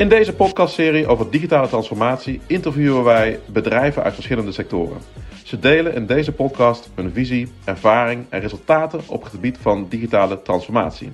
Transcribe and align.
In 0.00 0.08
deze 0.08 0.34
podcastserie 0.34 1.06
over 1.06 1.30
digitale 1.30 1.68
transformatie 1.68 2.40
interviewen 2.46 3.04
wij 3.04 3.40
bedrijven 3.46 4.02
uit 4.02 4.14
verschillende 4.14 4.52
sectoren. 4.52 4.98
Ze 5.44 5.58
delen 5.58 5.94
in 5.94 6.06
deze 6.06 6.32
podcast 6.32 6.90
hun 6.94 7.12
visie, 7.12 7.52
ervaring 7.64 8.24
en 8.28 8.40
resultaten 8.40 9.00
op 9.06 9.22
het 9.22 9.32
gebied 9.32 9.58
van 9.58 9.86
digitale 9.88 10.42
transformatie. 10.42 11.10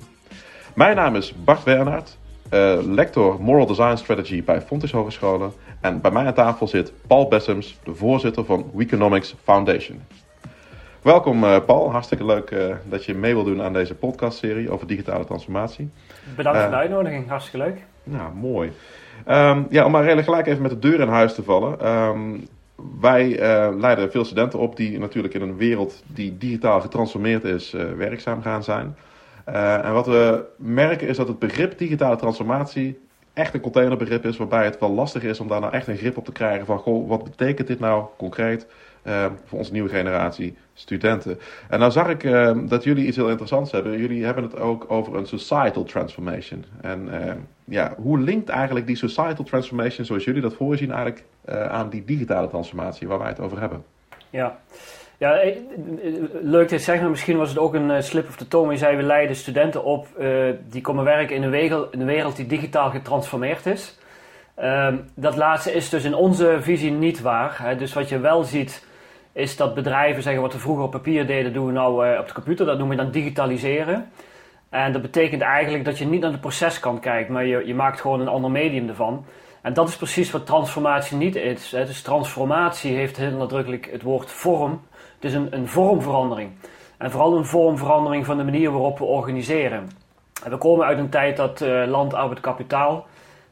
Mijn 0.75 0.95
naam 0.95 1.15
is 1.15 1.33
Bart 1.43 1.63
Bernhard, 1.63 2.17
uh, 2.53 2.77
lector 2.83 3.41
Moral 3.41 3.65
Design 3.65 3.95
Strategy 3.95 4.43
bij 4.43 4.61
Fontys 4.61 4.91
Hogescholen. 4.91 5.51
En 5.81 6.01
bij 6.01 6.11
mij 6.11 6.25
aan 6.25 6.33
tafel 6.33 6.67
zit 6.67 6.93
Paul 7.07 7.27
Bessems, 7.27 7.79
de 7.83 7.95
voorzitter 7.95 8.45
van 8.45 8.71
Weeconomics 8.73 9.35
Foundation. 9.43 10.01
Welkom 11.01 11.43
uh, 11.43 11.57
Paul, 11.65 11.91
hartstikke 11.91 12.25
leuk 12.25 12.51
uh, 12.51 12.75
dat 12.83 13.05
je 13.05 13.13
mee 13.13 13.33
wil 13.33 13.43
doen 13.43 13.61
aan 13.61 13.73
deze 13.73 13.95
podcastserie 13.95 14.71
over 14.71 14.87
digitale 14.87 15.25
transformatie. 15.25 15.89
Bedankt 16.35 16.59
voor 16.59 16.69
de 16.69 16.75
uitnodiging, 16.75 17.29
hartstikke 17.29 17.65
leuk. 17.65 17.85
Nou, 18.09 18.33
mooi. 18.33 18.71
Um, 19.27 19.67
ja, 19.69 19.85
om 19.85 19.91
maar 19.91 20.23
gelijk 20.23 20.47
even 20.47 20.61
met 20.61 20.71
de 20.71 20.79
deur 20.79 20.99
in 20.99 21.07
huis 21.07 21.33
te 21.33 21.43
vallen. 21.43 21.87
Um, 21.87 22.47
wij 22.99 23.27
uh, 23.29 23.75
leiden 23.79 24.11
veel 24.11 24.25
studenten 24.25 24.59
op 24.59 24.75
die 24.75 24.99
natuurlijk 24.99 25.33
in 25.33 25.41
een 25.41 25.57
wereld 25.57 26.03
die 26.07 26.37
digitaal 26.37 26.81
getransformeerd 26.81 27.43
is, 27.43 27.71
werkzaam 27.97 28.41
gaan 28.41 28.63
zijn. 28.63 28.95
en 29.45 29.93
wat 29.93 30.05
we 30.05 30.45
merken 30.57 31.07
is 31.07 31.17
dat 31.17 31.27
het 31.27 31.39
begrip 31.39 31.77
digitale 31.77 32.15
transformatie 32.15 32.99
echt 33.37 33.53
een 33.53 33.61
containerbegrip 33.61 34.25
is, 34.25 34.37
waarbij 34.37 34.65
het 34.65 34.79
wel 34.79 34.91
lastig 34.91 35.23
is 35.23 35.39
om 35.39 35.47
daar 35.47 35.59
nou 35.59 35.73
echt 35.73 35.87
een 35.87 35.97
grip 35.97 36.17
op 36.17 36.25
te 36.25 36.31
krijgen 36.31 36.65
van, 36.65 36.77
goh, 36.77 37.07
wat 37.07 37.23
betekent 37.23 37.67
dit 37.67 37.79
nou 37.79 38.05
concreet 38.17 38.67
uh, 39.07 39.25
voor 39.45 39.57
onze 39.57 39.71
nieuwe 39.71 39.89
generatie 39.89 40.57
studenten? 40.73 41.39
En 41.69 41.79
nou 41.79 41.91
zag 41.91 42.09
ik 42.09 42.23
uh, 42.23 42.57
dat 42.67 42.83
jullie 42.83 43.05
iets 43.05 43.15
heel 43.15 43.29
interessants 43.29 43.71
hebben. 43.71 43.97
Jullie 43.97 44.25
hebben 44.25 44.43
het 44.43 44.59
ook 44.59 44.85
over 44.87 45.15
een 45.15 45.25
societal 45.25 45.83
transformation. 45.83 46.65
En 46.81 47.07
uh, 47.07 47.33
ja, 47.63 47.93
hoe 47.97 48.19
linkt 48.19 48.49
eigenlijk 48.49 48.87
die 48.87 48.95
societal 48.95 49.45
transformation, 49.45 50.05
zoals 50.05 50.23
jullie 50.23 50.41
dat 50.41 50.53
voorzien, 50.53 50.91
eigenlijk 50.91 51.23
aan 51.69 51.89
die 51.89 52.05
digitale 52.05 52.47
transformatie 52.47 53.07
waar 53.07 53.19
wij 53.19 53.27
het 53.27 53.39
over 53.39 53.59
hebben? 53.59 53.83
Ja. 54.29 54.59
Ja, 55.19 55.39
eh, 55.39 55.55
leuk 56.41 56.67
te 56.67 56.79
zeggen, 56.79 57.09
misschien 57.09 57.37
was 57.37 57.49
het 57.49 57.57
ook 57.57 57.73
een 57.73 57.91
eh, 57.91 58.01
slip 58.01 58.27
of 58.27 58.35
the 58.35 58.47
tongue. 58.47 58.71
Je 58.71 58.77
zei, 58.77 58.95
we 58.95 59.03
leiden 59.03 59.35
studenten 59.35 59.83
op 59.83 60.07
die 60.69 60.81
komen 60.81 61.03
werken 61.03 61.35
in 61.35 61.43
een, 61.43 62.05
wereld, 62.05 62.35
die 62.35 62.47
digitaal 62.47 62.89
getransformeerd 62.89 63.65
is. 63.65 63.97
Uh, 64.59 64.93
dat 65.15 65.35
laatste 65.35 65.73
is 65.73 65.89
dus 65.89 66.03
in 66.03 66.15
onze 66.15 66.57
visie 66.61 66.91
niet 66.91 67.21
waar. 67.21 67.57
Hè. 67.61 67.75
Dus 67.75 67.93
wat 67.93 68.09
je 68.09 68.19
wel 68.19 68.43
ziet, 68.43 68.85
is 69.37 69.55
dat 69.55 69.73
bedrijven 69.73 70.23
zeggen 70.23 70.41
wat 70.41 70.53
we 70.53 70.59
vroeger 70.59 70.83
op 70.83 70.91
papier 70.91 71.27
deden, 71.27 71.53
doen 71.53 71.65
we 71.65 71.71
nou 71.71 72.07
uh, 72.07 72.19
op 72.19 72.27
de 72.27 72.33
computer. 72.33 72.65
Dat 72.65 72.77
noemen 72.77 72.97
we 72.97 73.03
dan 73.03 73.11
digitaliseren. 73.11 74.11
En 74.69 74.91
dat 74.91 75.01
betekent 75.01 75.41
eigenlijk 75.41 75.85
dat 75.85 75.97
je 75.97 76.05
niet 76.05 76.21
naar 76.21 76.31
de 76.31 76.39
proceskant 76.39 76.99
kijkt, 76.99 77.29
maar 77.29 77.45
je, 77.45 77.65
je 77.65 77.75
maakt 77.75 78.01
gewoon 78.01 78.19
een 78.19 78.27
ander 78.27 78.51
medium 78.51 78.89
ervan. 78.89 79.25
En 79.61 79.73
dat 79.73 79.87
is 79.87 79.97
precies 79.97 80.31
wat 80.31 80.45
transformatie 80.45 81.17
niet 81.17 81.35
is. 81.35 81.71
Hè. 81.71 81.85
Dus 81.85 82.01
transformatie 82.01 82.95
heeft 82.95 83.17
heel 83.17 83.37
nadrukkelijk 83.37 83.89
het 83.91 84.01
woord 84.01 84.31
vorm 84.31 84.81
het 85.19 85.25
is 85.25 85.33
een, 85.33 85.47
een 85.53 85.67
vormverandering. 85.67 86.51
En 86.97 87.11
vooral 87.11 87.37
een 87.37 87.45
vormverandering 87.45 88.25
van 88.25 88.37
de 88.37 88.43
manier 88.43 88.71
waarop 88.71 88.97
we 88.97 89.03
organiseren. 89.03 89.89
En 90.43 90.51
we 90.51 90.57
komen 90.57 90.85
uit 90.85 90.97
een 90.97 91.09
tijd 91.09 91.37
dat 91.37 91.61
uh, 91.61 91.87
land, 91.87 92.13
arbeid, 92.13 92.39
kapitaal 92.39 93.05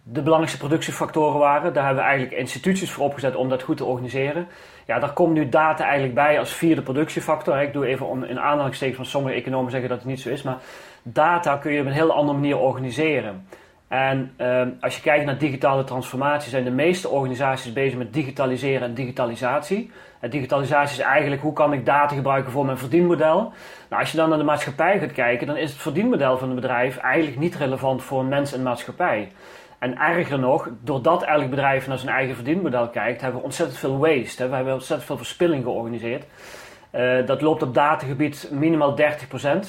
de 0.04 0.22
belangrijkste 0.22 0.60
productiefactoren 0.60 1.40
waren. 1.40 1.74
Daar 1.74 1.86
hebben 1.86 2.04
we 2.04 2.10
eigenlijk 2.10 2.40
instituties 2.40 2.92
voor 2.92 3.06
opgezet 3.06 3.36
om 3.36 3.50
dat 3.50 3.64
goed 3.64 3.78
te 3.78 3.86
organiseren. 3.86 4.48
Ja, 4.86 5.00
daar 5.00 5.14
komt 5.14 5.34
nu 5.34 5.50
data 5.50 5.84
eigenlijk 5.84 6.14
bij 6.14 6.40
als 6.40 6.54
vierde 6.54 6.82
productiefactor. 6.82 7.62
Ik 7.62 7.74
doe 7.74 7.86
even 7.86 8.30
een 8.30 8.40
aanhalingstekens, 8.40 8.98
van 8.98 9.06
sommige 9.06 9.36
economen 9.36 9.72
zeggen 9.72 9.90
dat 9.90 9.98
het 9.98 10.08
niet 10.08 10.20
zo 10.20 10.30
is. 10.30 10.42
Maar 10.44 10.58
data 11.04 11.58
kun 11.58 11.72
je 11.72 11.80
op 11.80 11.86
een 11.86 11.92
heel 11.92 12.14
andere 12.14 12.38
manier 12.38 12.58
organiseren. 12.58 13.48
En 13.88 14.34
uh, 14.38 14.62
als 14.80 14.96
je 14.96 15.02
kijkt 15.02 15.26
naar 15.26 15.38
digitale 15.38 15.84
transformatie, 15.84 16.50
zijn 16.50 16.64
de 16.64 16.72
meeste 16.72 17.10
organisaties 17.10 17.74
bezig 17.74 17.98
met 17.98 18.14
digitaliseren 18.14 18.88
en 18.88 18.94
digitalisatie. 18.94 19.92
En 20.20 20.30
digitalisatie 20.30 20.98
is 20.98 21.04
eigenlijk 21.04 21.42
hoe 21.42 21.54
kan 21.54 21.74
ik 21.74 21.86
data 21.86 22.16
gebruiken 22.16 22.52
voor 22.52 22.66
mijn 22.66 22.78
verdienmodel. 22.78 23.54
Nou, 23.90 24.02
als 24.02 24.12
je 24.12 24.18
dan 24.18 24.30
naar 24.30 24.38
de 24.38 24.44
maatschappij 24.44 25.00
gaat 25.00 25.12
kijken, 25.12 25.48
dan 25.48 25.58
is 25.58 25.72
het 25.72 25.82
verdienmodel 25.82 26.38
van 26.38 26.50
een 26.50 26.56
bedrijf 26.56 26.98
eigenlijk 26.98 27.38
niet 27.38 27.56
relevant 27.56 28.04
voor 28.04 28.26
mens 28.26 28.54
en 28.54 28.64
maatschappij. 28.64 29.32
En 29.80 29.98
erger 29.98 30.40
nog, 30.40 30.70
doordat 30.82 31.24
elk 31.24 31.50
bedrijf 31.50 31.88
naar 31.88 31.98
zijn 31.98 32.16
eigen 32.16 32.36
verdienmodel 32.36 32.90
kijkt, 32.90 33.22
hebben 33.22 33.40
we 33.40 33.46
ontzettend 33.46 33.80
veel 33.80 33.98
waste. 33.98 34.42
Hè? 34.42 34.50
We 34.50 34.56
hebben 34.56 34.74
ontzettend 34.74 35.08
veel 35.08 35.18
verspilling 35.18 35.64
georganiseerd. 35.64 36.26
Uh, 36.96 37.26
dat 37.26 37.42
loopt 37.42 37.64
op 37.64 37.74
datagebied 37.74 38.50
minimaal 38.52 38.98
30%. 38.98 39.02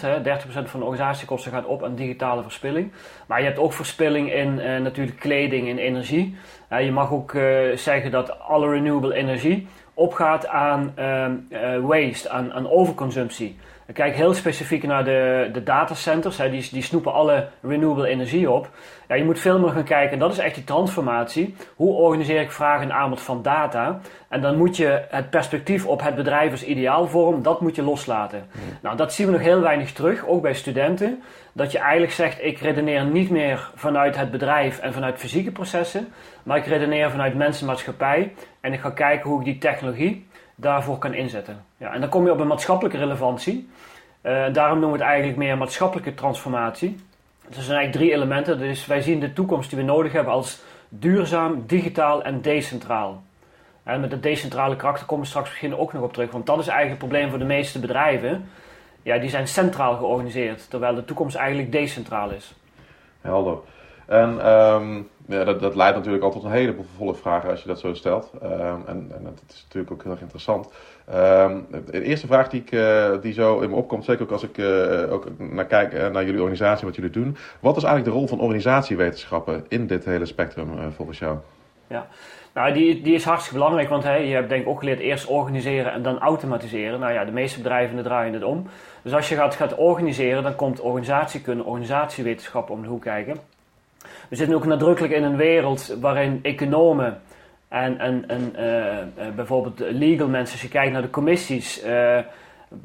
Hè. 0.01 0.21
30% 0.21 0.23
van 0.47 0.81
de 0.81 0.87
organisatiekosten 0.87 1.53
gaat 1.53 1.65
op 1.65 1.85
aan 1.85 1.95
digitale 1.95 2.43
verspilling. 2.43 2.93
Maar 3.27 3.39
je 3.39 3.47
hebt 3.47 3.59
ook 3.59 3.73
verspilling 3.73 4.33
in 4.33 4.59
uh, 4.59 4.79
natuurlijk 4.79 5.19
kleding 5.19 5.69
en 5.69 5.79
energie. 5.79 6.37
Uh, 6.73 6.85
je 6.85 6.93
mag 6.93 7.13
ook 7.13 7.37
zeggen 7.75 8.11
dat 8.11 8.41
alle 8.41 8.71
renewable 8.71 9.15
energie 9.15 9.67
opgaat 9.95 10.47
aan 10.47 10.93
ehm, 10.95 11.81
waste, 11.81 12.31
aan, 12.31 12.53
aan 12.53 12.71
overconsumptie. 12.71 13.57
Ik 13.87 13.95
kijk 13.95 14.15
heel 14.15 14.35
specifiek 14.35 14.83
naar 14.83 15.05
de, 15.05 15.51
de 15.53 15.63
datacenters. 15.63 16.39
Hè. 16.39 16.51
Die, 16.51 16.69
die 16.73 16.83
snoepen 16.83 17.13
alle 17.13 17.49
renewable 17.63 18.09
energie 18.09 18.51
op. 18.51 18.71
Ja, 19.09 19.15
je 19.15 19.25
moet 19.25 19.39
veel 19.39 19.59
meer 19.59 19.71
gaan 19.71 19.85
kijken, 19.85 20.13
en 20.13 20.19
dat 20.19 20.33
is 20.33 20.39
echt 20.39 20.55
die 20.55 20.65
transformatie. 20.65 21.55
Hoe 21.77 21.93
organiseer 21.93 22.41
ik 22.41 22.51
vraag 22.51 22.83
en 22.83 22.93
aanbod 22.93 23.21
van 23.21 23.43
data? 23.43 24.01
En 24.29 24.41
dan 24.41 24.57
moet 24.57 24.77
je 24.77 25.05
het 25.09 25.31
perspectief 25.31 25.87
op 25.87 26.03
het 26.03 26.15
bedrijf 26.15 26.51
als 26.51 26.65
ideaalvorm, 26.65 27.43
dat 27.43 27.61
moet 27.61 27.77
je 27.77 27.83
loslaten. 27.83 28.47
Nou, 28.83 28.97
dat 28.97 29.13
zien 29.13 29.27
we 29.27 29.33
nog 29.33 29.41
heel 29.41 29.61
weinig 29.61 29.93
terug, 29.93 30.27
ook 30.27 30.43
bij 30.43 30.55
studenten. 30.55 31.23
Dat 31.53 31.73
je 31.73 31.79
eigenlijk 31.79 32.13
zegt, 32.13 32.45
ik 32.45 32.59
redeneer 32.59 33.05
niet 33.05 33.31
meer 33.31 33.71
vanuit 33.75 34.17
het 34.17 34.31
bedrijf 34.31 34.79
en 34.79 34.93
vanuit 34.93 35.19
fysieke 35.19 35.53
processen. 35.53 36.09
Maar 36.43 36.57
ik 36.57 36.67
redeneer 36.67 37.11
vanuit 37.11 37.35
mensenmaatschappij. 37.35 38.33
En 38.61 38.73
ik 38.73 38.81
ga 38.81 38.91
kijken 38.91 39.31
hoe 39.31 39.39
ik 39.39 39.45
die 39.45 39.59
technologie 39.59 40.27
daarvoor 40.57 40.99
kan 40.99 41.15
inzetten. 41.15 41.65
Ja, 41.77 41.93
en 41.93 42.01
dan 42.01 42.09
kom 42.09 42.25
je 42.25 42.33
op 42.33 42.41
een 42.41 42.47
maatschappelijke 42.47 42.99
relevantie. 42.99 43.69
Uh, 44.23 44.53
daarom 44.53 44.79
noemen 44.79 44.99
we 44.99 45.05
het 45.05 45.13
eigenlijk 45.13 45.39
meer 45.39 45.59
maatschappelijke 45.59 46.15
transformatie. 46.15 46.97
Dus 47.49 47.65
zijn 47.65 47.77
eigenlijk 47.77 47.93
drie 47.93 48.13
elementen. 48.13 48.59
Dus 48.59 48.87
wij 48.87 49.01
zien 49.01 49.21
de 49.21 49.33
toekomst 49.33 49.71
die 49.71 49.79
we 49.79 49.85
nodig 49.85 50.13
hebben 50.13 50.33
als 50.33 50.63
duurzaam, 50.89 51.67
digitaal 51.67 52.23
en 52.23 52.41
decentraal. 52.41 53.23
En 53.83 54.01
met 54.01 54.11
het 54.13 54.23
decentrale 54.23 54.77
karakter 54.77 55.07
komen 55.07 55.25
we 55.25 55.31
straks 55.31 55.49
misschien 55.49 55.77
ook 55.77 55.93
nog 55.93 56.03
op 56.03 56.13
terug. 56.13 56.31
Want 56.31 56.47
dat 56.47 56.59
is 56.59 56.67
eigenlijk 56.67 57.01
het 57.01 57.11
probleem 57.11 57.31
voor 57.31 57.39
de 57.39 57.55
meeste 57.55 57.79
bedrijven. 57.79 58.49
Ja, 59.03 59.19
die 59.19 59.31
zijn 59.31 59.49
centraal 59.49 59.97
georganiseerd, 59.97 60.71
terwijl 60.71 60.95
de 60.95 61.05
toekomst 61.05 61.37
eigenlijk 61.37 61.73
decentraal 61.73 62.31
is. 62.31 62.55
Helder. 63.21 63.59
En 64.07 64.53
um, 64.53 65.09
ja, 65.27 65.45
dat, 65.45 65.75
leidt 65.75 65.97
natuurlijk 65.97 66.25
altijd 66.25 66.43
tot 66.43 66.53
een 66.53 66.59
heleboel 66.59 66.85
vervolgvragen 66.85 67.51
als 67.51 67.63
je 67.63 67.69
dat 67.69 67.81
zo 67.81 67.95
stelt. 67.95 68.31
Um, 68.43 68.51
en, 68.87 68.87
en 68.87 69.21
dat 69.23 69.43
is 69.49 69.63
natuurlijk 69.63 69.93
ook 69.93 70.03
heel 70.03 70.13
erg 70.13 70.21
interessant. 70.21 70.69
Um, 71.15 71.67
de 71.91 72.03
eerste 72.03 72.27
vraag 72.27 72.49
die, 72.49 72.61
ik, 72.61 72.73
uh, 72.73 73.11
die 73.21 73.33
zo 73.33 73.61
in 73.61 73.71
me 73.71 73.77
opkomt, 73.77 74.05
zeker 74.05 74.23
ook 74.23 74.31
als 74.31 74.43
ik 74.43 74.59
uh, 74.59 75.13
ook 75.13 75.27
naar 75.39 75.67
kijk 75.67 75.93
uh, 75.93 76.09
naar 76.09 76.25
jullie 76.25 76.41
organisatie, 76.41 76.87
wat 76.87 76.97
jullie 76.97 77.11
doen. 77.11 77.37
Wat 77.61 77.77
is 77.77 77.83
eigenlijk 77.83 78.15
de 78.15 78.19
rol 78.19 78.29
van 78.29 78.41
organisatiewetenschappen 78.41 79.65
in 79.69 79.87
dit 79.87 80.05
hele 80.05 80.27
spectrum 80.27 80.93
volgens 80.93 81.19
jou? 81.19 81.39
Ja, 81.87 82.07
nou 82.55 82.73
die, 82.73 83.03
die 83.03 83.15
is 83.15 83.25
hartstikke 83.25 83.59
belangrijk, 83.59 83.89
want 83.89 84.03
hey, 84.03 84.27
je 84.27 84.35
hebt 84.35 84.49
denk 84.49 84.63
ik 84.63 84.69
ook 84.69 84.79
geleerd 84.79 85.01
eerst 85.01 85.27
organiseren 85.27 85.93
en 85.93 86.03
dan 86.03 86.19
automatiseren. 86.19 87.01
Nou 87.01 87.13
ja, 87.13 87.25
de 87.25 87.33
meeste 87.33 87.59
bedrijven 87.59 88.03
draaien 88.03 88.33
het 88.33 88.45
om. 88.45 88.67
Dus 89.03 89.13
als 89.13 89.29
je 89.29 89.35
gaat, 89.35 89.55
gaat 89.55 89.75
organiseren, 89.75 90.43
dan 90.43 90.55
komt 90.55 90.81
organisatiekunde, 90.81 91.65
organisatiewetenschappen 91.65 92.75
om 92.75 92.83
de 92.83 92.89
hoek 92.89 93.03
kijken. 93.03 93.37
We 94.29 94.37
zitten 94.37 94.57
ook 94.57 94.67
nadrukkelijk 94.67 95.15
in 95.15 95.23
een 95.23 95.37
wereld 95.37 95.97
waarin 96.01 96.39
economen 96.43 97.21
en, 97.69 97.99
en, 97.99 98.29
en 98.29 98.53
uh, 98.59 99.35
bijvoorbeeld 99.35 99.79
legal 99.79 100.29
mensen, 100.29 100.53
als 100.53 100.63
je 100.63 100.69
kijkt 100.69 100.93
naar 100.93 101.03
de 101.03 101.11
commissies, 101.11 101.85
uh, 101.85 102.19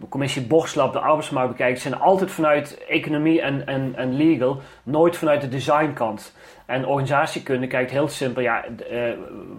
commissie 0.09 0.47
Borslab, 0.47 0.93
de 0.93 0.99
arbeidsmarkt 0.99 1.51
bekijkt, 1.51 1.79
zijn 1.79 1.99
altijd 1.99 2.31
vanuit 2.31 2.83
economie 2.87 3.41
en, 3.41 3.67
en, 3.67 3.93
en 3.95 4.13
legal, 4.13 4.61
nooit 4.83 5.17
vanuit 5.17 5.41
de 5.41 5.47
designkant. 5.47 6.35
En 6.65 6.85
organisatiekunde 6.85 7.67
kijkt 7.67 7.91
heel 7.91 8.07
simpel, 8.07 8.41
ja, 8.41 8.63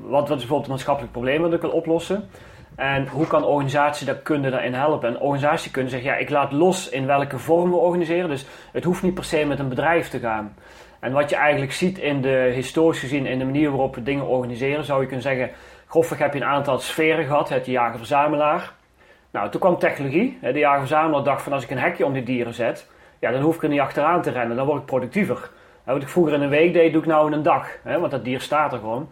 wat, 0.03 0.29
wat 0.29 0.39
is 0.39 0.47
bijvoorbeeld 0.47 0.61
het 0.61 0.69
maatschappelijk 0.69 1.13
probleem 1.13 1.43
dat 1.43 1.53
ik 1.53 1.61
wil 1.61 1.71
oplossen? 1.71 2.29
En 2.77 3.09
hoe 3.09 3.27
kan 3.27 3.45
organisatie 3.45 4.07
daar 4.07 4.15
kunde 4.15 4.51
daarin 4.51 4.75
helpen? 4.75 5.09
En 5.09 5.21
organisatiekunde 5.21 5.91
zegt, 5.91 6.05
ja, 6.05 6.15
ik 6.15 6.31
laat 6.31 6.53
los 6.53 6.89
in 6.89 7.07
welke 7.07 7.39
vorm 7.39 7.71
we 7.71 7.77
organiseren. 7.77 8.29
Dus 8.29 8.47
het 8.73 8.85
hoeft 8.85 9.03
niet 9.03 9.15
per 9.15 9.25
se 9.25 9.45
met 9.45 9.59
een 9.59 9.69
bedrijf 9.69 10.09
te 10.09 10.19
gaan. 10.19 10.55
En 11.03 11.13
wat 11.13 11.31
je 11.31 11.37
eigenlijk 11.37 11.73
ziet 11.73 11.99
in 11.99 12.21
de 12.21 12.51
historisch 12.55 12.99
gezien, 12.99 13.27
in 13.27 13.39
de 13.39 13.45
manier 13.45 13.71
waarop 13.71 13.95
we 13.95 14.03
dingen 14.03 14.27
organiseren, 14.27 14.85
zou 14.85 15.01
je 15.01 15.07
kunnen 15.07 15.25
zeggen, 15.25 15.51
grofweg 15.87 16.19
heb 16.19 16.35
je 16.35 16.41
een 16.41 16.47
aantal 16.47 16.79
sferen 16.79 17.25
gehad, 17.25 17.49
het 17.49 17.67
jager-verzamelaar. 17.67 18.73
Nou, 19.31 19.51
toen 19.51 19.61
kwam 19.61 19.79
technologie. 19.79 20.39
De 20.41 20.59
jager-verzamelaar 20.59 21.25
dacht 21.25 21.43
van 21.43 21.53
als 21.53 21.65
ik 21.65 21.71
een 21.71 21.79
hekje 21.79 22.07
om 22.07 22.13
die 22.13 22.23
dieren 22.23 22.55
zet, 22.55 22.89
ja, 23.19 23.31
dan 23.31 23.41
hoef 23.41 23.57
ik 23.57 23.63
er 23.63 23.69
niet 23.69 23.81
achteraan 23.81 24.23
te 24.23 24.31
rennen, 24.31 24.57
dan 24.57 24.67
word 24.67 24.81
ik 24.81 24.87
productiever. 24.87 25.51
wat 25.85 26.03
ik 26.03 26.09
vroeger 26.09 26.35
in 26.35 26.43
een 26.43 26.49
week 26.49 26.73
deed, 26.73 26.93
doe 26.93 27.03
ik 27.03 27.09
nou 27.09 27.27
in 27.27 27.33
een 27.33 27.43
dag, 27.43 27.69
want 27.83 28.11
dat 28.11 28.25
dier 28.25 28.41
staat 28.41 28.73
er 28.73 28.79
gewoon. 28.79 29.09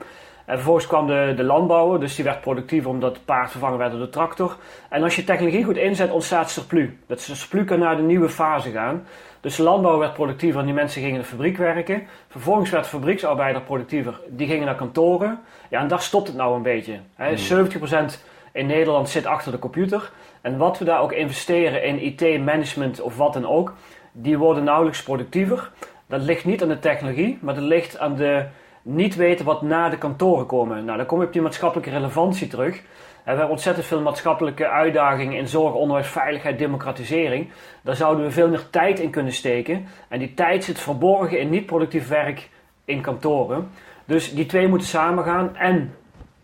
En 0.47 0.55
vervolgens 0.55 0.87
kwam 0.87 1.07
de, 1.07 1.33
de 1.37 1.43
landbouwer, 1.43 2.01
dus 2.01 2.15
die 2.15 2.25
werd 2.25 2.41
productiever 2.41 2.91
omdat 2.91 3.15
het 3.15 3.25
paard 3.25 3.51
vervangen 3.51 3.79
werd 3.79 3.91
door 3.91 4.01
de 4.01 4.09
tractor. 4.09 4.57
En 4.89 5.03
als 5.03 5.17
je 5.17 5.25
technologie 5.25 5.65
goed 5.65 5.77
inzet, 5.77 6.11
ontstaat 6.11 6.51
surplus. 6.51 6.89
Dat 7.07 7.21
surplus 7.21 7.65
kan 7.65 7.79
naar 7.79 7.97
de 7.97 8.03
nieuwe 8.03 8.29
fase 8.29 8.71
gaan. 8.71 9.07
Dus 9.41 9.57
de 9.57 9.63
landbouw 9.63 9.99
werd 9.99 10.15
productiever 10.15 10.61
en 10.61 10.67
die 10.67 10.75
mensen 10.75 11.01
gingen 11.01 11.17
in 11.17 11.23
de 11.23 11.29
fabriek 11.29 11.57
werken. 11.57 12.07
Vervolgens 12.29 12.71
werd 12.71 12.85
de 12.85 12.91
fabrieksarbeider 12.91 13.63
productiever, 13.63 14.21
die 14.29 14.47
gingen 14.47 14.67
naar 14.67 14.75
kantoren. 14.75 15.41
Ja, 15.69 15.81
en 15.81 15.89
daar 15.89 16.01
stopt 16.03 16.27
het 16.27 16.37
nou 16.37 16.57
een 16.57 16.63
beetje. 16.63 16.99
Hè. 17.15 17.37
70% 17.37 18.21
in 18.53 18.67
Nederland 18.67 19.09
zit 19.09 19.27
achter 19.27 19.53
de 19.53 19.59
computer. 19.59 20.11
En 20.41 20.57
wat 20.57 20.79
we 20.79 20.85
daar 20.85 21.01
ook 21.01 21.13
investeren 21.13 21.85
in 21.85 22.03
IT-management 22.03 23.01
of 23.01 23.17
wat 23.17 23.33
dan 23.33 23.47
ook, 23.47 23.75
die 24.13 24.39
worden 24.39 24.65
nauwelijks 24.65 25.03
productiever. 25.03 25.71
Dat 26.07 26.23
ligt 26.23 26.45
niet 26.45 26.63
aan 26.63 26.69
de 26.69 26.79
technologie, 26.79 27.39
maar 27.41 27.55
dat 27.55 27.65
ligt 27.65 27.99
aan 27.99 28.17
de 28.17 28.47
niet 28.83 29.17
weten 29.17 29.45
wat 29.45 29.63
na 29.63 29.89
de 29.89 29.99
kantoren 29.99 30.47
komen. 30.47 30.85
Nou, 30.85 30.97
dan 30.97 31.07
kom 31.07 31.21
je 31.21 31.27
op 31.27 31.33
die 31.33 31.43
maatschappelijke 31.43 31.91
relevantie 31.91 32.47
terug. 32.47 32.77
we 32.77 33.31
hebben 33.31 33.49
ontzettend 33.49 33.87
veel 33.87 34.01
maatschappelijke 34.01 34.69
uitdagingen 34.69 35.39
in 35.39 35.49
zorg, 35.49 35.75
onderwijs, 35.75 36.09
veiligheid, 36.09 36.59
democratisering. 36.59 37.51
Daar 37.83 37.97
zouden 37.97 38.25
we 38.25 38.31
veel 38.31 38.49
meer 38.49 38.71
tijd 38.71 39.01
in 39.01 39.11
kunnen 39.11 39.33
steken. 39.33 39.87
En 40.09 40.19
die 40.19 40.35
tijd 40.35 40.65
zit 40.65 40.79
verborgen 40.79 41.41
in 41.41 41.51
niet-productief 41.51 42.09
werk 42.09 42.49
in 42.85 43.01
kantoren. 43.01 43.71
Dus 44.05 44.35
die 44.35 44.47
twee 44.47 44.69
moeten 44.69 44.89
samengaan. 44.89 45.57
En 45.57 45.95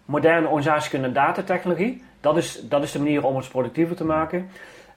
moderne 0.05 0.47
organisaties 0.47 0.91
kunnen 0.91 1.13
datatechnologie. 1.13 2.03
Dat 2.21 2.37
is, 2.37 2.69
dat 2.69 2.83
is 2.83 2.93
de 2.93 2.99
manier 2.99 3.25
om 3.25 3.35
ons 3.35 3.49
productiever 3.49 3.97
te 3.97 4.05
maken. 4.05 4.49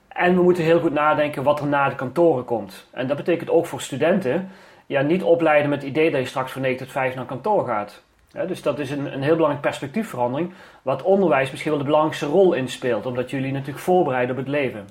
En 0.08 0.34
we 0.34 0.42
moeten 0.42 0.64
heel 0.64 0.80
goed 0.80 0.92
nadenken 0.92 1.42
wat 1.42 1.60
er 1.60 1.66
na 1.66 1.88
de 1.88 1.94
kantoren 1.94 2.44
komt. 2.44 2.88
En 2.90 3.06
dat 3.06 3.16
betekent 3.16 3.50
ook 3.50 3.66
voor 3.66 3.80
studenten 3.80 4.50
ja, 4.90 5.00
niet 5.00 5.22
opleiden 5.22 5.70
met 5.70 5.80
het 5.80 5.90
idee 5.90 6.10
dat 6.10 6.20
je 6.20 6.26
straks 6.26 6.52
van 6.52 6.62
9 6.62 6.78
tot 6.78 6.92
5 6.92 7.14
naar 7.14 7.24
kantoor 7.24 7.66
gaat. 7.66 8.02
dus 8.46 8.62
dat 8.62 8.78
is 8.78 8.90
een, 8.90 9.12
een 9.12 9.22
heel 9.22 9.34
belangrijke 9.34 9.68
perspectiefverandering, 9.68 10.52
wat 10.82 11.02
onderwijs 11.02 11.50
misschien 11.50 11.70
wel 11.70 11.80
de 11.80 11.86
belangrijkste 11.86 12.26
rol 12.26 12.52
inspeelt, 12.52 13.06
omdat 13.06 13.30
jullie 13.30 13.52
natuurlijk 13.52 13.78
voorbereiden 13.78 14.30
op 14.30 14.42
het 14.42 14.50
leven. 14.50 14.88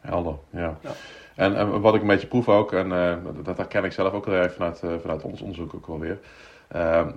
Helder, 0.00 0.34
ja. 0.50 0.78
ja. 0.82 0.90
En, 1.34 1.56
en, 1.56 1.80
wat 1.80 1.94
ik 1.94 2.00
een 2.00 2.06
beetje 2.06 2.26
proef 2.26 2.48
ook, 2.48 2.72
en 2.72 2.86
uh, 2.86 3.14
dat 3.44 3.56
herken 3.56 3.84
ik 3.84 3.92
zelf 3.92 4.12
ook 4.12 4.24
vanuit, 4.24 4.82
uh, 4.84 4.90
vanuit 5.00 5.22
ons 5.22 5.40
onderzoek 5.40 5.74
ook 5.74 5.86
wel 5.86 5.98
weer, 5.98 6.18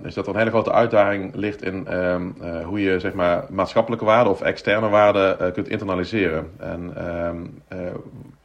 is 0.02 0.14
dat 0.14 0.26
er 0.26 0.32
een 0.32 0.38
hele 0.38 0.50
grote 0.50 0.72
uitdaging 0.72 1.34
ligt 1.34 1.62
in 1.62 1.86
ehm, 1.86 2.30
hoe 2.64 2.80
je 2.80 3.00
zeg 3.00 3.12
maar, 3.12 3.44
maatschappelijke 3.50 4.04
waarden 4.04 4.32
of 4.32 4.40
externe 4.40 4.88
waarden 4.88 5.52
kunt 5.52 5.68
internaliseren. 5.68 6.50
En 6.58 6.92
ehm, 6.96 7.42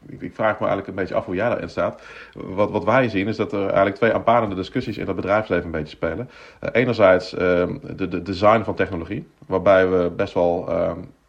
ik, 0.08 0.22
ik, 0.22 0.36
vraag 0.36 0.54
me 0.60 0.66
eigenlijk 0.66 0.88
een 0.88 0.96
beetje 0.96 1.16
af 1.16 1.26
hoe 1.26 1.36
jij 1.36 1.50
daarin 1.50 1.70
staat. 1.70 2.02
Wat, 2.34 2.72
wat 2.72 2.84
wij 2.84 3.10
zien 3.10 3.28
is 3.28 3.36
dat 3.36 3.54
er 3.54 3.66
eigenlijk 3.66 3.96
twee 3.96 4.14
aanpalende 4.14 4.56
discussies 4.56 4.98
in 4.98 5.08
het 5.08 5.16
bedrijfsleven 5.16 5.66
een 5.66 5.72
beetje 5.72 5.96
spelen. 5.96 6.30
Enerzijds 6.72 7.30
de, 7.30 8.08
de, 8.10 8.22
design 8.22 8.64
van 8.64 8.76
technologie, 8.76 9.28
waarbij 9.46 9.90
we 9.90 10.12
best 10.16 10.34
wel 10.34 10.70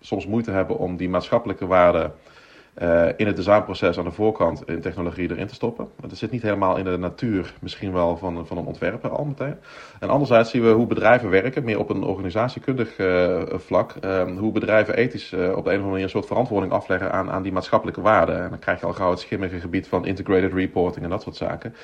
soms 0.00 0.26
moeite 0.26 0.50
hebben 0.50 0.78
om 0.78 0.96
die 0.96 1.08
maatschappelijke 1.08 1.66
waarden 1.66 2.12
uh, 2.82 3.06
in 3.16 3.26
het 3.26 3.36
designproces 3.36 3.98
aan 3.98 4.04
de 4.04 4.10
voorkant 4.10 4.62
in 4.66 4.80
technologie 4.80 5.30
erin 5.30 5.46
te 5.46 5.54
stoppen. 5.54 5.88
Dat 6.00 6.16
zit 6.18 6.30
niet 6.30 6.42
helemaal 6.42 6.76
in 6.76 6.84
de 6.84 6.98
natuur 6.98 7.54
misschien 7.60 7.92
wel 7.92 8.16
van, 8.16 8.46
van 8.46 8.58
een 8.58 8.64
ontwerper 8.64 9.10
al 9.10 9.24
meteen. 9.24 9.56
En 10.00 10.08
anderzijds 10.08 10.50
zien 10.50 10.62
we 10.62 10.70
hoe 10.70 10.86
bedrijven 10.86 11.30
werken, 11.30 11.64
meer 11.64 11.78
op 11.78 11.90
een 11.90 12.02
organisatiekundig 12.02 12.98
uh, 12.98 13.42
vlak. 13.48 13.94
Uh, 14.04 14.38
hoe 14.38 14.52
bedrijven 14.52 14.96
ethisch 14.96 15.32
op 15.32 15.38
de 15.38 15.46
een 15.46 15.56
of 15.56 15.66
andere 15.66 15.86
manier 15.86 16.02
een 16.02 16.10
soort 16.10 16.26
verantwoording 16.26 16.72
afleggen 16.72 17.12
aan, 17.12 17.30
aan 17.30 17.42
die 17.42 17.52
maatschappelijke 17.52 18.00
waarden. 18.00 18.42
En 18.42 18.50
dan 18.50 18.58
krijg 18.58 18.80
je 18.80 18.86
al 18.86 18.92
gauw 18.92 19.10
het 19.10 19.20
schimmige 19.20 19.60
gebied 19.60 19.88
van 19.88 20.06
integrated 20.06 20.52
reporting 20.52 21.04
en 21.04 21.10
dat 21.10 21.22
soort 21.22 21.36
zaken. 21.36 21.74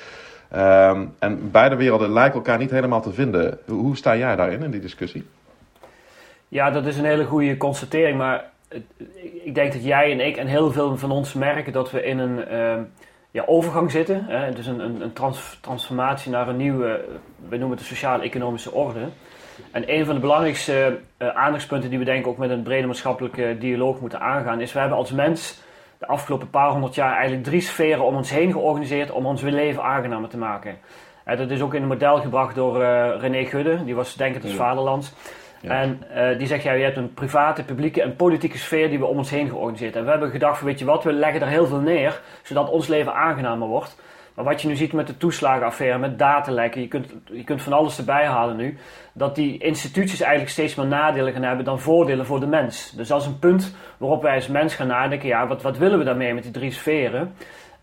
Um, 0.55 1.13
en 1.19 1.51
beide 1.51 1.75
werelden 1.75 2.13
lijken 2.13 2.35
elkaar 2.35 2.57
niet 2.57 2.71
helemaal 2.71 3.01
te 3.01 3.13
vinden. 3.13 3.59
Hoe, 3.65 3.81
hoe 3.81 3.97
sta 3.97 4.17
jij 4.17 4.35
daarin, 4.35 4.63
in 4.63 4.71
die 4.71 4.79
discussie? 4.79 5.25
Ja, 6.47 6.71
dat 6.71 6.85
is 6.85 6.97
een 6.97 7.05
hele 7.05 7.25
goede 7.25 7.57
constatering, 7.57 8.17
maar 8.17 8.51
ik 9.47 9.55
denk 9.55 9.73
dat 9.73 9.83
jij 9.83 10.11
en 10.11 10.19
ik 10.19 10.37
en 10.37 10.47
heel 10.47 10.71
veel 10.71 10.97
van 10.97 11.11
ons 11.11 11.33
merken 11.33 11.73
dat 11.73 11.91
we 11.91 12.03
in 12.03 12.19
een 12.19 12.53
uh, 12.53 12.83
ja, 13.31 13.43
overgang 13.45 13.91
zitten. 13.91 14.25
Hè? 14.25 14.51
Dus 14.51 14.65
een, 14.65 14.79
een, 14.79 15.01
een 15.01 15.13
trans 15.13 15.57
transformatie 15.61 16.31
naar 16.31 16.47
een 16.47 16.57
nieuwe, 16.57 17.05
we 17.49 17.57
noemen 17.57 17.77
het 17.77 17.79
de 17.79 17.93
sociaal-economische 17.93 18.71
orde. 18.71 18.99
En 19.71 19.93
een 19.93 20.05
van 20.05 20.15
de 20.15 20.21
belangrijkste 20.21 20.99
uh, 21.17 21.27
aandachtspunten 21.27 21.89
die 21.89 21.99
we 21.99 22.05
denk 22.05 22.27
ook 22.27 22.37
met 22.37 22.49
een 22.49 22.63
brede 22.63 22.87
maatschappelijke 22.87 23.57
dialoog 23.59 23.99
moeten 23.99 24.19
aangaan, 24.19 24.61
is 24.61 24.73
we 24.73 24.79
hebben 24.79 24.97
als 24.97 25.11
mens 25.11 25.61
de 25.97 26.07
afgelopen 26.07 26.49
paar 26.49 26.69
honderd 26.69 26.95
jaar 26.95 27.13
eigenlijk 27.13 27.43
drie 27.43 27.61
sferen 27.61 28.05
om 28.05 28.15
ons 28.15 28.29
heen 28.29 28.51
georganiseerd 28.51 29.11
om 29.11 29.25
ons 29.25 29.41
leven 29.41 29.83
aangenamer 29.83 30.29
te 30.29 30.37
maken. 30.37 30.77
Uh, 31.27 31.37
dat 31.37 31.49
is 31.49 31.61
ook 31.61 31.73
in 31.73 31.81
een 31.81 31.87
model 31.87 32.21
gebracht 32.21 32.55
door 32.55 32.81
uh, 32.81 33.09
René 33.19 33.45
Gudde, 33.45 33.83
die 33.85 33.95
was 33.95 34.15
denkend 34.15 34.43
het 34.43 34.53
En 35.69 36.03
uh, 36.15 36.37
die 36.37 36.47
zegt, 36.47 36.63
ja, 36.63 36.71
je 36.71 36.83
hebt 36.83 36.97
een 36.97 37.13
private, 37.13 37.63
publieke 37.63 38.01
en 38.01 38.15
politieke 38.15 38.57
sfeer 38.57 38.89
die 38.89 38.99
we 38.99 39.05
om 39.05 39.17
ons 39.17 39.29
heen 39.29 39.49
georganiseerd 39.49 39.93
hebben. 39.93 40.13
We 40.13 40.17
hebben 40.17 40.39
gedacht, 40.39 40.61
weet 40.61 40.79
je 40.79 40.85
wat, 40.85 41.03
we 41.03 41.13
leggen 41.13 41.41
er 41.41 41.47
heel 41.47 41.67
veel 41.67 41.79
neer, 41.79 42.21
zodat 42.43 42.69
ons 42.69 42.87
leven 42.87 43.13
aangenamer 43.13 43.67
wordt. 43.67 43.95
Maar 44.37 44.45
wat 44.45 44.61
je 44.61 44.67
nu 44.67 44.75
ziet 44.75 44.93
met 44.93 45.07
de 45.07 45.17
toeslagenaffaire, 45.17 45.97
met 45.97 46.19
datalekken, 46.19 46.81
je 46.81 46.87
kunt, 46.87 47.13
je 47.25 47.43
kunt 47.43 47.61
van 47.61 47.73
alles 47.73 47.97
erbij 47.97 48.25
halen 48.25 48.55
nu, 48.55 48.77
dat 49.13 49.35
die 49.35 49.57
instituties 49.57 50.21
eigenlijk 50.21 50.51
steeds 50.51 50.75
meer 50.75 50.87
nadelen 50.87 51.33
gaan 51.33 51.43
hebben 51.43 51.65
dan 51.65 51.79
voordelen 51.79 52.25
voor 52.25 52.39
de 52.39 52.47
mens. 52.47 52.91
Dus 52.91 53.07
dat 53.07 53.21
is 53.21 53.27
een 53.27 53.39
punt 53.39 53.75
waarop 53.97 54.21
wij 54.21 54.35
als 54.35 54.47
mens 54.47 54.75
gaan 54.75 54.87
nadenken, 54.87 55.27
ja, 55.27 55.47
wat, 55.47 55.61
wat 55.61 55.77
willen 55.77 55.97
we 55.97 56.03
daarmee 56.03 56.33
met 56.33 56.43
die 56.43 56.51
drie 56.51 56.71
sferen? 56.71 57.33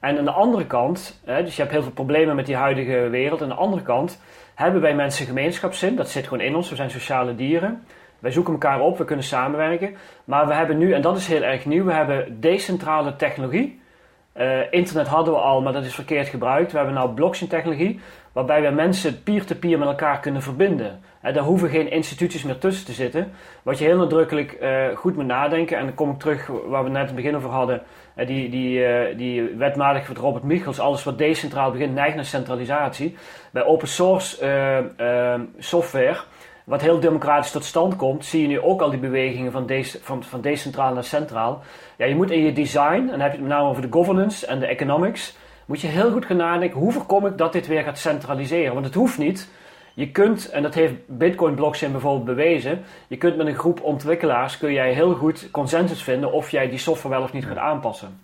En 0.01 0.19
aan 0.19 0.25
de 0.25 0.31
andere 0.31 0.67
kant, 0.67 1.21
hè, 1.25 1.43
dus 1.43 1.57
je 1.57 1.61
hebt 1.61 1.75
heel 1.75 1.83
veel 1.83 1.93
problemen 1.93 2.37
met 2.37 2.47
die 2.47 2.57
huidige 2.57 3.09
wereld, 3.09 3.43
aan 3.43 3.49
de 3.49 3.55
andere 3.55 3.83
kant 3.83 4.21
hebben 4.55 4.81
wij 4.81 4.95
mensen 4.95 5.27
gemeenschapszin. 5.27 5.97
Dat 5.97 6.09
zit 6.09 6.25
gewoon 6.25 6.45
in 6.45 6.55
ons. 6.55 6.69
We 6.71 6.77
zijn 6.77 6.91
sociale 6.91 7.35
dieren. 7.35 7.83
Wij 8.19 8.33
zoeken 8.33 8.53
elkaar 8.53 8.81
op, 8.81 8.99
we 8.99 9.05
kunnen 9.05 9.25
samenwerken. 9.25 9.95
Maar 10.25 10.47
we 10.47 10.55
hebben 10.55 10.79
nu, 10.79 10.93
en 10.93 11.01
dat 11.01 11.17
is 11.17 11.27
heel 11.27 11.43
erg 11.43 11.65
nieuw, 11.65 11.85
we 11.85 11.93
hebben 11.93 12.41
decentrale 12.41 13.17
technologie. 13.17 13.83
Uh, 14.37 14.73
internet 14.73 15.07
hadden 15.07 15.35
we 15.35 15.41
al, 15.41 15.63
maar 15.63 15.73
dat 15.73 15.85
is 15.85 15.95
verkeerd 15.95 16.29
gebruikt. 16.29 16.71
We 16.71 16.77
hebben 16.77 16.95
nou 16.95 17.15
blockchain 17.15 17.51
technologie, 17.51 18.01
waarbij 18.33 18.63
we 18.63 18.71
mensen 18.71 19.23
peer-to-peer 19.23 19.79
met 19.79 19.89
elkaar 19.89 20.21
kunnen 20.21 20.43
verbinden. 20.43 21.01
Uh, 21.25 21.35
daar 21.35 21.43
hoeven 21.43 21.69
geen 21.69 21.91
instituties 21.91 22.43
meer 22.43 22.59
tussen 22.59 22.87
te 22.87 22.93
zitten. 22.93 23.33
Wat 23.63 23.79
je 23.79 23.85
heel 23.85 23.97
nadrukkelijk 23.97 24.59
uh, 24.63 24.97
goed 24.97 25.17
moet 25.17 25.27
nadenken, 25.27 25.79
en 25.79 25.85
dan 25.85 25.95
kom 25.95 26.11
ik 26.11 26.19
terug 26.19 26.47
waar 26.47 26.85
we 26.85 26.91
net 26.91 27.07
het 27.07 27.15
begin 27.15 27.37
over 27.37 27.51
hadden. 27.51 27.83
Die, 28.15 28.49
die, 28.49 29.17
die 29.17 29.43
wetmatig 29.43 30.07
van 30.07 30.17
Robert 30.17 30.45
Michels, 30.45 30.81
alles 30.81 31.05
wat 31.05 31.19
decentraal 31.19 31.71
begint, 31.71 31.95
neigt 31.95 32.15
naar 32.15 32.25
centralisatie. 32.25 33.17
Bij 33.51 33.65
open 33.65 33.89
source 33.89 34.37
software 35.59 36.17
wat 36.65 36.81
heel 36.81 37.01
democratisch 37.01 37.51
tot 37.51 37.65
stand 37.65 37.97
komt, 37.97 38.25
zie 38.25 38.43
je 38.43 38.49
nu 38.49 38.61
ook 38.61 38.81
al 38.81 38.91
die 38.91 38.99
bewegingen 38.99 39.53
van, 39.53 39.67
de, 39.67 39.99
van, 40.03 40.23
van 40.23 40.41
decentraal 40.41 40.95
naar 40.95 41.05
centraal. 41.05 41.63
Ja, 41.97 42.07
je 42.07 42.15
moet 42.15 42.31
in 42.31 42.45
je 42.45 42.53
design, 42.53 42.95
en 42.95 43.07
dan 43.07 43.21
heb 43.21 43.31
je 43.33 43.39
het 43.39 43.47
met 43.47 43.57
name 43.57 43.69
over 43.69 43.83
de 43.83 43.93
governance 43.93 44.47
en 44.47 44.59
de 44.59 44.67
economics, 44.67 45.37
moet 45.67 45.81
je 45.81 45.87
heel 45.87 46.11
goed 46.11 46.27
gaan 46.27 46.37
nadenken, 46.37 46.81
hoe 46.81 46.93
voorkom 46.93 47.27
ik 47.27 47.39
dat 47.39 47.53
dit 47.53 47.67
weer 47.67 47.83
gaat 47.83 47.99
centraliseren? 47.99 48.73
Want 48.73 48.87
het 48.87 48.95
hoeft 48.95 49.19
niet. 49.19 49.49
Je 49.95 50.11
kunt, 50.11 50.51
en 50.51 50.63
dat 50.63 50.75
heeft 50.75 50.95
Bitcoin 51.07 51.55
blockchain 51.55 51.93
bijvoorbeeld 51.93 52.25
bewezen, 52.25 52.83
je 53.07 53.17
kunt 53.17 53.37
met 53.37 53.47
een 53.47 53.55
groep 53.55 53.83
ontwikkelaars, 53.83 54.59
kun 54.59 54.73
jij 54.73 54.93
heel 54.93 55.15
goed 55.15 55.51
consensus 55.51 56.03
vinden 56.03 56.33
of 56.33 56.51
jij 56.51 56.69
die 56.69 56.79
software 56.79 57.15
wel 57.15 57.25
of 57.25 57.33
niet 57.33 57.47
gaat 57.47 57.57
aanpassen 57.57 58.19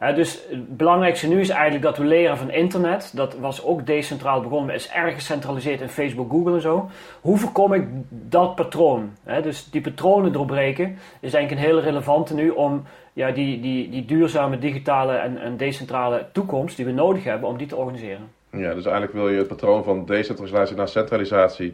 dus 0.00 0.42
het 0.50 0.76
belangrijkste 0.76 1.28
nu 1.28 1.40
is 1.40 1.48
eigenlijk 1.48 1.82
dat 1.82 1.96
we 1.96 2.04
leren 2.04 2.36
van 2.36 2.50
internet. 2.50 3.12
Dat 3.14 3.38
was 3.38 3.64
ook 3.64 3.86
decentraal 3.86 4.40
begonnen, 4.40 4.66
maar 4.66 4.74
is 4.74 4.90
erg 4.90 5.14
gecentraliseerd 5.14 5.80
in 5.80 5.88
Facebook, 5.88 6.30
Google 6.30 6.54
en 6.54 6.60
zo. 6.60 6.90
Hoe 7.20 7.36
voorkom 7.36 7.72
ik 7.72 7.86
dat 8.08 8.54
patroon? 8.54 9.10
dus 9.42 9.70
die 9.70 9.80
patronen 9.80 10.32
doorbreken 10.32 10.98
is 11.20 11.34
eigenlijk 11.34 11.50
een 11.50 11.68
hele 11.68 11.80
relevante 11.80 12.34
nu 12.34 12.50
om 12.50 12.82
ja, 13.12 13.30
die, 13.30 13.60
die, 13.60 13.90
die 13.90 14.04
duurzame 14.04 14.58
digitale 14.58 15.12
en, 15.12 15.40
en 15.40 15.56
decentrale 15.56 16.26
toekomst 16.32 16.76
die 16.76 16.84
we 16.84 16.92
nodig 16.92 17.24
hebben, 17.24 17.48
om 17.48 17.56
die 17.56 17.66
te 17.66 17.76
organiseren. 17.76 18.39
Ja, 18.52 18.74
dus 18.74 18.84
eigenlijk 18.84 19.12
wil 19.12 19.28
je 19.28 19.38
het 19.38 19.48
patroon 19.48 19.84
van 19.84 20.04
decentralisatie 20.04 20.76
naar 20.76 20.88
centralisatie 20.88 21.72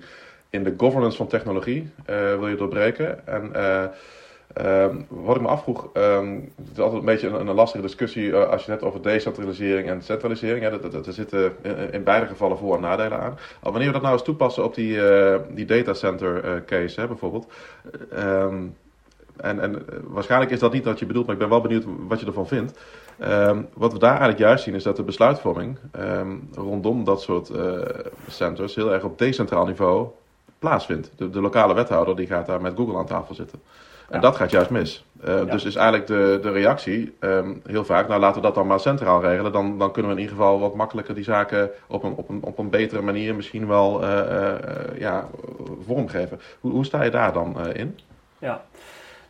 in 0.50 0.64
de 0.64 0.75
governance 0.76 1.16
van 1.16 1.26
technologie 1.26 1.90
uh, 2.11 2.16
wil 2.16 2.49
je 2.49 2.56
doorbreken. 2.56 3.26
En 3.26 3.50
uh, 3.56 3.85
Um, 4.64 5.06
wat 5.09 5.37
ik 5.37 5.42
me 5.42 5.49
afvroeg, 5.49 5.90
um, 5.95 6.52
het 6.56 6.68
is 6.73 6.78
altijd 6.78 7.00
een 7.00 7.06
beetje 7.06 7.28
een, 7.28 7.54
lastige 7.54 7.83
discussie 7.83 8.25
uh, 8.25 8.49
als 8.49 8.64
je 8.64 8.71
het 8.71 8.80
hebt 8.80 8.83
over 8.83 9.02
decentralisering 9.02 9.88
en 9.88 10.02
centralisering. 10.02 10.62
Ja, 10.62 10.71
er 10.71 11.12
zitten 11.12 11.52
in, 11.90 12.04
beide 12.04 12.26
gevallen 12.26 12.59
voor- 12.59 12.75
en 12.75 12.80
nadelen 12.80 13.21
aan. 13.21 13.38
Al 13.61 13.71
wanneer 13.71 13.87
we 13.87 13.92
dat 13.92 14.02
nou 14.02 14.14
eens 14.14 14.25
toepassen 14.25 14.64
op 14.64 14.75
die, 14.75 14.97
uh, 14.97 15.37
die 15.50 15.64
datacenter 15.64 16.62
case 16.64 17.00
hè, 17.00 17.06
bijvoorbeeld. 17.06 17.52
Um, 18.18 18.76
en, 19.37 19.61
en 19.61 19.85
waarschijnlijk 20.04 20.50
is 20.50 20.59
dat 20.59 20.73
niet 20.73 20.85
wat 20.85 20.99
je 20.99 21.06
bedoelt, 21.06 21.26
maar 21.26 21.35
ik 21.35 21.40
ben 21.40 21.50
wel 21.50 21.61
benieuwd 21.61 21.85
wat 22.09 22.21
je 22.21 22.26
ervan 22.26 22.49
vindt. 22.49 22.78
Wat 23.75 23.93
we 23.93 23.99
daar 23.99 24.11
eigenlijk 24.11 24.39
juist 24.39 24.65
zien 24.65 24.75
is 24.75 24.83
dat 24.83 24.97
de 24.97 25.03
besluitvorming 25.03 25.79
rondom 26.55 27.05
dat 27.05 27.23
soort 27.23 27.51
centers 28.29 28.75
heel 28.75 28.93
erg 28.93 29.03
op 29.03 29.19
decentraal 29.19 29.67
niveau 29.67 30.09
plaatsvindt. 30.59 31.11
De, 31.17 31.31
de 31.31 31.41
lokale 31.41 31.75
wethouder 31.75 32.17
die 32.17 32.27
gaat 32.27 32.47
daar 32.47 32.61
met 32.61 32.77
Google 32.77 32.99
aan 32.99 33.07
tafel 33.07 33.35
zitten. 33.35 33.61
En 34.09 34.21
dat 34.21 34.37
gaat 34.37 34.51
juist 34.51 34.71
mis. 34.71 35.05
Uh, 35.29 35.51
Dus 35.51 35.65
is 35.65 35.75
eigenlijk 35.75 36.07
de, 36.07 36.39
de 36.43 36.51
reactie 36.51 37.15
ehm, 37.19 37.55
heel 37.67 37.85
vaak, 37.85 38.09
nou 38.09 38.21
laten 38.21 38.41
we 38.41 38.47
dat 38.47 38.55
dan 38.55 38.67
maar 38.67 38.81
centraal 38.81 39.21
regelen. 39.21 39.53
Dan, 39.53 39.79
dan 39.79 39.93
kunnen 39.93 40.11
we 40.11 40.17
in 40.17 40.23
ieder 40.23 40.37
geval 40.37 40.61
wat 40.61 40.75
makkelijker 40.75 41.15
die 41.15 41.25
zaken 41.25 41.71
op 41.87 42.03
een, 42.03 42.13
op 42.13 42.29
een, 42.29 42.43
op 42.43 42.59
een 42.59 42.71
betere 42.71 43.03
manier 43.03 43.35
misschien 43.35 43.67
wel 43.67 44.05
ja, 44.99 45.29
vormgeven. 45.87 46.41
Hoe, 46.61 46.73
hoe 46.73 46.85
sta 46.85 47.03
je 47.03 47.11
daar 47.11 47.33
dan 47.33 47.73
in? 47.73 47.99
Ja, 48.39 48.65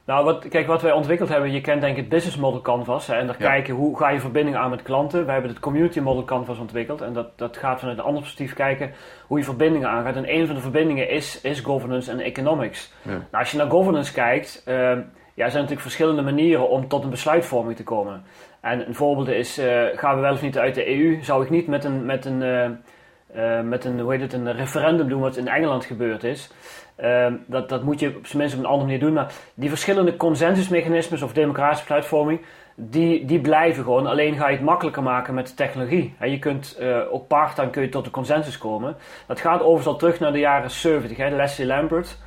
nou, 0.06 0.24
wat, 0.24 0.48
kijk, 0.48 0.66
wat 0.66 0.82
wij 0.82 0.92
ontwikkeld 0.92 1.28
hebben, 1.28 1.52
je 1.52 1.60
kent 1.60 1.80
denk 1.80 1.96
ik 1.96 2.00
het 2.00 2.08
business 2.08 2.36
model 2.36 2.60
canvas. 2.60 3.06
Hè, 3.06 3.14
en 3.14 3.26
daar 3.26 3.36
kijken 3.36 3.74
hoe 3.74 3.96
ga 3.96 4.10
je 4.10 4.20
verbinding 4.20 4.56
aan 4.56 4.70
met 4.70 4.82
klanten. 4.82 5.24
Wij 5.24 5.32
hebben 5.32 5.52
het 5.52 5.60
community 5.60 6.00
model 6.00 6.24
canvas 6.24 6.58
ontwikkeld. 6.58 7.00
En 7.00 7.12
dat, 7.12 7.38
dat 7.38 7.56
gaat 7.56 7.78
vanuit 7.78 7.98
een 7.98 8.04
ander 8.04 8.22
perspectief 8.22 8.54
kijken 8.54 8.92
hoe 9.26 9.38
je 9.38 9.44
verbindingen 9.44 9.88
aangaat. 9.88 10.16
En 10.16 10.34
een 10.34 10.46
van 10.46 10.54
de 10.54 10.60
verbindingen 10.60 11.10
is, 11.10 11.40
is 11.40 11.60
governance 11.60 12.10
en 12.10 12.20
economics. 12.20 12.92
Ja. 13.02 13.10
Nou, 13.10 13.24
als 13.30 13.50
je 13.50 13.56
naar 13.56 13.70
governance 13.70 14.12
kijkt, 14.12 14.62
uh, 14.68 14.74
ja, 14.74 15.44
er 15.44 15.50
zijn 15.50 15.52
natuurlijk 15.52 15.80
verschillende 15.80 16.22
manieren 16.22 16.68
om 16.68 16.88
tot 16.88 17.04
een 17.04 17.10
besluitvorming 17.10 17.76
te 17.76 17.84
komen. 17.84 18.22
En 18.60 18.86
een 18.86 18.94
voorbeeld 18.94 19.28
is, 19.28 19.58
uh, 19.58 19.84
gaan 19.94 20.14
we 20.14 20.20
wel 20.20 20.32
of 20.32 20.42
niet 20.42 20.58
uit 20.58 20.74
de 20.74 20.88
EU? 20.88 21.22
Zou 21.22 21.44
ik 21.44 21.50
niet 21.50 21.66
met 21.66 21.84
een, 21.84 22.06
met 22.06 22.24
een, 22.24 22.42
uh, 22.42 23.60
met 23.60 23.84
een, 23.84 24.00
hoe 24.00 24.12
heet 24.12 24.20
het, 24.20 24.32
een 24.32 24.52
referendum 24.52 25.08
doen 25.08 25.20
wat 25.20 25.36
in 25.36 25.48
Engeland 25.48 25.84
gebeurd 25.84 26.24
is. 26.24 26.50
Ehm, 26.96 27.34
dat, 27.46 27.68
dat 27.68 27.82
moet 27.82 28.00
je 28.00 28.16
op 28.16 28.26
zijn 28.26 28.38
minst 28.38 28.54
op 28.54 28.60
een 28.60 28.66
andere 28.66 28.84
manier 28.84 29.00
doen. 29.00 29.12
Maar 29.12 29.32
die 29.54 29.68
verschillende 29.68 30.16
consensusmechanismes 30.16 31.22
of 31.22 31.32
democratische 31.32 31.84
besluitvorming, 31.84 32.40
die, 32.74 33.24
die 33.24 33.40
blijven 33.40 33.84
gewoon. 33.84 34.06
Alleen 34.06 34.36
ga 34.36 34.48
je 34.48 34.56
het 34.56 34.64
makkelijker 34.64 35.02
maken 35.02 35.34
met 35.34 35.56
technologie. 35.56 36.14
je 36.20 36.38
kunt 36.38 36.76
uh, 36.80 36.98
ook 37.10 37.26
part 37.26 37.70
kun 37.70 37.82
je 37.82 37.88
tot 37.88 38.06
een 38.06 38.12
consensus 38.12 38.58
komen. 38.58 38.96
Dat 39.26 39.40
gaat 39.40 39.60
overigens 39.60 39.86
al 39.86 39.96
terug 39.96 40.20
naar 40.20 40.32
de 40.32 40.38
jaren 40.38 40.70
70. 40.70 41.16
Hè. 41.16 41.28
Leslie 41.28 41.66
Lambert, 41.66 42.18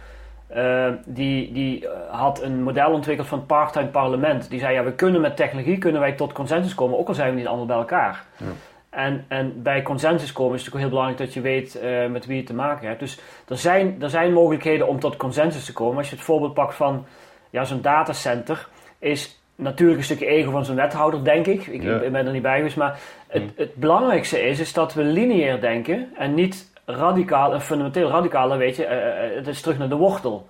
uh, 0.56 0.88
die, 1.06 1.52
die 1.52 1.88
eh, 1.88 2.20
had 2.20 2.42
een 2.42 2.64
model 2.64 2.92
ontwikkeld 2.92 3.28
van 3.28 3.46
part-time 3.46 3.88
parlement. 3.88 4.50
Die 4.50 4.60
zei, 4.60 4.74
ja, 4.74 4.84
we 4.84 4.94
kunnen 4.94 5.22
met 5.22 5.36
technologie 5.36 5.78
kunnen 5.78 6.02
wij 6.02 6.12
tot 6.12 6.34
consensus 6.34 6.76
komen, 6.76 6.98
ook 6.98 7.08
al 7.08 7.14
zijn 7.14 7.30
we 7.30 7.38
niet 7.38 7.48
allemaal 7.48 7.66
bij 7.66 7.78
elkaar. 7.78 8.24
Ja. 8.38 8.46
En, 8.90 9.26
en 9.28 9.62
bij 9.62 9.82
consensus 9.82 10.32
komen 10.32 10.56
is 10.56 10.66
het 10.66 10.74
natuurlijk 10.74 10.92
heel 10.94 11.00
belangrijk 11.00 11.18
dat 11.18 11.34
je 11.34 11.42
weet 11.42 11.80
uh, 11.84 12.12
met 12.12 12.26
wie 12.26 12.38
je 12.38 12.44
te 12.44 12.54
maken 12.54 12.88
hebt. 12.88 13.00
Dus 13.00 13.20
er 13.48 13.58
zijn, 13.58 14.02
er 14.02 14.10
zijn 14.10 14.34
mogelijkheden 14.34 14.88
om 14.88 15.00
tot 15.00 15.18
consensus 15.18 15.66
te 15.66 15.74
komen. 15.74 15.98
Als 15.98 16.10
je 16.10 16.16
het 16.16 16.26
voorbeeld 16.26 16.54
pakt 16.54 16.76
van 16.76 17.06
ja, 17.50 17.64
zo'n 17.64 17.82
datacenter, 17.82 18.68
is 19.00 19.42
natuurlijk 19.56 20.00
een 20.00 20.06
stukje 20.06 20.26
ego 20.26 20.52
van 20.52 20.66
zo'n 20.66 20.76
wethouder, 20.76 21.24
denk 21.24 21.48
ik. 21.48 21.68
Ik, 21.68 21.82
ben 21.82 22.26
er 22.26 22.32
niet 22.32 22.42
bij 22.42 22.58
geweest. 22.58 22.78
Maar 22.78 23.00
het, 23.28 23.42
hmm. 23.42 23.52
het 23.56 23.76
belangrijkste 23.76 24.42
is, 24.42 24.60
is 24.60 24.74
dat 24.74 24.94
we 24.94 25.04
lineair 25.04 25.62
denken 25.62 26.10
en 26.18 26.34
niet 26.34 26.72
radicaal 26.86 27.54
en 27.54 27.62
fundamenteel 27.62 28.10
radicaal. 28.10 28.50
Dan 28.50 28.58
weet 28.58 28.76
je, 28.76 28.84
uh, 28.84 29.36
het 29.36 29.48
is 29.48 29.62
terug 29.62 29.78
naar 29.78 29.90
de 29.90 29.96
wortel. 29.96 30.48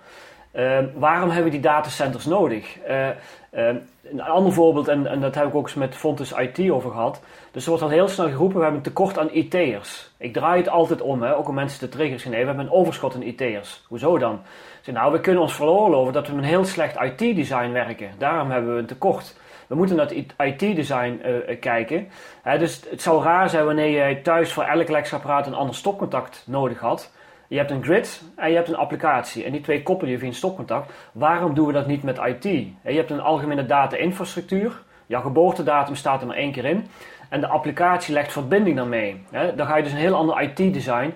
Uh, 0.53 0.79
waarom 0.95 1.29
hebben 1.29 1.51
we 1.51 1.57
die 1.57 1.69
datacenters 1.69 2.25
nodig? 2.25 2.77
Uh, 2.87 3.07
een 4.03 4.21
ander 4.21 4.53
voorbeeld, 4.53 4.87
en, 4.87 5.07
en, 5.07 5.21
dat 5.21 5.35
heb 5.35 5.47
ik 5.47 5.55
ook 5.55 5.65
eens 5.65 5.73
met 5.73 5.95
Fontes 5.95 6.31
IT 6.31 6.71
over 6.71 6.91
gehad. 6.91 7.21
Dus 7.51 7.63
er 7.63 7.69
wordt 7.69 7.83
al 7.83 7.89
heel 7.89 8.07
snel 8.07 8.29
geroepen, 8.29 8.57
we 8.57 8.63
hebben 8.63 8.79
een 8.79 8.87
tekort 8.87 9.17
aan 9.17 9.29
IT'ers. 9.31 10.11
Ik 10.17 10.33
draai 10.33 10.57
het 10.57 10.69
altijd 10.69 11.01
om, 11.01 11.21
hè, 11.21 11.35
ook 11.35 11.47
om 11.47 11.55
mensen 11.55 11.79
te 11.79 11.89
triggers. 11.89 12.23
Nee, 12.25 12.39
we 12.39 12.47
hebben 12.47 12.65
een 12.65 12.71
overschot 12.71 13.15
aan 13.15 13.21
IT'ers. 13.21 13.83
Hoezo 13.87 14.17
dan? 14.17 14.41
Zeg, 14.81 14.95
nou, 14.95 15.11
we 15.11 15.19
kunnen 15.19 15.41
ons 15.41 15.53
veroorloven 15.53 16.13
dat 16.13 16.27
we 16.27 16.33
een 16.33 16.43
heel 16.43 16.65
slecht 16.65 17.01
IT-design 17.01 17.71
werken. 17.71 18.11
Daarom 18.17 18.51
hebben 18.51 18.73
we 18.73 18.79
een 18.79 18.85
tekort. 18.85 19.35
We 19.67 19.75
moeten 19.75 19.95
naar 19.95 20.07
het 20.07 20.33
IT-design 20.37 21.21
uh, 21.25 21.59
kijken. 21.59 22.07
dus 22.43 22.81
het 22.89 23.01
zou 23.01 23.23
raar 23.23 23.49
zijn 23.49 23.65
wanneer 23.65 24.07
je 24.07 24.21
thuis 24.21 24.53
voor 24.53 24.63
elk 24.63 24.87
elektrisch 24.87 25.45
een 25.45 25.53
ander 25.53 25.75
stopcontact 25.75 26.43
nodig 26.47 26.79
had. 26.79 27.11
Je 27.49 27.57
hebt 27.57 27.71
een 27.71 27.83
grid 27.83 28.23
en 28.35 28.49
je 28.49 28.55
hebt 28.55 28.67
een 28.67 28.75
applicatie. 28.75 29.43
En 29.43 29.51
die 29.51 29.61
twee 29.61 29.83
koppel 29.83 30.07
je 30.07 30.17
via 30.17 30.27
een 30.27 30.33
stopcontact. 30.33 30.93
Waarom 31.11 31.53
doen 31.53 31.67
we 31.67 31.73
dat 31.73 31.87
niet 31.87 32.03
met 32.03 32.19
IT? 32.25 32.43
Je 32.43 32.73
hebt 32.83 33.09
een 33.09 33.21
algemene 33.21 33.65
data-infrastructuur. 33.65 34.81
Jouw 35.05 35.21
geboortedatum 35.21 35.95
staat 35.95 36.21
er 36.21 36.27
maar 36.27 36.35
één 36.35 36.51
keer 36.51 36.65
in. 36.65 36.85
En 37.29 37.39
de 37.41 37.47
applicatie 37.47 38.13
legt 38.13 38.31
verbinding 38.31 38.75
daarmee. 38.75 39.23
Dan 39.55 39.67
ga 39.67 39.77
je 39.77 39.83
dus 39.83 39.91
een 39.91 39.97
heel 39.97 40.15
ander 40.15 40.41
IT-design. 40.41 41.13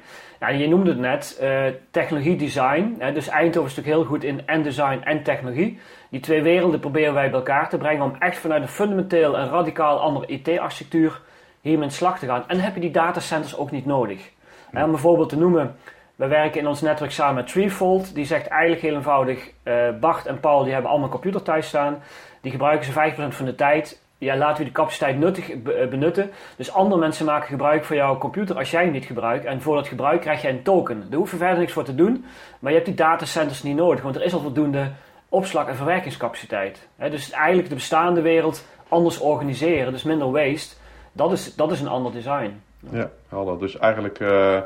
Je 0.51 0.67
noemde 0.67 0.89
het 0.89 0.99
net, 0.99 1.39
uh, 1.41 1.65
technologie-design. 1.91 2.97
Dus 3.13 3.27
Eindhoven 3.27 3.69
is 3.69 3.75
natuurlijk 3.75 3.95
heel 3.95 4.05
goed 4.05 4.23
in 4.23 4.47
en 4.47 4.61
design 4.61 4.99
en 5.03 5.23
technologie. 5.23 5.79
Die 6.09 6.19
twee 6.19 6.41
werelden 6.41 6.79
proberen 6.79 7.13
wij 7.13 7.29
bij 7.29 7.39
elkaar 7.39 7.69
te 7.69 7.77
brengen 7.77 8.03
om 8.03 8.15
echt 8.19 8.37
vanuit 8.37 8.61
een 8.61 8.67
fundamenteel 8.67 9.37
en 9.37 9.49
radicaal 9.49 9.99
andere 9.99 10.25
IT-architectuur 10.25 11.21
hiermee 11.61 11.87
in 11.87 11.91
slag 11.91 12.19
te 12.19 12.25
gaan. 12.25 12.43
En 12.47 12.59
heb 12.59 12.73
je 12.73 12.81
die 12.81 12.91
datacenters 12.91 13.57
ook 13.57 13.71
niet 13.71 13.85
nodig. 13.85 14.31
Om 14.73 14.81
een 14.81 14.97
voorbeeld 14.97 15.29
te 15.29 15.37
noemen, 15.37 15.75
we 16.15 16.27
werken 16.27 16.59
in 16.59 16.67
ons 16.67 16.81
netwerk 16.81 17.11
samen 17.11 17.35
met 17.35 17.47
Threefold. 17.47 18.15
Die 18.15 18.25
zegt 18.25 18.47
eigenlijk 18.47 18.81
heel 18.81 18.95
eenvoudig: 18.95 19.51
uh, 19.63 19.89
Bart 19.99 20.25
en 20.25 20.39
Paul 20.39 20.63
die 20.63 20.73
hebben 20.73 20.89
allemaal 20.89 21.07
een 21.07 21.13
computer 21.13 21.41
thuis 21.41 21.67
staan. 21.67 22.03
Die 22.41 22.51
gebruiken 22.51 22.85
ze 22.85 23.13
5% 23.31 23.35
van 23.35 23.45
de 23.45 23.55
tijd. 23.55 24.01
Ja, 24.17 24.37
laten 24.37 24.57
we 24.57 24.63
die 24.63 24.73
capaciteit 24.73 25.17
nuttig 25.17 25.49
eh, 25.49 25.87
benutten. 25.87 26.31
Dus 26.55 26.73
andere 26.73 26.99
mensen 26.99 27.25
maken 27.25 27.47
gebruik 27.47 27.85
van 27.85 27.95
jouw 27.95 28.17
computer 28.17 28.57
als 28.57 28.71
jij 28.71 28.83
hem 28.83 28.91
niet 28.91 29.05
gebruikt. 29.05 29.45
En 29.45 29.61
voor 29.61 29.75
dat 29.75 29.87
gebruik 29.87 30.21
krijg 30.21 30.41
jij 30.41 30.51
een 30.51 30.63
token. 30.63 31.05
Daar 31.09 31.19
hoef 31.19 31.31
je 31.31 31.37
verder 31.37 31.57
niks 31.57 31.71
voor 31.73 31.83
te 31.83 31.95
doen. 31.95 32.25
Maar 32.59 32.71
je 32.71 32.77
hebt 32.77 32.89
die 32.89 32.97
datacenters 32.97 33.63
niet 33.63 33.75
nodig, 33.75 34.01
want 34.01 34.15
er 34.15 34.23
is 34.23 34.33
al 34.33 34.39
voldoende 34.39 34.91
opslag- 35.29 35.67
en 35.67 35.75
verwerkingscapaciteit. 35.75 36.87
dus 36.97 37.31
eigenlijk 37.31 37.69
de 37.69 37.75
bestaande 37.75 38.21
wereld 38.21 38.65
anders 38.87 39.19
organiseren, 39.19 39.91
dus 39.91 40.03
minder 40.03 40.31
waste. 40.31 40.75
Dat 41.11 41.31
is, 41.31 41.55
dat 41.55 41.71
is 41.71 41.81
een 41.81 41.87
ander 41.87 42.11
design. 42.11 42.61
Ja, 42.91 43.09
helder. 43.27 43.59
Dus 43.59 43.77
eigenlijk. 43.77 44.19
Uh 44.19 44.59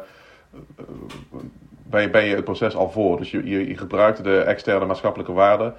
ben 1.84 2.02
je, 2.02 2.10
ben 2.10 2.26
je 2.26 2.36
het 2.36 2.44
proces 2.44 2.76
al 2.76 2.90
voor. 2.90 3.18
Dus 3.18 3.32
je, 3.32 3.68
je, 3.68 3.78
gebruikt 3.78 4.24
de 4.24 4.40
externe 4.40 4.86
maatschappelijke 4.86 5.34
waarde 5.34 5.74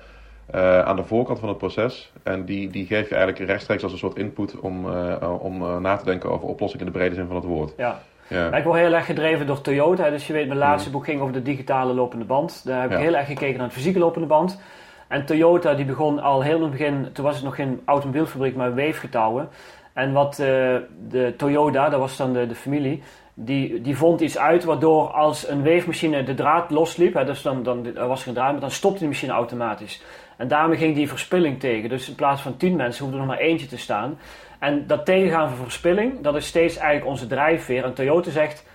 uh, 0.54 0.80
aan 0.80 0.96
de 0.96 1.04
voorkant 1.04 1.38
van 1.38 1.48
het 1.48 1.58
proces. 1.58 2.12
En 2.22 2.44
die, 2.44 2.70
die 2.70 2.86
geef 2.86 3.08
je 3.08 3.14
eigenlijk 3.14 3.50
rechtstreeks 3.50 3.82
als 3.82 3.92
een 3.92 3.98
soort 3.98 4.16
input 4.16 4.60
om, 4.60 4.86
uh, 4.86 5.34
om 5.40 5.82
na 5.82 5.96
te 5.96 6.04
denken 6.04 6.30
over 6.30 6.48
oplossingen 6.48 6.86
in 6.86 6.92
de 6.92 6.98
brede 6.98 7.14
zin 7.14 7.26
van 7.26 7.36
het 7.36 7.44
woord. 7.44 7.72
Ja. 7.76 8.00
Ja. 8.28 8.52
Ik 8.52 8.64
word 8.64 8.78
heel 8.78 8.92
erg 8.92 9.06
gedreven 9.06 9.46
door 9.46 9.60
Toyota. 9.60 10.10
Dus 10.10 10.26
je 10.26 10.32
weet, 10.32 10.46
mijn 10.46 10.58
laatste 10.58 10.88
mm. 10.88 10.94
boek 10.94 11.04
ging 11.04 11.20
over 11.20 11.32
de 11.32 11.42
digitale 11.42 11.94
lopende 11.94 12.24
band. 12.24 12.64
Daar 12.64 12.80
heb 12.80 12.90
ik 12.90 12.98
heel 12.98 13.14
erg 13.14 13.26
gekeken 13.26 13.58
naar 13.58 13.68
de 13.68 13.74
fysieke 13.74 13.98
lopende 13.98 14.26
band. 14.26 14.60
En 15.08 15.24
Toyota 15.24 15.74
die 15.74 15.84
begon 15.84 16.18
al 16.18 16.42
heel 16.42 16.56
in 16.56 16.62
het 16.62 16.70
begin, 16.70 17.08
toen 17.12 17.24
was 17.24 17.34
het 17.34 17.44
nog 17.44 17.54
geen 17.54 17.80
automobielfabriek, 17.84 18.56
maar 18.56 18.74
weefgetouwen. 18.74 19.48
En 19.92 20.12
wat 20.12 20.36
de 20.36 21.34
Toyota, 21.36 21.88
dat 21.88 22.00
was 22.00 22.16
dan 22.16 22.32
de, 22.32 22.46
de 22.46 22.54
familie, 22.54 23.02
die, 23.40 23.80
die 23.80 23.96
vond 23.96 24.20
iets 24.20 24.38
uit 24.38 24.64
waardoor 24.64 25.10
als 25.10 25.48
een 25.48 25.62
weefmachine 25.62 26.22
de 26.22 26.34
draad 26.34 26.70
losliep, 26.70 27.14
hè, 27.14 27.24
dus 27.24 27.42
dan, 27.42 27.62
dan 27.62 27.96
er 27.96 28.08
was 28.08 28.22
geen 28.22 28.34
draad, 28.34 28.52
maar 28.52 28.60
dan 28.60 28.70
stopte 28.70 28.98
die 28.98 29.08
machine 29.08 29.32
automatisch. 29.32 30.02
En 30.36 30.48
daarmee 30.48 30.78
ging 30.78 30.94
die 30.94 31.08
verspilling 31.08 31.60
tegen. 31.60 31.88
Dus 31.88 32.08
in 32.08 32.14
plaats 32.14 32.42
van 32.42 32.56
tien 32.56 32.76
mensen 32.76 33.04
hoefde 33.04 33.18
er 33.18 33.26
nog 33.26 33.34
maar 33.34 33.44
eentje 33.44 33.66
te 33.66 33.78
staan. 33.78 34.18
En 34.58 34.86
dat 34.86 35.04
tegengaan 35.04 35.48
van 35.48 35.56
verspilling, 35.56 36.20
dat 36.20 36.36
is 36.36 36.46
steeds 36.46 36.76
eigenlijk 36.76 37.10
onze 37.10 37.26
drijfveer. 37.26 37.84
En 37.84 37.94
Toyota 37.94 38.30
zegt, 38.30 38.66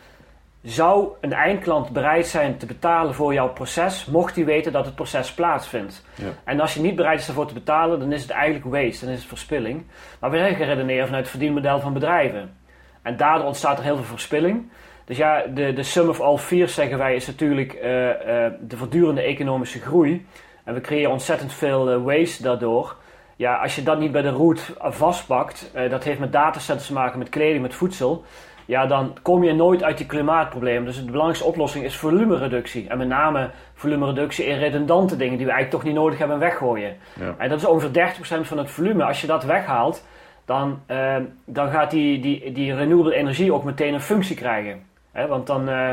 zou 0.62 1.08
een 1.22 1.34
eindklant 1.34 1.89
bereid 1.89 2.27
zijn 2.27 2.58
te 2.58 2.65
betalen 2.65 3.13
voor 3.13 3.34
jouw 3.34 3.53
proces, 3.53 4.05
mocht 4.05 4.36
hij 4.36 4.46
weten 4.46 4.72
dat 4.72 4.86
het 4.86 4.96
proces 4.96 5.34
plaatsvindt. 5.34 6.05
Ja. 6.15 6.29
En 6.43 6.60
als 6.60 6.74
je 6.74 6.82
niet 6.82 6.96
bereid 6.96 7.20
is 7.20 7.27
ervoor 7.27 7.48
te 7.48 7.53
betalen, 7.53 8.00
dan 8.00 8.12
is 8.12 8.22
het 8.22 8.32
eigenlijk 8.32 8.65
waste, 8.65 9.05
dan 9.05 9.13
is 9.13 9.20
het 9.20 9.29
verspilling. 9.29 9.84
Maar 10.20 10.32
we 10.32 10.38
zijn 10.38 10.55
geredeneerd 10.55 11.05
vanuit 11.05 11.24
het 11.24 11.32
verdienmodel 11.32 11.79
van 11.79 11.93
bedrijven. 11.93 12.62
En 13.03 13.17
daardoor 13.17 13.48
ontstaat 13.48 13.77
er 13.77 13.83
heel 13.83 13.95
veel 13.95 14.05
verspilling. 14.05 14.72
Dus 15.05 15.17
ja, 15.17 15.43
de, 15.53 15.74
de 15.74 15.83
sum 15.83 16.10
of 16.10 16.19
all 16.22 16.38
fears, 16.38 16.74
zeggen 16.74 16.98
wij, 16.98 17.15
is 17.15 17.27
natuurlijk 17.27 17.74
uh, 17.74 17.83
uh, 17.83 18.13
de 18.62 18.77
voortdurende 18.77 19.22
economische 19.22 19.79
groei. 19.79 20.25
En 20.63 20.74
we 20.74 20.81
creëren 20.81 21.12
ontzettend 21.12 21.53
veel 21.53 21.93
uh, 21.93 22.03
waste 22.03 22.43
daardoor. 22.43 22.95
Ja, 23.36 23.55
als 23.55 23.75
je 23.75 23.83
dat 23.83 24.00
niet 24.00 24.12
bij 24.12 24.22
de 24.22 24.29
root 24.29 24.74
vastpakt, 24.79 25.72
dat 25.89 26.03
heeft 26.03 26.19
met 26.19 26.31
datacenters 26.31 26.88
te 26.88 26.93
maken, 26.93 27.19
met 27.19 27.29
kleding, 27.29 27.62
met 27.62 27.75
voedsel. 27.75 28.24
Ja, 28.65 28.86
dan 28.86 29.17
kom 29.22 29.43
je 29.43 29.53
nooit 29.53 29.83
uit 29.83 29.98
die 29.98 30.05
klimaatproblemen. 30.05 30.86
Dus 30.86 30.95
de 30.95 31.05
belangrijkste 31.05 31.45
oplossing 31.45 31.86
is 31.86 31.98
volumereductie. 31.98 32.88
En 32.88 32.98
met 32.98 33.07
name 33.07 33.50
volumereductie 33.74 34.45
in 34.45 34.57
redundante 34.57 35.15
dingen 35.15 35.38
die 35.38 35.45
we 35.45 35.51
eigenlijk 35.51 35.83
toch 35.83 35.93
niet 35.93 36.01
nodig 36.01 36.17
hebben 36.17 36.36
en 36.36 36.43
weggooien. 36.43 36.95
Ja. 37.19 37.36
En 37.38 37.50
dat 37.50 37.60
is 37.60 37.65
ongeveer 37.65 38.13
30% 38.41 38.48
van 38.48 38.57
het 38.57 38.72
volume. 38.72 39.03
Als 39.03 39.22
je 39.22 39.27
dat 39.27 39.43
weghaalt, 39.43 40.05
dan, 40.45 40.79
uh, 40.91 41.15
dan 41.45 41.69
gaat 41.69 41.91
die, 41.91 42.19
die, 42.19 42.51
die 42.51 42.75
renewable 42.75 43.15
energie 43.15 43.53
ook 43.53 43.63
meteen 43.63 43.93
een 43.93 44.01
functie 44.01 44.35
krijgen. 44.35 44.83
Hè? 45.12 45.27
Want 45.27 45.47
dan, 45.47 45.69
uh, 45.69 45.91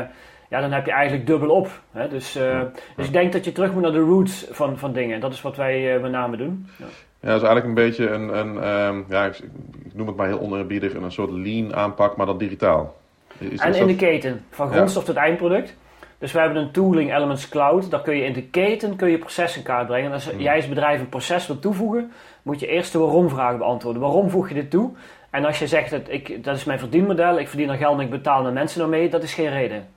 ja, 0.49 0.61
dan 0.61 0.71
heb 0.71 0.85
je 0.85 0.91
eigenlijk 0.91 1.27
dubbel 1.27 1.49
op. 1.49 1.81
Hè? 1.91 2.07
Dus, 2.07 2.37
uh, 2.37 2.61
dus 2.95 3.05
ik 3.05 3.13
denk 3.13 3.33
dat 3.33 3.45
je 3.45 3.51
terug 3.51 3.73
moet 3.73 3.81
naar 3.81 3.91
de 3.91 3.99
roots 3.99 4.47
van, 4.51 4.77
van 4.77 4.93
dingen. 4.93 5.19
Dat 5.19 5.33
is 5.33 5.41
wat 5.41 5.55
wij 5.55 5.99
met 5.99 6.11
name 6.11 6.37
doen. 6.37 6.67
Ja. 6.77 6.85
Ja, 7.21 7.27
dat 7.27 7.41
is 7.41 7.47
eigenlijk 7.47 7.65
een 7.65 7.85
beetje 7.85 8.09
een, 8.09 8.37
een 8.37 8.69
um, 8.69 9.05
ja, 9.09 9.25
ik, 9.25 9.37
ik, 9.83 9.93
noem 9.93 10.07
het 10.07 10.15
maar 10.15 10.27
heel 10.27 10.39
oneerbiedig, 10.39 10.93
een 10.93 11.11
soort 11.11 11.31
lean 11.31 11.75
aanpak, 11.75 12.15
maar 12.15 12.25
dan 12.25 12.37
digitaal. 12.37 12.95
Is, 13.37 13.59
en 13.59 13.75
in 13.75 13.87
de 13.87 13.95
keten, 13.95 14.45
van 14.49 14.71
grondstof 14.71 15.03
tot 15.03 15.15
eindproduct. 15.15 15.75
Dus 16.21 16.31
we 16.31 16.39
hebben 16.39 16.57
een 16.57 16.71
tooling 16.71 17.15
Elements 17.15 17.49
Cloud. 17.49 17.91
Daar 17.91 18.01
kun 18.01 18.15
je 18.15 18.25
in 18.25 18.33
de 18.33 18.43
keten 18.43 18.95
kun 18.95 19.09
je 19.09 19.17
processen 19.17 19.59
in 19.59 19.65
kaart 19.65 19.87
brengen. 19.87 20.05
En 20.05 20.13
als 20.13 20.29
hmm. 20.29 20.39
jij 20.39 20.55
als 20.55 20.67
bedrijf 20.67 20.99
een 20.99 21.09
proces 21.09 21.47
wil 21.47 21.59
toevoegen, 21.59 22.11
moet 22.41 22.59
je 22.59 22.67
eerst 22.67 22.91
de 22.91 22.99
waarom-vraag 22.99 23.57
beantwoorden. 23.57 24.01
Waarom 24.01 24.29
voeg 24.29 24.47
je 24.47 24.53
dit 24.53 24.69
toe? 24.69 24.91
En 25.29 25.45
als 25.45 25.59
je 25.59 25.67
zegt, 25.67 25.89
dat, 25.89 26.01
ik, 26.07 26.43
dat 26.43 26.55
is 26.55 26.63
mijn 26.63 26.79
verdienmodel, 26.79 27.39
ik 27.39 27.47
verdien 27.47 27.69
er 27.69 27.77
geld 27.77 27.97
en 27.97 28.03
ik 28.03 28.09
betaal 28.09 28.41
mijn 28.41 28.53
mensen 28.53 28.81
ermee, 28.81 29.09
dat 29.09 29.23
is 29.23 29.33
geen 29.33 29.49
reden. 29.49 29.87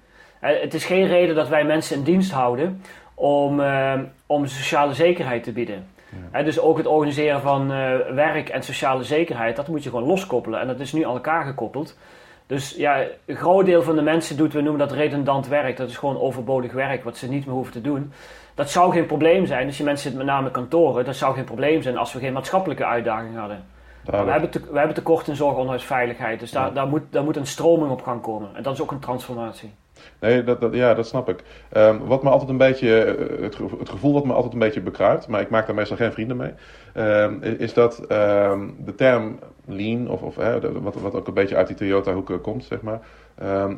Het 0.40 0.75
is 0.75 0.85
geen 0.85 1.07
reden 1.07 1.35
dat 1.35 1.49
wij 1.49 1.64
mensen 1.64 1.97
in 1.97 2.02
dienst 2.02 2.33
houden 2.33 2.83
om, 3.14 3.61
uh, 3.61 3.93
om 4.26 4.47
sociale 4.47 4.95
zekerheid 4.95 5.43
te 5.43 5.52
bieden. 5.52 5.87
Ja. 6.33 6.43
dus 6.43 6.59
ook 6.59 6.76
het 6.76 6.87
organiseren 6.87 7.40
van 7.40 7.73
uh, 7.73 7.97
werk 8.14 8.49
en 8.49 8.62
sociale 8.62 9.02
zekerheid, 9.02 9.57
dat 9.57 9.69
moet 9.69 9.83
je 9.83 9.90
gewoon 9.90 10.07
loskoppelen. 10.07 10.61
En 10.61 10.66
dat 10.66 10.81
is 10.81 10.93
nu 10.93 11.04
aan 11.04 11.14
elkaar 11.14 11.45
gekoppeld. 11.45 11.97
Dus 12.46 12.74
ja, 12.76 13.04
een 13.24 13.36
groot 13.36 13.66
deel 13.66 13.82
van 13.82 13.96
de 13.96 14.02
mensen 14.02 14.36
doet, 14.36 14.52
we 14.52 14.60
noemen 14.60 14.88
dat 14.88 14.96
redundant 14.96 15.48
werk. 15.48 15.76
Dat 15.76 15.88
is 15.88 15.96
gewoon 15.96 16.20
overbodig 16.20 16.72
werk, 16.72 17.04
wat 17.04 17.16
ze 17.16 17.28
niet 17.28 17.46
meer 17.46 17.54
hoeven 17.54 17.72
te 17.72 17.80
doen. 17.80 18.12
Dat 18.54 18.70
zou 18.70 18.92
geen 18.92 19.06
probleem 19.06 19.46
zijn. 19.46 19.66
Als 19.66 19.78
je 19.78 19.84
mensen 19.84 20.08
zit 20.08 20.18
met 20.18 20.26
name 20.26 20.50
kantoren, 20.50 21.04
dat 21.04 21.16
zou 21.16 21.34
geen 21.34 21.44
probleem 21.44 21.82
zijn 21.82 21.96
als 21.96 22.12
we 22.12 22.18
geen 22.18 22.32
maatschappelijke 22.32 22.84
uitdaging 22.84 23.36
hadden. 23.36 23.64
We 24.04 24.16
hebben, 24.16 24.50
te, 24.50 24.60
we 24.70 24.78
hebben 24.78 24.94
tekort 24.94 25.28
in 25.28 25.36
zorg, 25.36 25.54
onderwijs, 25.54 25.84
veiligheid. 25.84 26.40
Dus 26.40 26.50
daar, 26.50 26.72
daar, 26.72 26.88
moet, 26.88 27.02
daar 27.10 27.24
moet 27.24 27.36
een 27.36 27.46
stroming 27.46 27.90
op 27.90 28.02
gaan 28.02 28.20
komen. 28.20 28.50
En 28.54 28.62
dat 28.62 28.72
is 28.72 28.80
ook 28.80 28.90
een 28.90 28.98
transformatie. 28.98 29.72
Nee, 30.20 30.44
dat, 30.44 30.60
dat, 30.60 30.74
ja, 30.74 30.94
dat 30.94 31.06
snap 31.06 31.28
ik. 31.28 31.42
Um, 31.76 32.06
wat 32.06 32.22
me 32.22 32.30
altijd 32.30 32.50
een 32.50 32.56
beetje, 32.56 33.04
eh, 33.04 33.42
het, 33.42 33.88
gevoel 33.88 34.12
wat 34.12 34.24
me 34.24 34.32
altijd 34.32 34.52
een 34.52 34.58
beetje 34.58 34.80
bekruipt, 34.80 35.28
maar 35.28 35.40
ik 35.40 35.50
maak 35.50 35.66
daar 35.66 35.74
meestal 35.74 35.96
geen 35.96 36.12
vrienden 36.12 36.36
mee, 36.36 36.52
um, 36.94 37.42
is 37.42 37.74
dat 37.74 38.00
um, 38.12 38.76
de 38.84 38.94
term 38.94 39.38
lean, 39.66 40.08
of, 40.08 40.22
of 40.22 40.34
wat, 40.82 40.94
wat 40.94 41.14
ook 41.14 41.26
een 41.26 41.34
beetje 41.34 41.56
uit 41.56 41.66
die 41.66 41.76
Toyota-hoek 41.76 42.42
komt, 42.42 42.64
zeg 42.64 42.80
maar, 42.80 43.00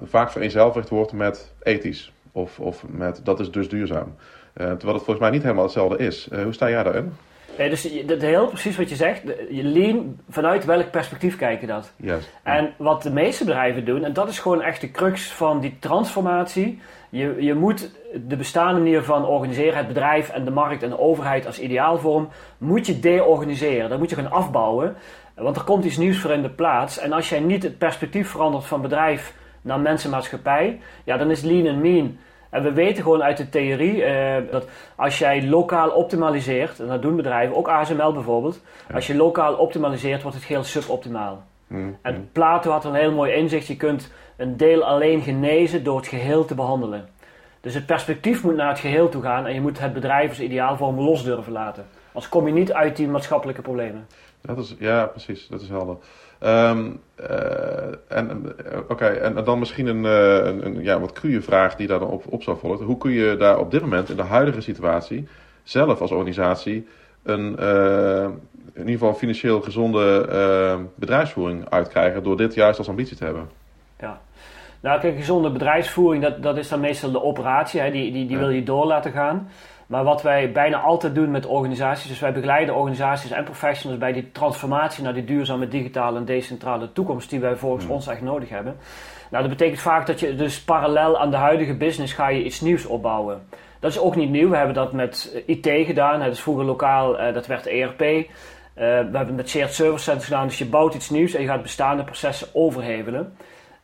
vaak 0.04 0.30
vereenzelvigd 0.30 0.88
wordt 0.88 1.12
met 1.12 1.52
ethisch. 1.62 2.12
Of, 2.32 2.61
of 2.61 2.85
met 2.88 3.20
dat 3.25 3.40
is 3.40 3.50
dus 3.50 3.68
duurzaam. 3.68 4.14
Uh, 4.54 4.66
terwijl 4.66 4.94
het 4.94 5.04
volgens 5.04 5.18
mij 5.18 5.30
niet 5.30 5.42
helemaal 5.42 5.64
hetzelfde 5.64 5.99
is. 5.99 6.28
Hoe 6.42 6.52
sta 6.52 6.68
jij 6.68 6.82
daarin? 6.82 7.12
Nee, 7.59 7.69
dus 7.69 8.05
dat 8.07 8.21
heel 8.21 8.47
precies 8.47 8.77
wat 8.77 8.89
je 8.89 8.97
zegt. 8.97 9.23
Je 9.51 9.65
lean, 9.65 10.21
vanuit 10.29 10.65
welk 10.65 10.91
perspectief 10.91 11.37
kijken 11.37 11.69
dat? 11.69 11.93
Yes. 11.97 12.29
En 12.43 12.75
wat 12.79 13.03
de 13.03 13.11
meeste 13.11 13.45
bedrijven 13.45 13.85
doen, 13.85 14.05
en 14.05 14.13
dat 14.13 14.29
is 14.29 14.39
gewoon 14.39 14.63
echt 14.63 14.81
de 14.81 14.91
crux 14.91 15.33
van 15.33 15.61
die 15.61 15.77
transformatie. 15.81 16.81
Je, 17.11 17.37
je 17.39 17.55
moet 17.55 17.91
de 18.27 18.37
bestaande 18.37 18.81
manier 18.81 19.03
van 19.03 19.27
organiseren, 19.27 19.77
het 19.77 19.89
bedrijf 19.89 20.29
en 20.29 20.45
de 20.45 20.51
markt 20.51 20.83
en 20.83 20.89
de 20.89 20.99
overheid 20.99 21.47
als 21.47 21.61
ideaalvorm, 21.61 22.29
moet 22.59 22.87
je 22.87 23.01
deorganiseren. 23.01 23.91
Dat 23.91 23.99
moet 23.99 24.11
je 24.11 24.17
gaan 24.17 24.31
afbouwen. 24.31 24.97
Want 25.35 25.57
er 25.57 25.65
komt 25.65 25.85
iets 25.85 25.97
nieuws 25.97 26.19
voor 26.19 26.31
in 26.31 26.43
de 26.43 26.51
plaats. 26.51 26.99
En 26.99 27.13
als 27.13 27.29
jij 27.29 27.41
niet 27.41 27.63
het 27.63 27.79
perspectief 27.79 28.31
verandert 28.31 28.65
van 28.65 28.83
bedrijf 28.83 29.35
naar 29.63 29.81
mensenmaatschappij, 29.81 30.81
ja, 31.05 31.17
dan 31.17 31.31
is 31.31 31.43
lean 31.43 31.67
en 31.67 31.81
mean 31.81 32.19
en 32.50 32.62
we 32.62 32.73
weten 32.73 33.03
gewoon 33.03 33.23
uit 33.23 33.37
de 33.37 33.49
theorie 33.49 33.97
uh, 33.97 34.37
dat 34.50 34.69
als 34.97 35.19
jij 35.19 35.47
lokaal 35.47 35.91
optimaliseert, 35.91 36.81
en 36.81 36.87
dat 36.87 37.03
doen 37.03 37.17
bedrijven, 37.17 37.57
ook 37.57 37.69
ASML 37.69 38.12
bijvoorbeeld, 38.12 38.61
als 38.95 39.07
je 39.07 39.17
lokaal 39.17 39.55
optimaliseert, 39.55 40.23
wordt 40.23 40.37
het 40.37 40.47
heel 40.47 40.65
suboptimaal. 40.65 41.45
Mm, 41.67 41.99
en 42.03 42.15
mm. 42.15 42.29
Plato 42.33 42.71
had 42.71 42.85
een 42.85 42.95
heel 42.95 43.12
mooi 43.12 43.33
inzicht: 43.33 43.67
je 43.67 43.76
kunt 43.76 44.12
een 44.37 44.57
deel 44.57 44.85
alleen 44.85 45.23
genezen 45.23 45.85
door 45.85 45.97
het 45.97 46.07
geheel 46.07 46.45
te 46.45 46.55
behandelen. 46.55 47.09
Dus 47.61 47.75
het 47.75 47.87
perspectief 47.87 48.43
moet 48.43 48.57
naar 48.57 48.69
het 48.69 48.79
geheel 48.79 49.09
toe 49.09 49.23
gaan 49.23 49.47
en 49.47 49.55
je 49.55 49.61
moet 49.61 49.81
het 49.81 49.93
bedrijf 49.93 50.29
als 50.29 50.41
ideaalvorm 50.41 51.00
los 51.00 51.25
durven 51.25 51.53
laten. 51.53 51.87
Anders 52.12 52.29
kom 52.29 52.47
je 52.47 52.53
niet 52.53 52.73
uit 52.73 52.97
die 52.97 53.09
maatschappelijke 53.09 53.62
problemen. 53.62 54.07
Dat 54.47 54.59
is, 54.59 54.75
ja, 54.79 55.07
precies, 55.07 55.49
dat 55.49 55.61
is 55.61 55.69
helder. 55.69 55.97
Um, 56.41 57.00
en, 58.09 58.55
Oké, 58.88 59.07
en 59.07 59.45
dan 59.45 59.59
misschien 59.59 59.87
een, 59.87 60.05
uh, 60.05 60.47
een, 60.47 60.67
een, 60.67 60.83
ja, 60.83 61.00
wat 61.00 61.12
cruwe 61.12 61.43
vraag 61.43 61.76
die 61.76 61.87
daar 61.87 61.99
dan 61.99 62.09
op, 62.09 62.25
op 62.29 62.43
zou 62.43 62.59
volgen. 62.59 62.87
Hoe 62.87 62.99
kun 62.99 63.11
je 63.11 63.37
daar 63.37 63.59
op 63.59 63.71
dit 63.71 63.81
moment, 63.81 64.09
in 64.09 64.17
de 64.17 64.23
huidige 64.23 64.61
situatie, 64.61 65.29
zelf 65.62 66.00
als 66.00 66.11
organisatie 66.11 66.88
een 67.23 67.57
uh, 67.61 68.29
in 68.73 68.83
ieder 68.83 68.93
geval 68.93 69.15
financieel 69.15 69.61
gezonde 69.61 70.88
bedrijfsvoering 70.95 71.71
uitkrijgen 71.71 72.23
door 72.23 72.37
dit 72.37 72.55
juist 72.55 72.79
als 72.79 72.88
ambitie 72.88 73.17
te 73.17 73.25
hebben? 73.25 73.49
Ja. 74.00 74.21
Nou, 74.81 75.00
kijk, 75.00 75.17
gezonde 75.17 75.50
bedrijfsvoering, 75.50 76.23
dat, 76.23 76.43
dat 76.43 76.57
is 76.57 76.69
dan 76.69 76.81
meestal 76.81 77.11
de 77.11 77.23
operatie. 77.23 77.81
Hè? 77.81 77.91
Die, 77.91 78.12
die, 78.12 78.26
die 78.26 78.38
wil 78.38 78.50
je 78.50 78.62
door 78.62 78.87
laten 78.87 79.12
gaan. 79.12 79.49
Maar 79.87 80.05
wat 80.05 80.23
wij 80.23 80.52
bijna 80.52 80.81
altijd 80.81 81.14
doen 81.14 81.31
met 81.31 81.47
organisaties, 81.47 82.09
dus 82.09 82.21
wij 82.21 82.33
begeleiden 82.33 82.75
organisaties 82.75 83.31
en 83.31 83.45
professionals 83.45 84.00
bij 84.00 84.12
die 84.12 84.33
transformatie 84.33 85.02
naar 85.02 85.14
die 85.14 85.25
duurzame 85.25 85.69
digitale 85.69 86.19
en 86.19 86.25
decentrale 86.25 86.93
toekomst 86.93 87.31
die 87.31 87.40
wij 87.40 87.57
volgens 87.57 87.85
hmm. 87.85 87.95
ons 87.95 88.07
echt 88.07 88.23
nodig 88.23 88.49
hebben. 88.49 88.76
Nou, 89.31 89.49
dat 89.49 89.57
betekent 89.57 89.81
vaak 89.81 90.07
dat 90.07 90.21
je 90.21 90.35
dus 90.35 90.62
parallel 90.62 91.19
aan 91.19 91.31
de 91.31 91.37
huidige 91.37 91.75
business 91.75 92.12
ga 92.12 92.28
je 92.28 92.45
iets 92.45 92.61
nieuws 92.61 92.87
opbouwen. 92.87 93.43
Dat 93.81 93.90
is 93.90 93.99
ook 93.99 94.16
niet 94.16 94.31
nieuw. 94.31 94.49
We 94.49 94.57
hebben 94.57 94.75
dat 94.75 94.93
met 94.93 95.43
IT 95.47 95.69
gedaan. 95.69 96.21
Dat 96.21 96.33
is 96.33 96.40
vroeger 96.40 96.64
lokaal, 96.64 97.21
uh, 97.21 97.35
dat 97.35 97.47
werd 97.47 97.66
ERP. 97.66 98.00
Eh, 98.00 98.26
we 98.75 98.85
hebben 98.85 99.26
het 99.26 99.37
met 99.37 99.49
shared 99.49 99.75
service 99.75 100.02
centers 100.02 100.25
gedaan. 100.25 100.47
Dus 100.47 100.59
je 100.59 100.66
bouwt 100.66 100.95
iets 100.95 101.11
nieuws 101.11 101.35
en 101.35 101.40
je 101.40 101.49
gaat 101.49 101.62
bestaande 101.62 102.05
processen 102.05 102.49
overhevelen. 102.52 103.37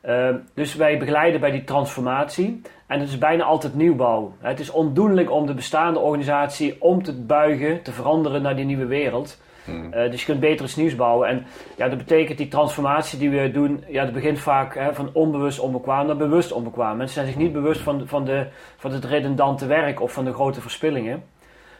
Uh, 0.04 0.28
dus 0.54 0.74
wij 0.74 0.98
begeleiden 0.98 1.40
bij 1.40 1.50
die 1.50 1.64
transformatie. 1.64 2.60
En 2.86 3.00
het 3.00 3.08
is 3.08 3.18
bijna 3.18 3.44
altijd 3.44 3.74
nieuwbouw. 3.74 4.34
Het 4.38 4.60
is 4.60 4.70
ondoenlijk 4.70 5.30
om 5.30 5.46
de 5.46 5.54
bestaande 5.54 5.98
organisatie 5.98 6.76
om 6.78 7.02
te 7.02 7.22
buigen, 7.22 7.82
te 7.82 7.92
veranderen 7.92 8.42
naar 8.42 8.56
die 8.56 8.64
nieuwe 8.64 8.86
wereld. 8.86 9.40
Hmm. 9.64 9.84
Uh, 9.94 10.10
dus 10.10 10.20
je 10.20 10.26
kunt 10.26 10.40
beter 10.40 10.64
iets 10.64 10.76
nieuws 10.76 10.96
bouwen. 10.96 11.28
En 11.28 11.46
ja, 11.76 11.88
dat 11.88 11.98
betekent 11.98 12.38
die 12.38 12.48
transformatie 12.48 13.18
die 13.18 13.30
we 13.30 13.50
doen, 13.50 13.84
ja, 13.88 14.04
dat 14.04 14.12
begint 14.12 14.38
vaak 14.38 14.74
hè, 14.74 14.94
van 14.94 15.10
onbewust 15.12 15.58
onbekwaam 15.58 16.06
naar 16.06 16.16
bewust 16.16 16.52
onbekwaam. 16.52 16.96
Mensen 16.96 17.14
zijn 17.14 17.26
zich 17.26 17.36
niet 17.36 17.52
bewust 17.52 17.80
van, 17.80 18.06
van, 18.06 18.24
de, 18.24 18.46
van 18.76 18.92
het 18.92 19.04
redundante 19.04 19.66
werk 19.66 20.00
of 20.00 20.12
van 20.12 20.24
de 20.24 20.32
grote 20.32 20.60
verspillingen. 20.60 21.22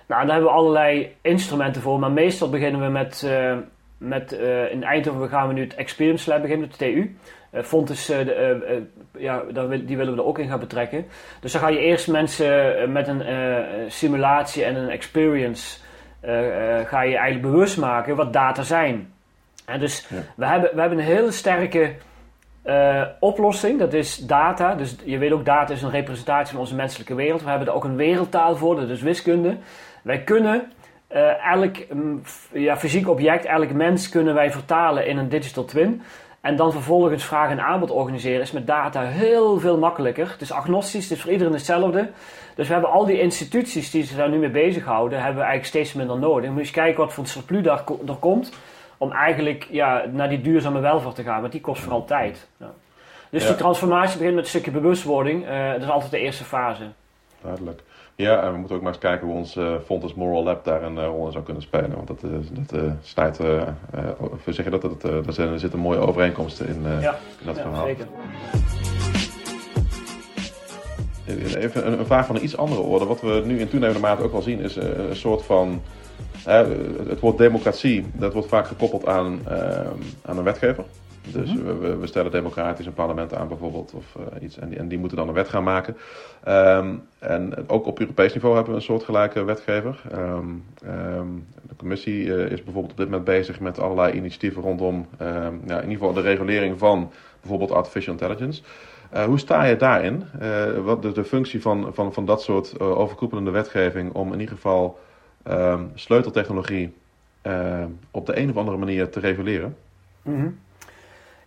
Nou, 0.06 0.26
daar 0.26 0.34
hebben 0.34 0.52
we 0.52 0.58
allerlei 0.58 1.16
instrumenten 1.20 1.82
voor, 1.82 1.98
maar 1.98 2.12
meestal 2.12 2.50
beginnen 2.50 2.80
we 2.80 2.88
met, 2.88 3.22
uh, 3.26 3.56
met 3.98 4.32
uh, 4.32 4.72
in 4.72 4.84
Eindhoven 4.84 5.28
gaan 5.28 5.48
we 5.48 5.54
nu 5.54 5.60
het 5.60 5.74
Experience 5.74 6.30
Lab 6.30 6.42
beginnen, 6.42 6.70
de 6.70 6.76
TU. 6.76 7.16
Uh, 7.54 7.62
Fontes, 7.62 8.10
uh, 8.10 8.18
de, 8.18 8.82
ja, 9.18 9.42
die 9.84 9.96
willen 9.96 10.14
we 10.14 10.20
er 10.20 10.26
ook 10.26 10.38
in 10.38 10.48
gaan 10.48 10.58
betrekken. 10.58 11.06
Dus 11.40 11.52
dan 11.52 11.60
ga 11.60 11.68
je 11.68 11.78
eerst 11.78 12.08
mensen 12.08 12.92
met 12.92 13.08
een 13.08 13.22
simulatie 13.90 14.64
en 14.64 14.76
een 14.76 14.88
experience 14.88 15.78
ga 16.86 17.02
je 17.02 17.16
eigenlijk 17.16 17.42
bewust 17.42 17.78
maken 17.78 18.16
wat 18.16 18.32
data 18.32 18.62
zijn. 18.62 19.12
En 19.66 19.80
dus 19.80 20.08
we, 20.36 20.46
hebben, 20.46 20.70
we 20.74 20.80
hebben 20.80 20.98
een 20.98 21.04
hele 21.04 21.30
sterke 21.30 21.94
oplossing, 23.20 23.78
dat 23.78 23.92
is 23.92 24.16
data. 24.16 24.74
Dus 24.74 24.96
je 25.04 25.18
weet 25.18 25.32
ook, 25.32 25.44
data 25.44 25.72
is 25.72 25.82
een 25.82 25.90
representatie 25.90 26.52
van 26.52 26.60
onze 26.60 26.74
menselijke 26.74 27.14
wereld. 27.14 27.42
We 27.42 27.48
hebben 27.48 27.68
er 27.68 27.74
ook 27.74 27.84
een 27.84 27.96
wereldtaal 27.96 28.56
voor, 28.56 28.76
dat 28.76 28.88
is 28.88 29.02
wiskunde. 29.02 29.56
Wij 30.02 30.22
kunnen 30.22 30.72
elk 31.52 31.76
mm, 31.92 32.22
ja, 32.52 32.76
fysiek 32.76 33.08
object, 33.08 33.44
elk 33.44 33.72
mens 33.72 34.08
kunnen 34.08 34.34
wij 34.34 34.50
vertalen 34.50 35.06
in 35.06 35.18
een 35.18 35.28
digital 35.28 35.64
twin. 35.64 36.02
En 36.42 36.56
dan 36.56 36.72
vervolgens 36.72 37.24
vraag 37.24 37.50
en 37.50 37.60
aanbod 37.60 37.90
organiseren 37.90 38.40
is 38.40 38.52
met 38.52 38.66
data 38.66 39.02
heel 39.02 39.58
veel 39.60 39.78
makkelijker. 39.78 40.30
Het 40.30 40.40
is 40.40 40.52
agnostisch, 40.52 41.02
het 41.02 41.12
is 41.12 41.22
voor 41.22 41.32
iedereen 41.32 41.52
hetzelfde. 41.52 42.10
Dus 42.54 42.66
we 42.66 42.72
hebben 42.72 42.90
al 42.90 43.06
die 43.06 43.20
instituties 43.20 43.90
die 43.90 44.04
zich 44.04 44.16
daar 44.16 44.28
nu 44.28 44.38
mee 44.38 44.50
bezighouden, 44.50 45.18
hebben 45.18 45.36
we 45.36 45.48
eigenlijk 45.48 45.74
steeds 45.74 45.92
minder 45.92 46.18
nodig. 46.18 46.40
We 46.40 46.46
moeten 46.46 46.64
eens 46.64 46.70
kijken 46.70 47.04
wat 47.04 47.12
voor 47.12 47.24
een 47.24 47.30
surplus 47.30 47.62
daar, 47.62 47.84
er 48.06 48.14
komt 48.14 48.52
om 48.96 49.12
eigenlijk 49.12 49.66
ja, 49.70 50.04
naar 50.12 50.28
die 50.28 50.40
duurzame 50.40 50.80
welvaart 50.80 51.14
te 51.14 51.22
gaan, 51.22 51.40
want 51.40 51.52
die 51.52 51.60
kost 51.60 51.82
vooral 51.82 52.04
tijd. 52.04 52.48
Ja. 52.56 52.70
Dus 53.30 53.46
die 53.46 53.56
transformatie 53.56 54.18
begint 54.18 54.34
met 54.34 54.44
een 54.44 54.50
stukje 54.50 54.70
bewustwording. 54.70 55.48
Uh, 55.48 55.72
dat 55.72 55.82
is 55.82 55.88
altijd 55.88 56.10
de 56.10 56.18
eerste 56.18 56.44
fase. 56.44 56.84
Duidelijk. 57.42 57.82
Ja, 58.16 58.42
en 58.42 58.52
we 58.52 58.58
moeten 58.58 58.76
ook 58.76 58.82
maar 58.82 58.92
eens 58.92 59.00
kijken 59.00 59.26
hoe 59.26 59.36
ons 59.36 59.56
uh, 59.56 59.74
Fontes 59.84 60.14
Moral 60.14 60.42
Lab 60.42 60.64
daar 60.64 60.82
een 60.82 60.96
uh, 60.96 61.04
rol 61.04 61.26
in 61.26 61.32
zou 61.32 61.44
kunnen 61.44 61.62
spelen. 61.62 61.94
Want 61.94 62.06
dat, 62.06 62.22
uh, 62.24 62.30
dat 62.68 62.82
snijdt, 63.02 63.36
we 63.36 64.52
zeggen 64.52 64.70
dat 64.70 64.82
het, 64.82 65.02
er, 65.02 65.40
er 65.40 65.60
zitten 65.60 65.78
mooie 65.78 65.98
overeenkomsten 65.98 66.68
in, 66.68 66.82
ja. 67.00 67.18
in 67.40 67.46
dat 67.46 67.56
ja, 67.56 67.62
verhaal. 67.62 67.86
Zeker. 67.86 68.06
Even 71.58 71.86
een, 71.86 71.98
een, 71.98 72.06
vraag 72.06 72.26
van 72.26 72.36
een 72.36 72.44
iets 72.44 72.56
andere 72.56 72.80
orde. 72.80 73.04
Wat 73.04 73.20
we 73.20 73.42
nu 73.44 73.58
in 73.58 73.68
toenemende 73.68 74.00
mate 74.00 74.22
ook 74.22 74.32
wel 74.32 74.42
zien 74.42 74.60
is 74.60 74.76
een 74.76 75.16
soort 75.16 75.42
van... 75.42 75.82
het 77.08 77.20
woord 77.20 77.38
democratie, 77.38 78.06
dat 78.12 78.32
wordt 78.32 78.48
vaak 78.48 78.66
gekoppeld 78.66 79.06
aan, 79.06 79.40
aan 80.22 80.38
een 80.38 80.44
wetgever. 80.44 80.84
Dus 81.30 81.52
mhm. 81.54 81.78
we, 81.78 81.96
we, 81.96 82.06
stellen 82.06 82.30
democratisch 82.30 82.86
een 82.86 82.92
parlement 82.92 83.34
aan 83.34 83.48
bijvoorbeeld 83.48 83.92
of 83.94 84.16
uh, 84.16 84.42
iets. 84.42 84.58
En 84.58 84.68
die, 84.68 84.78
en 84.78 84.88
die, 84.88 84.98
moeten 84.98 85.16
dan 85.16 85.28
een 85.28 85.34
wet 85.34 85.48
gaan 85.48 85.62
maken. 85.62 85.96
Um, 86.48 87.02
en 87.18 87.68
ook 87.68 87.86
op 87.86 88.00
Europees 88.00 88.34
niveau 88.34 88.54
hebben 88.54 88.72
we 88.72 88.78
een 88.78 88.86
soortgelijke 88.86 89.44
wetgever. 89.44 90.02
Um, 90.12 90.64
um, 90.86 91.46
de 91.68 91.76
commissie 91.76 92.24
uh, 92.24 92.50
is 92.50 92.62
bijvoorbeeld 92.62 92.92
op 92.92 92.96
dit 92.96 93.06
moment 93.06 93.24
bezig 93.24 93.60
met 93.60 93.78
allerlei 93.78 94.12
initiatieven 94.12 94.62
rondom 94.62 95.06
ja, 95.18 95.50
in 95.56 95.88
ieder 95.88 95.90
geval 95.90 96.12
de 96.12 96.20
regulering 96.20 96.78
van 96.78 97.10
bijvoorbeeld 97.40 97.70
artificial 97.70 98.12
intelligence. 98.12 98.62
Uh, 99.14 99.24
hoe 99.24 99.38
sta 99.38 99.64
je 99.64 99.76
daarin? 99.76 100.24
wat 100.84 101.02
de, 101.02 101.12
de, 101.12 101.24
functie 101.24 101.60
van, 101.60 101.94
van, 101.94 102.12
van 102.12 102.24
dat 102.24 102.42
soort 102.42 102.80
overkoepelende 102.80 103.50
wetgeving 103.50 104.12
om 104.12 104.32
in 104.32 104.40
ieder 104.40 104.54
geval 104.54 104.98
sleuteltechnologie 105.94 106.94
op 108.10 108.26
de 108.26 108.38
een 108.38 108.50
of 108.50 108.56
andere 108.56 108.76
manier 108.76 109.08
te 109.08 109.20
reguleren? 109.20 109.76
Mm 110.22 110.58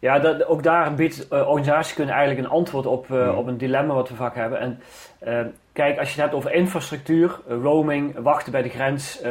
ja, 0.06 0.20
dat, 0.20 0.46
ook 0.46 0.64
daar 0.64 0.94
biedt 0.94 1.28
uh, 1.32 1.48
organisaties 1.48 1.94
kunnen 1.94 2.16
eigenlijk 2.16 2.46
een 2.46 2.54
antwoord 2.54 2.86
op, 2.86 3.08
uh, 3.08 3.38
op 3.38 3.48
een 3.48 3.58
dilemma 3.58 3.94
wat 3.94 4.10
we 4.10 4.16
vaak 4.16 4.36
hebben. 4.36 4.60
En 4.60 4.80
uh, 5.28 5.52
kijk, 5.74 6.00
als 6.00 6.08
je 6.08 6.14
het 6.14 6.24
hebt 6.24 6.34
over 6.34 6.54
infrastructuur, 6.54 7.40
roaming, 7.48 8.16
wachten 8.20 8.52
bij 8.52 8.62
de 8.62 8.70
grens, 8.70 9.22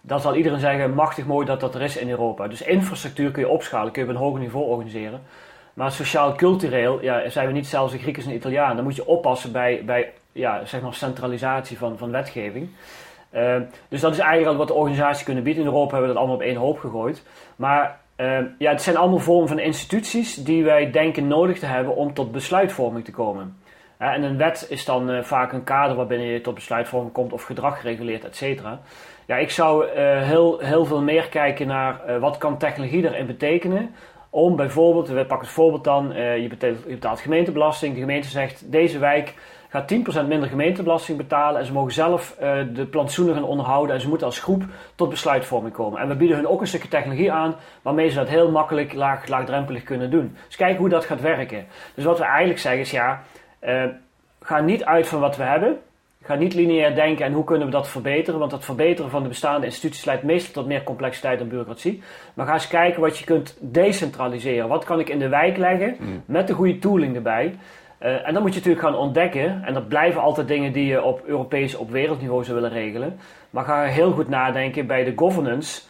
dan 0.00 0.20
zal 0.20 0.34
iedereen 0.34 0.58
zeggen, 0.58 0.94
machtig 0.94 1.26
mooi 1.26 1.46
dat 1.46 1.60
dat 1.60 1.74
er 1.74 1.82
is 1.82 1.96
in 1.96 2.10
Europa. 2.10 2.48
Dus 2.48 2.62
infrastructuur 2.62 3.30
kun 3.30 3.42
je 3.42 3.48
opschalen, 3.48 3.92
kun 3.92 4.02
je 4.02 4.08
op 4.08 4.14
een 4.14 4.20
hoger 4.20 4.40
niveau 4.40 4.64
organiseren. 4.64 5.20
Maar 5.74 5.92
sociaal-cultureel 5.92 7.02
ja, 7.02 7.28
zijn 7.28 7.46
we 7.46 7.52
niet 7.52 7.66
zelfs 7.66 7.92
de 7.92 7.98
Grieken 7.98 8.22
en 8.22 8.34
Italianen. 8.34 8.76
Dan 8.76 8.84
moet 8.84 8.96
je 8.96 9.06
oppassen 9.06 9.52
bij, 9.52 9.82
bij 9.84 10.12
ja, 10.32 10.64
zeg 10.64 10.80
maar 10.80 10.94
centralisatie 10.94 11.78
van, 11.78 11.98
van 11.98 12.10
wetgeving. 12.10 12.68
dus 13.88 14.00
dat 14.00 14.12
is 14.12 14.18
eigenlijk 14.18 14.58
wat 14.58 14.68
de 14.68 14.74
organisaties 14.74 15.24
kunnen 15.24 15.44
bieden. 15.44 15.62
In 15.62 15.68
Europa 15.68 15.90
hebben 15.90 16.08
we 16.08 16.14
dat 16.14 16.22
allemaal 16.22 16.40
op 16.40 16.48
één 16.48 16.56
hoop 16.56 16.78
gegooid. 16.78 17.22
Maar 17.56 17.98
ja, 18.58 18.70
het 18.70 18.82
zijn 18.82 18.96
allemaal 18.96 19.18
vormen 19.18 19.48
van 19.48 19.58
instituties 19.58 20.34
die 20.34 20.64
wij 20.64 20.90
denken 20.90 21.26
nodig 21.26 21.58
te 21.58 21.66
hebben 21.66 21.96
om 21.96 22.14
tot 22.14 22.32
besluitvorming 22.32 23.04
te 23.04 23.10
komen. 23.10 23.56
en 23.98 24.22
een 24.22 24.36
wet 24.36 24.66
is 24.68 24.84
dan 24.84 25.24
vaak 25.24 25.52
een 25.52 25.64
kader 25.64 25.96
waarbinnen 25.96 26.26
je 26.26 26.40
tot 26.40 26.54
besluitvorming 26.54 27.12
komt 27.12 27.32
of 27.32 27.42
gedrag 27.42 27.82
reguleert, 27.82 28.24
et 28.24 28.36
cetera. 28.36 28.80
Ja, 29.26 29.36
ik 29.36 29.50
zou 29.50 29.88
heel, 29.98 30.58
heel 30.58 30.84
veel 30.84 31.02
meer 31.02 31.28
kijken 31.28 31.66
naar 31.66 32.20
wat 32.20 32.38
kan 32.38 32.58
technologie 32.58 33.04
erin 33.04 33.26
betekenen 33.26 33.94
om 34.30 34.56
bijvoorbeeld, 34.56 35.08
we 35.08 35.14
pakken 35.14 35.46
het 35.46 35.56
voorbeeld 35.56 35.84
dan, 35.84 36.12
je, 36.14 36.48
betaalt, 36.86 37.20
gemeentebelasting. 37.20 37.94
De 37.94 38.00
gemeente 38.00 38.28
zegt, 38.28 38.72
deze 38.72 38.98
wijk 38.98 39.34
gaat 39.70 39.92
10% 40.24 40.26
minder 40.26 40.48
gemeentebelasting 40.48 41.18
betalen. 41.18 41.60
En 41.60 41.66
ze 41.66 41.72
mogen 41.72 41.92
zelf 41.92 42.36
uh, 42.42 42.60
de 42.72 42.86
plantsoenen 42.86 43.34
gaan 43.34 43.44
onderhouden. 43.44 43.94
En 43.94 44.00
ze 44.00 44.08
moeten 44.08 44.26
als 44.26 44.40
groep 44.40 44.62
tot 44.94 45.08
besluitvorming 45.08 45.74
komen. 45.74 46.00
En 46.00 46.08
we 46.08 46.14
bieden 46.14 46.36
hun 46.36 46.46
ook 46.46 46.60
een 46.60 46.66
stukje 46.66 46.88
technologie 46.88 47.32
aan, 47.32 47.56
waarmee 47.82 48.08
ze 48.08 48.16
dat 48.16 48.28
heel 48.28 48.50
makkelijk, 48.50 48.94
laag, 48.94 49.28
laagdrempelig 49.28 49.82
kunnen 49.82 50.10
doen. 50.10 50.36
Dus 50.46 50.56
kijken 50.56 50.78
hoe 50.78 50.88
dat 50.88 51.04
gaat 51.04 51.20
werken. 51.20 51.66
Dus 51.94 52.04
wat 52.04 52.18
we 52.18 52.24
eigenlijk 52.24 52.60
zeggen 52.60 52.80
is, 52.80 52.90
ja, 52.90 53.22
uh, 53.64 53.84
ga 54.40 54.60
niet 54.60 54.84
uit 54.84 55.06
van 55.06 55.20
wat 55.20 55.36
we 55.36 55.42
hebben. 55.42 55.78
Ga 56.22 56.34
niet 56.34 56.54
lineair 56.54 56.94
denken 56.94 57.24
en 57.24 57.32
hoe 57.32 57.44
kunnen 57.44 57.66
we 57.66 57.72
dat 57.72 57.88
verbeteren, 57.88 58.38
want 58.38 58.50
dat 58.50 58.64
verbeteren 58.64 59.10
van 59.10 59.22
de 59.22 59.28
bestaande 59.28 59.66
instituties 59.66 60.04
leidt 60.04 60.22
meestal 60.22 60.52
tot 60.52 60.66
meer 60.66 60.82
complexiteit 60.82 61.40
en 61.40 61.48
bureaucratie. 61.48 62.02
Maar 62.34 62.46
ga 62.46 62.52
eens 62.52 62.68
kijken 62.68 63.00
wat 63.00 63.18
je 63.18 63.24
kunt 63.24 63.56
decentraliseren. 63.60 64.68
Wat 64.68 64.84
kan 64.84 65.00
ik 65.00 65.08
in 65.08 65.18
de 65.18 65.28
wijk 65.28 65.56
leggen 65.56 65.96
mm. 65.98 66.22
met 66.24 66.46
de 66.46 66.52
goede 66.52 66.78
tooling 66.78 67.14
erbij? 67.16 67.54
Uh, 68.02 68.26
en 68.26 68.34
dan 68.34 68.42
moet 68.42 68.52
je 68.54 68.58
natuurlijk 68.58 68.86
gaan 68.86 68.96
ontdekken, 68.96 69.64
en 69.64 69.74
dat 69.74 69.88
blijven 69.88 70.20
altijd 70.20 70.48
dingen 70.48 70.72
die 70.72 70.86
je 70.86 71.02
op 71.02 71.22
Europees, 71.24 71.74
op 71.74 71.90
wereldniveau 71.90 72.44
zou 72.44 72.60
willen 72.60 72.72
regelen. 72.72 73.18
Maar 73.50 73.64
ga 73.64 73.82
heel 73.82 74.12
goed 74.12 74.28
nadenken 74.28 74.86
bij 74.86 75.04
de 75.04 75.12
governance. 75.16 75.82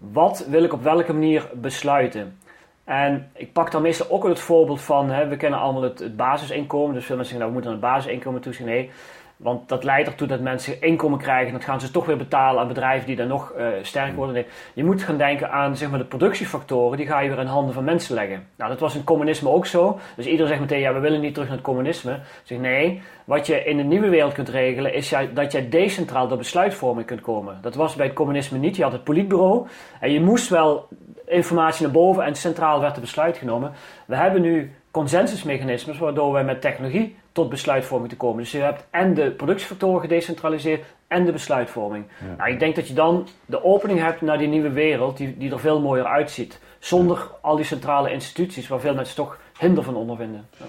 Wat 0.00 0.46
wil 0.48 0.64
ik 0.64 0.72
op 0.72 0.82
welke 0.82 1.12
manier 1.12 1.50
besluiten? 1.54 2.38
En 2.84 3.30
ik 3.32 3.52
pak 3.52 3.70
dan 3.70 3.82
meestal 3.82 4.10
ook 4.10 4.28
het 4.28 4.38
voorbeeld 4.38 4.80
van, 4.80 5.10
hè, 5.10 5.28
we 5.28 5.36
kennen 5.36 5.60
allemaal 5.60 5.82
het, 5.82 5.98
het, 5.98 6.16
basisinkomen. 6.16 6.94
Dus 6.94 7.04
veel 7.04 7.16
mensen 7.16 7.34
zeggen, 7.34 7.38
nou, 7.38 7.48
we 7.48 7.52
moeten 7.52 7.72
een 7.72 7.94
basisinkomen 7.94 8.40
toezien. 8.40 8.66
Nee, 8.66 8.90
want 9.36 9.68
dat 9.68 9.84
leidt 9.84 10.08
ertoe 10.08 10.26
dat 10.26 10.40
mensen 10.40 10.82
inkomen 10.82 11.18
krijgen. 11.18 11.46
En 11.46 11.52
dat 11.52 11.64
gaan 11.64 11.80
ze 11.80 11.90
toch 11.90 12.06
weer 12.06 12.16
betalen 12.16 12.60
aan 12.60 12.68
bedrijven 12.68 13.06
die 13.06 13.16
dan 13.16 13.28
nog 13.28 13.52
uh, 13.58 13.66
sterk 13.82 14.10
mm. 14.10 14.16
worden. 14.16 14.44
Je 14.74 14.84
moet 14.84 15.02
gaan 15.02 15.16
denken 15.16 15.50
aan 15.50 15.76
zeg 15.76 15.90
maar, 15.90 15.98
de 15.98 16.04
productiefactoren. 16.04 16.96
Die 16.96 17.06
ga 17.06 17.20
je 17.20 17.28
weer 17.28 17.38
in 17.38 17.46
handen 17.46 17.74
van 17.74 17.84
mensen 17.84 18.14
leggen. 18.14 18.46
Nou, 18.56 18.70
dat 18.70 18.80
was 18.80 18.92
in 18.92 18.98
het 18.98 19.06
communisme 19.06 19.48
ook 19.48 19.66
zo. 19.66 19.98
Dus 20.16 20.26
iedereen 20.26 20.48
zegt 20.48 20.60
meteen, 20.60 20.80
ja, 20.80 20.94
we 20.94 21.00
willen 21.00 21.20
niet 21.20 21.32
terug 21.34 21.48
naar 21.48 21.56
het 21.56 21.66
communisme. 21.66 22.18
Zeg 22.42 22.58
nee, 22.58 23.02
wat 23.24 23.46
je 23.46 23.64
in 23.64 23.76
de 23.76 23.82
nieuwe 23.82 24.08
wereld 24.08 24.32
kunt 24.32 24.48
regelen... 24.48 24.94
is 24.94 25.14
dat 25.34 25.52
jij 25.52 25.68
decentraal 25.68 26.28
door 26.28 26.38
besluitvorming 26.38 27.06
kunt 27.06 27.20
komen. 27.20 27.58
Dat 27.60 27.74
was 27.74 27.94
bij 27.94 28.06
het 28.06 28.14
communisme 28.14 28.58
niet. 28.58 28.76
Je 28.76 28.82
had 28.82 28.92
het 28.92 29.04
politbureau. 29.04 29.66
En 30.00 30.12
je 30.12 30.20
moest 30.20 30.48
wel 30.48 30.88
informatie 31.26 31.82
naar 31.82 31.92
boven 31.92 32.24
en 32.24 32.34
centraal 32.34 32.80
werd 32.80 32.92
het 32.92 33.00
besluit 33.00 33.36
genomen. 33.36 33.72
We 34.06 34.16
hebben 34.16 34.42
nu 34.42 34.74
consensusmechanismes 34.94 35.98
waardoor 35.98 36.32
wij 36.32 36.44
met 36.44 36.60
technologie 36.60 37.16
tot 37.32 37.48
besluitvorming 37.48 38.10
te 38.10 38.16
komen. 38.16 38.42
Dus 38.42 38.52
je 38.52 38.58
hebt 38.58 38.86
en 38.90 39.14
de 39.14 39.30
productiefactoren 39.30 40.00
gedecentraliseerd 40.00 40.84
en 41.08 41.24
de 41.24 41.32
besluitvorming. 41.32 42.04
Nou, 42.36 42.50
ik 42.50 42.58
denk 42.58 42.74
dat 42.74 42.88
je 42.88 42.94
dan 42.94 43.26
de 43.46 43.64
opening 43.64 44.00
hebt 44.00 44.20
naar 44.20 44.38
die 44.38 44.48
nieuwe 44.48 44.70
wereld 44.70 45.16
die, 45.16 45.36
die 45.38 45.52
er 45.52 45.60
veel 45.60 45.80
mooier 45.80 46.06
uitziet. 46.06 46.60
Zonder 46.78 47.30
al 47.40 47.56
die 47.56 47.64
centrale 47.64 48.10
instituties 48.10 48.68
waar 48.68 48.80
veel 48.80 48.94
mensen 48.94 49.16
toch 49.16 49.38
hinder 49.58 49.84
van 49.84 49.96
ondervinden. 49.96 50.46
Ja. 50.58 50.64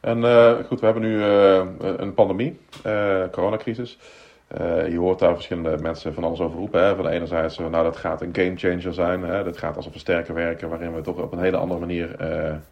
En 0.00 0.18
uh, 0.18 0.52
goed, 0.66 0.80
we 0.80 0.84
hebben 0.86 1.02
nu 1.02 1.16
uh, 1.16 1.66
een 1.96 2.14
pandemie, 2.14 2.60
uh, 2.86 3.22
coronacrisis. 3.30 3.98
Je 4.88 4.96
hoort 4.98 5.18
daar 5.18 5.34
verschillende 5.34 5.76
mensen 5.82 6.14
van 6.14 6.24
alles 6.24 6.40
over 6.40 6.58
roepen. 6.58 6.82
Hè. 6.82 6.94
Van 6.94 7.04
de 7.04 7.10
enerzijds, 7.10 7.58
nou 7.58 7.70
dat 7.70 7.96
gaat 7.96 8.22
een 8.22 8.34
game 8.34 8.56
changer 8.56 8.94
zijn. 8.94 9.22
Hè. 9.22 9.44
Dat 9.44 9.58
gaat 9.58 9.76
alsof 9.76 9.92
we 9.92 9.98
sterker 9.98 10.34
werken, 10.34 10.68
waarin 10.68 10.94
we 10.94 11.00
toch 11.00 11.16
op 11.16 11.32
een 11.32 11.38
hele 11.38 11.56
andere 11.56 11.80
manier 11.80 12.16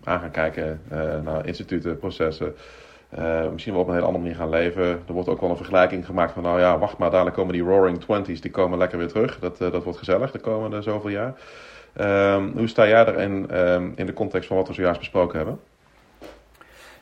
aan 0.04 0.20
gaan 0.20 0.30
kijken 0.30 0.80
naar 1.24 1.46
instituten, 1.46 1.98
processen. 1.98 2.54
Misschien 3.52 3.72
wel 3.72 3.82
op 3.82 3.88
een 3.88 3.94
hele 3.94 4.06
andere 4.06 4.24
manier 4.24 4.38
gaan 4.38 4.50
leven. 4.50 4.84
Er 4.84 5.12
wordt 5.12 5.28
ook 5.28 5.40
wel 5.40 5.50
een 5.50 5.56
vergelijking 5.56 6.06
gemaakt 6.06 6.32
van, 6.32 6.42
nou 6.42 6.60
ja, 6.60 6.78
wacht 6.78 6.98
maar, 6.98 7.10
dadelijk 7.10 7.36
komen 7.36 7.52
die 7.52 7.62
Roaring 7.62 8.00
Twenties, 8.00 8.40
die 8.40 8.50
komen 8.50 8.78
lekker 8.78 8.98
weer 8.98 9.08
terug. 9.08 9.38
Dat, 9.38 9.58
dat 9.58 9.84
wordt 9.84 9.98
gezellig 9.98 10.30
de 10.30 10.38
komende 10.38 10.82
zoveel 10.82 11.10
jaar. 11.10 11.34
Um, 12.00 12.52
hoe 12.56 12.68
sta 12.68 12.88
jij 12.88 13.06
erin 13.06 13.58
um, 13.58 13.92
in 13.96 14.06
de 14.06 14.12
context 14.12 14.48
van 14.48 14.56
wat 14.56 14.68
we 14.68 14.74
zojuist 14.74 14.98
besproken 14.98 15.36
hebben? 15.36 15.58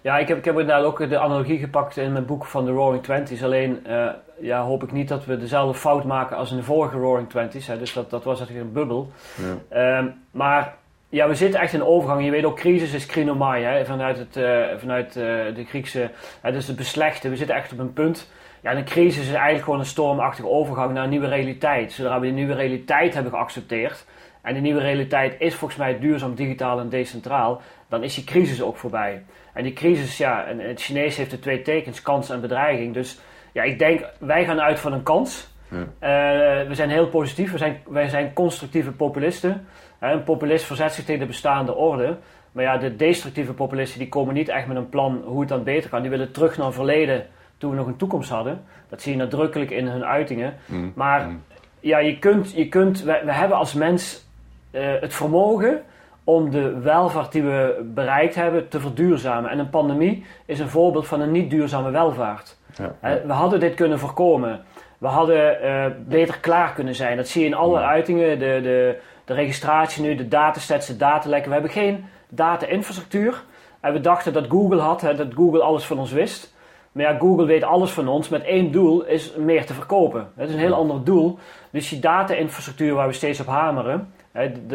Ja, 0.04 0.18
ik 0.18 0.28
heb, 0.28 0.38
ik 0.38 0.44
heb 0.44 0.58
inderdaad 0.58 0.84
ook 0.84 1.08
de 1.08 1.18
analogie 1.18 1.58
gepakt 1.58 1.96
in 1.96 2.12
mijn 2.12 2.24
boek 2.24 2.44
van 2.44 2.64
de 2.64 2.70
Roaring 2.70 3.02
Twenties. 3.02 3.44
Alleen 3.44 3.84
uh, 3.86 4.08
ja, 4.40 4.62
hoop 4.62 4.82
ik 4.82 4.92
niet 4.92 5.08
dat 5.08 5.24
we 5.24 5.36
dezelfde 5.36 5.78
fout 5.78 6.04
maken 6.04 6.36
als 6.36 6.50
in 6.50 6.56
de 6.56 6.62
vorige 6.62 6.98
Roaring 6.98 7.30
Twenties. 7.30 7.66
Dus 7.66 7.92
dat, 7.92 8.10
dat 8.10 8.24
was 8.24 8.38
natuurlijk 8.38 8.66
een 8.66 8.72
bubbel. 8.72 9.10
Ja. 9.70 9.98
Um, 9.98 10.14
maar 10.30 10.74
ja, 11.08 11.28
we 11.28 11.34
zitten 11.34 11.60
echt 11.60 11.72
in 11.72 11.80
een 11.80 11.86
overgang. 11.86 12.24
Je 12.24 12.30
weet 12.30 12.44
ook, 12.44 12.56
crisis 12.56 12.94
is 12.94 13.06
krinomai, 13.06 13.64
hè, 13.64 13.84
vanuit, 13.84 14.18
het, 14.18 14.36
uh, 14.36 14.64
vanuit 14.76 15.16
uh, 15.16 15.24
de 15.54 15.64
Griekse, 15.64 16.10
uh, 16.44 16.52
dus 16.52 16.66
het 16.66 16.76
beslechten. 16.76 17.30
We 17.30 17.36
zitten 17.36 17.56
echt 17.56 17.72
op 17.72 17.78
een 17.78 17.92
punt. 17.92 18.30
Ja, 18.60 18.74
een 18.74 18.84
crisis 18.84 19.26
is 19.26 19.32
eigenlijk 19.32 19.64
gewoon 19.64 19.78
een 19.78 19.86
stormachtige 19.86 20.48
overgang 20.48 20.92
naar 20.92 21.04
een 21.04 21.10
nieuwe 21.10 21.28
realiteit. 21.28 21.92
Zodra 21.92 22.20
we 22.20 22.26
die 22.26 22.34
nieuwe 22.34 22.54
realiteit 22.54 23.14
hebben 23.14 23.32
geaccepteerd, 23.32 24.06
en 24.42 24.52
die 24.52 24.62
nieuwe 24.62 24.80
realiteit 24.80 25.34
is 25.38 25.54
volgens 25.54 25.80
mij 25.80 25.98
duurzaam, 25.98 26.34
digitaal 26.34 26.78
en 26.78 26.88
decentraal, 26.88 27.60
dan 27.88 28.02
is 28.02 28.14
die 28.14 28.24
crisis 28.24 28.62
ook 28.62 28.76
voorbij. 28.76 29.22
En 29.54 29.62
die 29.62 29.72
crisis, 29.72 30.16
ja, 30.16 30.44
en 30.44 30.58
het 30.58 30.80
Chinees 30.80 31.16
heeft 31.16 31.30
de 31.30 31.38
twee 31.38 31.62
tekens, 31.62 32.02
kans 32.02 32.30
en 32.30 32.40
bedreiging. 32.40 32.94
Dus 32.94 33.18
ja, 33.52 33.62
ik 33.62 33.78
denk, 33.78 34.04
wij 34.18 34.44
gaan 34.44 34.60
uit 34.60 34.80
van 34.80 34.92
een 34.92 35.02
kans. 35.02 35.52
Ja. 35.68 36.66
we 36.68 36.74
zijn 36.74 36.90
heel 36.90 37.08
positief, 37.08 37.52
we 37.52 37.58
zijn, 37.58 37.80
wij 37.86 38.08
zijn 38.08 38.32
constructieve 38.32 38.92
populisten. 38.92 39.66
Een 40.00 40.22
populist 40.22 40.64
verzet 40.64 40.92
zich 40.92 41.04
tegen 41.04 41.20
de 41.20 41.26
bestaande 41.26 41.74
orde. 41.74 42.16
Maar 42.52 42.64
ja, 42.64 42.78
de 42.78 42.96
destructieve 42.96 43.52
populisten 43.52 43.98
die 43.98 44.08
komen 44.08 44.34
niet 44.34 44.48
echt 44.48 44.66
met 44.66 44.76
een 44.76 44.88
plan 44.88 45.22
hoe 45.24 45.40
het 45.40 45.48
dan 45.48 45.64
beter 45.64 45.90
kan. 45.90 46.00
Die 46.00 46.10
willen 46.10 46.32
terug 46.32 46.56
naar 46.56 46.66
het 46.66 46.74
verleden 46.74 47.26
toen 47.58 47.70
we 47.70 47.76
nog 47.76 47.86
een 47.86 47.96
toekomst 47.96 48.30
hadden. 48.30 48.64
Dat 48.88 49.02
zie 49.02 49.12
je 49.12 49.18
nadrukkelijk 49.18 49.70
in 49.70 49.86
hun 49.86 50.04
uitingen. 50.04 50.54
Mm. 50.66 50.92
Maar 50.94 51.26
mm. 51.26 51.42
ja, 51.80 51.98
je 51.98 52.18
kunt, 52.18 52.52
je 52.52 52.68
kunt 52.68 53.02
we, 53.02 53.22
we 53.24 53.32
hebben 53.32 53.56
als 53.56 53.74
mens 53.74 54.26
uh, 54.70 55.00
het 55.00 55.14
vermogen 55.14 55.82
om 56.24 56.50
de 56.50 56.80
welvaart 56.80 57.32
die 57.32 57.42
we 57.42 57.90
bereikt 57.94 58.34
hebben 58.34 58.68
te 58.68 58.80
verduurzamen. 58.80 59.50
En 59.50 59.58
een 59.58 59.70
pandemie 59.70 60.24
is 60.46 60.60
een 60.60 60.68
voorbeeld 60.68 61.06
van 61.06 61.20
een 61.20 61.30
niet 61.30 61.50
duurzame 61.50 61.90
welvaart. 61.90 62.56
Ja, 62.76 63.20
We 63.26 63.32
hadden 63.32 63.60
dit 63.60 63.74
kunnen 63.74 63.98
voorkomen. 63.98 64.60
We 64.98 65.06
hadden 65.06 65.64
uh, 65.64 65.86
beter 66.06 66.38
klaar 66.38 66.72
kunnen 66.72 66.94
zijn. 66.94 67.16
Dat 67.16 67.28
zie 67.28 67.40
je 67.40 67.46
in 67.46 67.54
alle 67.54 67.78
uitingen. 67.78 68.38
De, 68.38 68.60
de, 68.62 68.98
de 69.24 69.34
registratie 69.34 70.02
nu, 70.02 70.14
de 70.14 70.28
datasets, 70.28 70.86
de 70.86 70.96
datalekken. 70.96 71.48
We 71.48 71.54
hebben 71.54 71.72
geen 71.72 72.04
data-infrastructuur. 72.28 73.42
En 73.80 73.92
we 73.92 74.00
dachten 74.00 74.32
dat 74.32 74.46
Google 74.48 74.80
had, 74.80 75.00
hè, 75.00 75.14
dat 75.14 75.34
Google 75.34 75.62
alles 75.62 75.84
van 75.84 75.98
ons 75.98 76.12
wist. 76.12 76.54
Maar 76.92 77.04
ja, 77.04 77.18
Google 77.18 77.46
weet 77.46 77.62
alles 77.62 77.90
van 77.90 78.08
ons 78.08 78.28
met 78.28 78.42
één 78.42 78.72
doel, 78.72 79.04
is 79.04 79.34
meer 79.36 79.66
te 79.66 79.74
verkopen. 79.74 80.28
Het 80.36 80.48
is 80.48 80.54
een 80.54 80.60
heel 80.60 80.74
ander 80.74 81.04
doel. 81.04 81.38
Dus 81.70 81.88
die 81.88 81.98
data-infrastructuur 81.98 82.94
waar 82.94 83.06
we 83.06 83.12
steeds 83.12 83.40
op 83.40 83.46
hameren, 83.46 84.13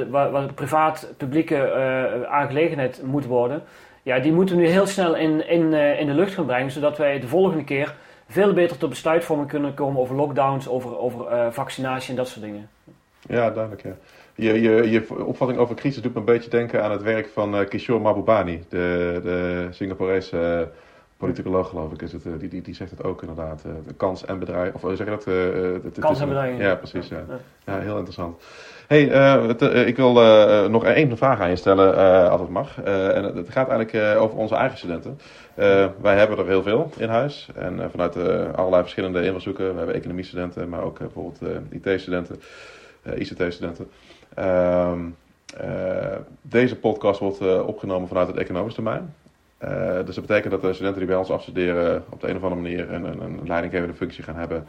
waar, 0.09 0.31
waar 0.31 0.53
privaat-publieke 0.53 1.55
uh, 1.55 2.23
aangelegenheid 2.23 3.01
moet 3.03 3.25
worden, 3.25 3.63
ja, 4.03 4.19
die 4.19 4.31
moeten 4.31 4.55
we 4.55 4.61
nu 4.61 4.67
heel 4.67 4.87
snel 4.87 5.15
in, 5.15 5.49
in, 5.49 5.61
uh, 5.61 5.99
in 5.99 6.07
de 6.07 6.13
lucht 6.13 6.33
gaan 6.33 6.45
brengen, 6.45 6.71
zodat 6.71 6.97
wij 6.97 7.19
de 7.19 7.27
volgende 7.27 7.63
keer 7.63 7.95
veel 8.27 8.53
beter 8.53 8.77
tot 8.77 8.89
besluitvorming 8.89 9.49
kunnen 9.49 9.73
komen 9.73 10.01
over 10.01 10.15
lockdowns, 10.15 10.67
over, 10.67 10.97
over 10.97 11.31
uh, 11.31 11.47
vaccinatie 11.49 12.09
en 12.09 12.15
dat 12.15 12.27
soort 12.27 12.45
dingen. 12.45 12.69
Ja, 13.27 13.49
duidelijk. 13.49 13.83
Ja. 13.83 13.95
Je, 14.35 14.61
je, 14.61 14.89
je 14.89 15.25
opvatting 15.25 15.59
over 15.59 15.75
crisis 15.75 16.01
doet 16.01 16.13
me 16.13 16.19
een 16.19 16.25
beetje 16.25 16.49
denken 16.49 16.83
aan 16.83 16.91
het 16.91 17.01
werk 17.01 17.29
van 17.29 17.65
Kishore 17.67 17.99
Mahbubani, 17.99 18.63
de, 18.69 19.19
de 19.23 19.67
Singaporese 19.71 20.69
politicoloog 21.19 21.69
geloof 21.69 21.91
ik. 21.91 22.01
Is 22.01 22.11
het, 22.11 22.25
uh, 22.25 22.33
die, 22.39 22.49
die, 22.49 22.61
die 22.61 22.75
zegt 22.75 22.91
het 22.91 23.03
ook 23.03 23.21
inderdaad. 23.21 23.61
de 23.61 23.93
kans 23.93 24.25
en 24.25 24.39
bedrijf, 24.39 24.73
of 24.73 24.81
zeg 24.81 24.97
je 24.97 25.05
dat? 25.05 25.23
de, 25.23 25.91
kans 25.99 26.19
en 26.19 26.27
bedrijf. 26.27 26.57
Ja, 26.57 26.75
precies. 26.75 27.07
Ja. 27.07 27.23
Ja. 27.65 27.79
heel 27.79 27.95
interessant. 27.95 28.41
hey, 28.87 29.03
ik 29.85 29.95
wil 29.95 30.13
nog 30.69 30.83
één 30.83 31.17
vraag 31.17 31.39
aan 31.39 31.49
je 31.49 31.55
stellen, 31.55 32.29
als 32.29 32.41
het 32.41 32.49
mag. 32.49 32.81
en 32.81 33.23
het 33.23 33.49
gaat 33.49 33.69
eigenlijk 33.69 34.17
over 34.19 34.37
onze 34.37 34.55
eigen 34.55 34.77
studenten. 34.77 35.19
wij 36.01 36.17
hebben 36.17 36.37
er 36.37 36.47
heel 36.47 36.63
veel 36.63 36.91
in 36.97 37.09
huis. 37.09 37.49
En 37.55 37.91
vanuit 37.91 38.15
allerlei 38.55 38.81
verschillende 38.81 39.23
invalshoeken. 39.23 39.71
We 39.71 39.77
hebben 39.77 39.95
economiestudenten, 39.95 40.69
maar 40.69 40.83
ook 40.83 40.99
bijvoorbeeld 40.99 41.39
IT-studenten, 41.69 42.41
ICT-studenten. 43.15 43.89
Ehm, 44.33 44.99
eh, 45.57 46.17
deze 46.41 46.75
podcast 46.75 47.19
wordt 47.19 47.41
eh, 47.41 47.67
opgenomen 47.67 48.07
vanuit 48.07 48.27
het 48.27 48.37
economisch 48.37 48.75
domein. 48.75 49.13
Uh, 49.63 50.05
dus 50.05 50.15
dat 50.15 50.25
betekent 50.25 50.51
dat 50.51 50.61
de 50.61 50.73
studenten 50.73 50.99
die 50.99 51.09
bij 51.09 51.17
ons 51.17 51.29
afstuderen 51.31 52.03
op 52.09 52.21
de 52.21 52.29
een 52.29 52.35
of 52.35 52.43
andere 52.43 52.61
manier 52.61 52.93
een, 52.93 53.03
een, 53.03 53.21
een 53.21 53.47
leidinggevende 53.47 53.93
functie 53.93 54.23
gaan 54.23 54.35
hebben. 54.35 54.67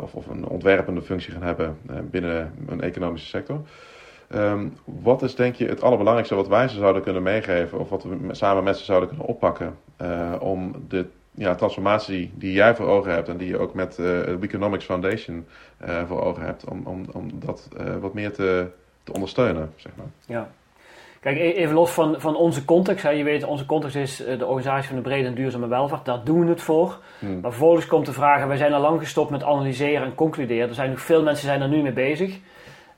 of, 0.00 0.14
of, 0.14 0.26
een 0.26 0.46
ontwerpende 0.46 1.02
functie 1.02 1.32
gaan 1.32 1.42
hebben 1.42 1.78
binnen 2.10 2.54
een 2.66 2.80
economische 2.80 3.28
sector. 3.28 3.60
Um, 4.34 4.76
wat 4.84 5.22
is 5.22 5.34
denk 5.34 5.54
je 5.54 5.66
het 5.66 5.82
allerbelangrijkste 5.82 6.34
wat 6.34 6.48
wij 6.48 6.68
ze 6.68 6.78
zouden 6.78 7.02
kunnen 7.02 7.22
meegeven 7.22 7.78
of 7.78 7.88
wat 7.88 8.02
we 8.02 8.16
samen 8.30 8.64
met 8.64 8.76
ze 8.76 8.84
zouden 8.84 9.08
kunnen 9.08 9.26
oppakken 9.26 9.78
om 10.40 10.84
de 10.88 11.06
ja, 11.30 11.54
transformatie 11.54 12.32
die 12.34 12.52
jij 12.52 12.74
voor 12.74 12.86
ogen 12.86 13.12
hebt 13.12 13.28
en 13.28 13.36
die 13.36 13.48
je 13.48 13.58
ook 13.58 13.74
met 13.74 13.94
de 13.94 14.38
Economics 14.40 14.84
Foundation 14.84 15.46
voor 16.06 16.22
ogen 16.22 16.42
hebt, 16.42 16.64
om, 16.64 16.86
om, 16.86 17.04
om 17.12 17.30
dat 17.34 17.68
wat 18.00 18.14
meer 18.14 18.32
te, 18.32 18.66
te 19.02 19.12
ondersteunen, 19.12 19.72
zeg 19.76 19.92
maar. 19.96 20.06
Ja. 20.26 20.50
Kijk, 21.24 21.36
e-, 21.36 21.52
even 21.52 21.74
los 21.74 21.90
van, 21.90 22.14
van 22.18 22.36
onze 22.36 22.64
context. 22.64 23.02
Hè. 23.02 23.10
Je 23.10 23.24
weet, 23.24 23.44
onze 23.44 23.66
context 23.66 23.96
is 23.96 24.16
de 24.16 24.46
organisatie 24.46 24.86
van 24.86 24.96
de 24.96 25.02
brede 25.02 25.28
en 25.28 25.34
duurzame 25.34 25.68
welvaart. 25.68 26.04
Daar 26.04 26.24
doen 26.24 26.44
we 26.44 26.50
het 26.50 26.62
voor. 26.62 26.98
Hmm. 27.18 27.40
Maar 27.40 27.50
vervolgens 27.50 27.86
komt 27.86 28.06
de 28.06 28.12
vraag, 28.12 28.46
wij 28.46 28.56
zijn 28.56 28.72
al 28.72 28.80
lang 28.80 29.00
gestopt 29.00 29.30
met 29.30 29.42
analyseren 29.42 30.06
en 30.06 30.14
concluderen. 30.14 30.68
Er 30.68 30.74
zijn 30.74 30.90
nog 30.90 31.00
veel 31.00 31.22
mensen 31.22 31.46
zijn 31.46 31.62
er 31.62 31.68
nu 31.68 31.82
mee 31.82 31.92
bezig. 31.92 32.38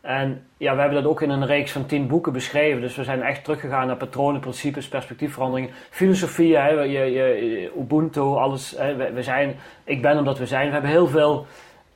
En 0.00 0.42
ja, 0.56 0.74
we 0.74 0.80
hebben 0.80 1.02
dat 1.02 1.10
ook 1.10 1.22
in 1.22 1.30
een 1.30 1.46
reeks 1.46 1.72
van 1.72 1.86
tien 1.86 2.06
boeken 2.06 2.32
beschreven. 2.32 2.80
Dus 2.80 2.96
we 2.96 3.04
zijn 3.04 3.22
echt 3.22 3.44
teruggegaan 3.44 3.86
naar 3.86 3.96
patronen, 3.96 4.40
principes, 4.40 4.88
perspectiefveranderingen, 4.88 5.74
filosofie, 5.90 6.56
hè, 6.56 6.68
je, 6.68 6.98
je, 6.98 7.72
Ubuntu, 7.78 8.20
alles. 8.20 8.74
Hè, 8.78 9.12
we, 9.12 9.22
zijn, 9.22 9.56
ik 9.84 10.02
ben 10.02 10.18
omdat 10.18 10.38
we 10.38 10.46
zijn. 10.46 10.66
We 10.66 10.72
hebben 10.72 10.90
heel 10.90 11.06
veel 11.06 11.46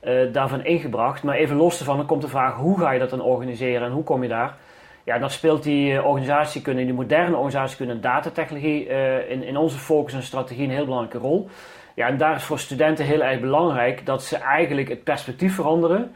uh, 0.03 0.33
daarvan 0.33 0.65
ingebracht. 0.65 1.23
Maar 1.23 1.35
even 1.35 1.55
los 1.55 1.79
ervan, 1.79 1.97
dan 1.97 2.05
komt 2.05 2.21
de 2.21 2.27
vraag, 2.27 2.55
hoe 2.55 2.79
ga 2.79 2.91
je 2.91 2.99
dat 2.99 3.09
dan 3.09 3.21
organiseren 3.21 3.87
en 3.87 3.93
hoe 3.93 4.03
kom 4.03 4.23
je 4.23 4.29
daar? 4.29 4.57
Ja, 5.11 5.19
dan 5.19 5.29
speelt 5.29 5.63
die 5.63 5.93
uh, 5.93 6.05
organisatiekunde, 6.05 6.83
die 6.85 6.93
moderne 6.93 7.35
organisatiekunde 7.35 7.93
en 7.93 8.01
datatechnologie 8.01 8.87
uh, 8.87 9.29
in, 9.29 9.43
in 9.43 9.57
onze 9.57 9.77
focus 9.77 10.13
en 10.13 10.23
strategie 10.23 10.63
een 10.63 10.71
heel 10.71 10.85
belangrijke 10.85 11.17
rol. 11.17 11.49
Ja, 11.95 12.07
en 12.07 12.17
daar 12.17 12.35
is 12.35 12.43
voor 12.43 12.59
studenten 12.59 13.05
heel 13.05 13.23
erg 13.23 13.39
belangrijk 13.39 14.05
dat 14.05 14.23
ze 14.23 14.37
eigenlijk 14.37 14.89
het 14.89 15.03
perspectief 15.03 15.55
veranderen 15.55 16.15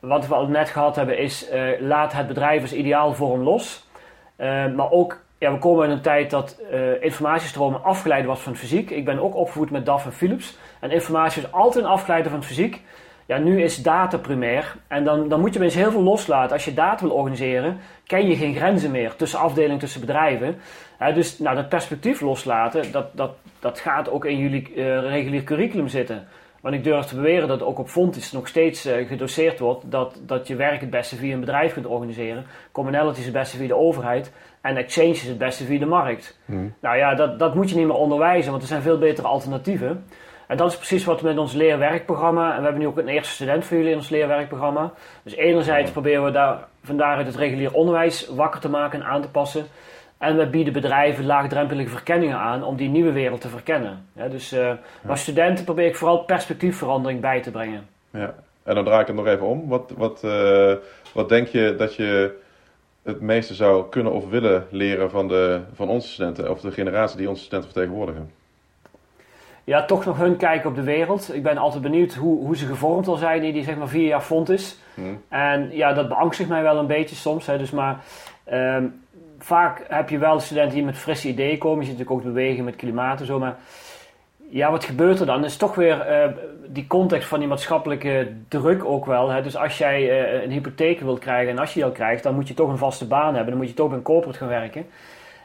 wat 0.00 0.26
we 0.26 0.34
al 0.34 0.46
net 0.46 0.70
gehad 0.70 0.96
hebben 0.96 1.18
is, 1.18 1.52
uh, 1.52 1.80
laat 1.80 2.12
het 2.12 2.26
bedrijf 2.26 2.62
als 2.62 2.72
ideaal 2.72 3.14
vorm 3.14 3.42
los. 3.42 3.88
Maar 4.76 4.90
ook, 4.90 5.24
ja, 5.38 5.52
we 5.52 5.58
komen 5.58 5.84
in 5.84 5.90
een 5.90 6.00
tijd 6.00 6.30
dat 6.30 6.60
uh, 6.72 7.02
informatiestromen 7.02 7.82
afgeleid 7.82 8.24
was 8.24 8.40
van 8.40 8.56
fysiek. 8.56 8.90
Ik 8.90 9.04
ben 9.04 9.18
ook 9.18 9.34
opgevoed 9.34 9.70
met 9.70 9.86
DAF 9.86 10.04
en 10.04 10.12
Philips. 10.12 10.58
En 10.80 10.90
informatie 10.90 11.42
is 11.42 11.52
altijd 11.52 11.84
een 11.84 11.90
afgeleide 11.90 12.30
van 12.30 12.44
fysiek. 12.44 12.82
Ja, 13.26 13.38
nu 13.38 13.62
is 13.62 13.82
data 13.82 14.18
primair. 14.18 14.76
En 14.88 15.04
dan, 15.04 15.28
dan 15.28 15.40
moet 15.40 15.54
je 15.54 15.62
eens 15.62 15.74
heel 15.74 15.90
veel 15.90 16.02
loslaten. 16.02 16.52
Als 16.52 16.64
je 16.64 16.74
data 16.74 17.06
wil 17.06 17.14
organiseren, 17.14 17.78
ken 18.06 18.28
je 18.28 18.36
geen 18.36 18.54
grenzen 18.54 18.90
meer 18.90 19.16
tussen 19.16 19.38
afdelingen, 19.38 19.78
tussen 19.78 20.00
bedrijven. 20.00 20.56
dus 21.14 21.38
nou, 21.38 21.56
dat 21.56 21.68
perspectief 21.68 22.20
loslaten, 22.20 22.92
dat, 22.92 23.06
dat, 23.16 23.30
dat 23.58 23.80
gaat 23.80 24.10
ook 24.10 24.24
in 24.24 24.38
jullie 24.38 24.72
regulier 25.00 25.42
curriculum 25.44 25.88
zitten. 25.88 26.26
Want 26.60 26.74
ik 26.74 26.84
durf 26.84 27.06
te 27.06 27.14
beweren 27.14 27.48
dat 27.48 27.62
ook 27.62 27.78
op 27.78 27.88
Fontis 27.88 28.32
nog 28.32 28.48
steeds 28.48 28.86
uh, 28.86 29.08
gedoseerd 29.08 29.58
wordt 29.58 29.90
dat, 29.90 30.20
dat 30.26 30.46
je 30.46 30.56
werk 30.56 30.80
het 30.80 30.90
beste 30.90 31.16
via 31.16 31.34
een 31.34 31.40
bedrijf 31.40 31.72
kunt 31.72 31.86
organiseren. 31.86 32.44
Commonality 32.72 33.18
is 33.18 33.24
het 33.24 33.34
beste 33.34 33.56
via 33.56 33.66
de 33.66 33.76
overheid. 33.76 34.32
En 34.60 34.76
Exchange 34.76 35.10
is 35.10 35.22
het 35.22 35.38
beste 35.38 35.64
via 35.64 35.78
de 35.78 35.86
markt. 35.86 36.38
Hmm. 36.44 36.74
Nou 36.80 36.96
ja, 36.96 37.14
dat, 37.14 37.38
dat 37.38 37.54
moet 37.54 37.70
je 37.70 37.76
niet 37.76 37.86
meer 37.86 37.96
onderwijzen, 37.96 38.50
want 38.50 38.62
er 38.62 38.68
zijn 38.68 38.82
veel 38.82 38.98
betere 38.98 39.26
alternatieven. 39.26 40.04
En 40.50 40.56
dat 40.56 40.70
is 40.70 40.76
precies 40.76 41.04
wat 41.04 41.20
we 41.20 41.28
met 41.28 41.38
ons 41.38 41.52
leerwerkprogramma. 41.52 42.50
En 42.50 42.56
we 42.56 42.62
hebben 42.62 42.80
nu 42.80 42.86
ook 42.86 42.98
een 42.98 43.08
eerste 43.08 43.32
student 43.32 43.64
voor 43.64 43.76
jullie 43.76 43.92
in 43.92 43.98
ons 43.98 44.08
leerwerkprogramma. 44.08 44.92
Dus 45.22 45.34
enerzijds 45.34 45.90
proberen 45.90 46.24
we 46.24 46.30
daar 46.30 46.58
vandaaruit 46.82 47.26
het 47.26 47.36
regulier 47.36 47.72
onderwijs 47.72 48.28
wakker 48.28 48.60
te 48.60 48.68
maken 48.68 49.00
en 49.00 49.06
aan 49.06 49.22
te 49.22 49.30
passen. 49.30 49.66
En 50.18 50.36
we 50.36 50.46
bieden 50.46 50.72
bedrijven 50.72 51.26
laagdrempelige 51.26 51.88
verkenningen 51.88 52.36
aan 52.36 52.64
om 52.64 52.76
die 52.76 52.88
nieuwe 52.88 53.12
wereld 53.12 53.40
te 53.40 53.48
verkennen. 53.48 54.06
Ja, 54.12 54.28
dus 54.28 54.52
uh, 54.52 54.72
ja. 55.08 55.14
studenten 55.14 55.64
probeer 55.64 55.86
ik 55.86 55.96
vooral 55.96 56.24
perspectiefverandering 56.24 57.20
bij 57.20 57.42
te 57.42 57.50
brengen. 57.50 57.86
Ja, 58.10 58.34
en 58.62 58.74
dan 58.74 58.84
draai 58.84 59.00
ik 59.00 59.06
het 59.06 59.16
nog 59.16 59.26
even 59.26 59.46
om. 59.46 59.68
Wat, 59.68 59.92
wat, 59.96 60.22
uh, 60.24 60.74
wat 61.14 61.28
denk 61.28 61.48
je 61.48 61.74
dat 61.78 61.94
je 61.94 62.38
het 63.02 63.20
meeste 63.20 63.54
zou 63.54 63.88
kunnen 63.88 64.12
of 64.12 64.28
willen 64.28 64.66
leren 64.70 65.10
van, 65.10 65.28
de, 65.28 65.60
van 65.72 65.88
onze 65.88 66.08
studenten, 66.08 66.50
of 66.50 66.60
de 66.60 66.70
generatie 66.70 67.18
die 67.18 67.28
onze 67.28 67.42
studenten 67.42 67.70
vertegenwoordigen? 67.72 68.39
Ja, 69.70 69.84
toch 69.84 70.04
nog 70.04 70.18
hun 70.18 70.36
kijken 70.36 70.70
op 70.70 70.76
de 70.76 70.82
wereld. 70.82 71.34
Ik 71.34 71.42
ben 71.42 71.58
altijd 71.58 71.82
benieuwd 71.82 72.14
hoe, 72.14 72.44
hoe 72.44 72.56
ze 72.56 72.66
gevormd 72.66 73.08
al 73.08 73.16
zijn, 73.16 73.40
die, 73.40 73.52
die 73.52 73.64
zeg 73.64 73.76
maar 73.76 73.88
vier 73.88 74.06
jaar 74.06 74.20
fond 74.20 74.48
is. 74.48 74.78
Hmm. 74.94 75.22
En 75.28 75.70
ja, 75.72 75.92
dat 75.92 76.08
beangstigt 76.08 76.48
mij 76.48 76.62
wel 76.62 76.78
een 76.78 76.86
beetje 76.86 77.16
soms. 77.16 77.46
Hè, 77.46 77.58
dus 77.58 77.70
maar 77.70 78.00
um, 78.52 79.02
vaak 79.38 79.84
heb 79.88 80.08
je 80.08 80.18
wel 80.18 80.40
studenten 80.40 80.74
die 80.74 80.84
met 80.84 80.98
frisse 80.98 81.28
ideeën 81.28 81.58
komen. 81.58 81.78
Je 81.78 81.86
ziet 81.86 81.98
natuurlijk 81.98 82.26
ook 82.26 82.32
bewegen 82.32 82.64
met 82.64 82.76
klimaat 82.76 83.20
en 83.20 83.26
zo. 83.26 83.38
Maar 83.38 83.56
ja, 84.48 84.70
wat 84.70 84.84
gebeurt 84.84 85.20
er 85.20 85.26
dan? 85.26 85.44
is 85.44 85.56
toch 85.56 85.74
weer 85.74 86.24
uh, 86.24 86.32
die 86.66 86.86
context 86.86 87.28
van 87.28 87.38
die 87.38 87.48
maatschappelijke 87.48 88.32
druk 88.48 88.84
ook 88.84 89.06
wel. 89.06 89.28
Hè? 89.28 89.42
Dus 89.42 89.56
als 89.56 89.78
jij 89.78 90.02
uh, 90.02 90.42
een 90.42 90.50
hypotheek 90.50 91.00
wilt 91.00 91.18
krijgen 91.18 91.52
en 91.52 91.58
als 91.58 91.68
je 91.68 91.74
die 91.74 91.84
al 91.84 91.94
krijgt, 91.94 92.22
dan 92.22 92.34
moet 92.34 92.48
je 92.48 92.54
toch 92.54 92.68
een 92.68 92.78
vaste 92.78 93.06
baan 93.06 93.34
hebben. 93.34 93.50
Dan 93.50 93.56
moet 93.56 93.68
je 93.68 93.74
toch 93.74 93.88
bij 93.88 93.96
een 93.96 94.02
corporate 94.02 94.38
gaan 94.38 94.48
werken. 94.48 94.86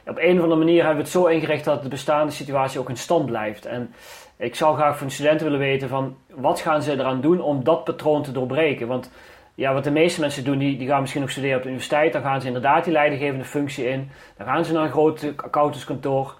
Op 0.06 0.18
een 0.18 0.36
of 0.36 0.42
andere 0.42 0.58
manier 0.58 0.76
hebben 0.76 0.96
we 0.96 1.02
het 1.02 1.10
zo 1.10 1.26
ingericht 1.26 1.64
dat 1.64 1.82
de 1.82 1.88
bestaande 1.88 2.32
situatie 2.32 2.80
ook 2.80 2.88
in 2.88 2.96
stand 2.96 3.26
blijft. 3.26 3.66
En 3.66 3.94
ik 4.36 4.54
zou 4.54 4.76
graag 4.76 4.98
van 4.98 5.06
de 5.06 5.12
studenten 5.12 5.44
willen 5.44 5.60
weten 5.60 5.88
van 5.88 6.16
wat 6.34 6.60
gaan 6.60 6.82
ze 6.82 6.92
eraan 6.92 7.20
doen 7.20 7.40
om 7.40 7.64
dat 7.64 7.84
patroon 7.84 8.22
te 8.22 8.32
doorbreken. 8.32 8.86
Want 8.86 9.10
ja, 9.54 9.72
wat 9.72 9.84
de 9.84 9.90
meeste 9.90 10.20
mensen 10.20 10.44
doen, 10.44 10.58
die, 10.58 10.78
die 10.78 10.88
gaan 10.88 11.00
misschien 11.00 11.22
nog 11.22 11.30
studeren 11.30 11.56
op 11.56 11.62
de 11.62 11.68
universiteit. 11.68 12.12
Dan 12.12 12.22
gaan 12.22 12.40
ze 12.40 12.46
inderdaad 12.46 12.84
die 12.84 12.92
leidinggevende 12.92 13.44
functie 13.44 13.88
in. 13.88 14.10
Dan 14.36 14.46
gaan 14.46 14.64
ze 14.64 14.72
naar 14.72 14.84
een 14.84 14.90
groot 14.90 15.32
accountantskantoor. 15.36 16.34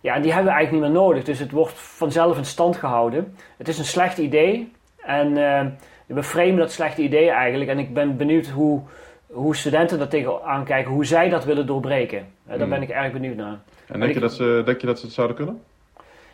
Ja, 0.00 0.14
en 0.14 0.22
die 0.22 0.32
hebben 0.32 0.52
we 0.52 0.56
eigenlijk 0.58 0.84
niet 0.84 0.94
meer 0.94 1.02
nodig. 1.02 1.24
Dus 1.24 1.38
het 1.38 1.50
wordt 1.50 1.72
vanzelf 1.74 2.36
in 2.36 2.44
stand 2.44 2.76
gehouden. 2.76 3.36
Het 3.56 3.68
is 3.68 3.78
een 3.78 3.84
slecht 3.84 4.18
idee. 4.18 4.72
En 4.96 5.36
uh, 5.36 5.66
we 6.06 6.22
framen 6.22 6.56
dat 6.56 6.72
slechte 6.72 7.02
idee 7.02 7.30
eigenlijk. 7.30 7.70
En 7.70 7.78
ik 7.78 7.94
ben 7.94 8.16
benieuwd 8.16 8.46
hoe, 8.46 8.82
hoe 9.32 9.56
studenten 9.56 9.98
daar 9.98 10.08
tegenaan 10.08 10.64
kijken. 10.64 10.92
Hoe 10.92 11.04
zij 11.04 11.28
dat 11.28 11.44
willen 11.44 11.66
doorbreken. 11.66 12.18
Uh, 12.18 12.48
daar 12.48 12.58
hmm. 12.58 12.68
ben 12.68 12.82
ik 12.82 12.88
erg 12.88 13.12
benieuwd 13.12 13.36
naar. 13.36 13.60
En 13.86 14.00
denk, 14.00 14.14
je, 14.14 14.20
dat 14.20 14.32
ze, 14.32 14.62
denk 14.64 14.80
je 14.80 14.86
dat 14.86 14.98
ze 14.98 15.04
het 15.04 15.14
zouden 15.14 15.36
kunnen? 15.36 15.62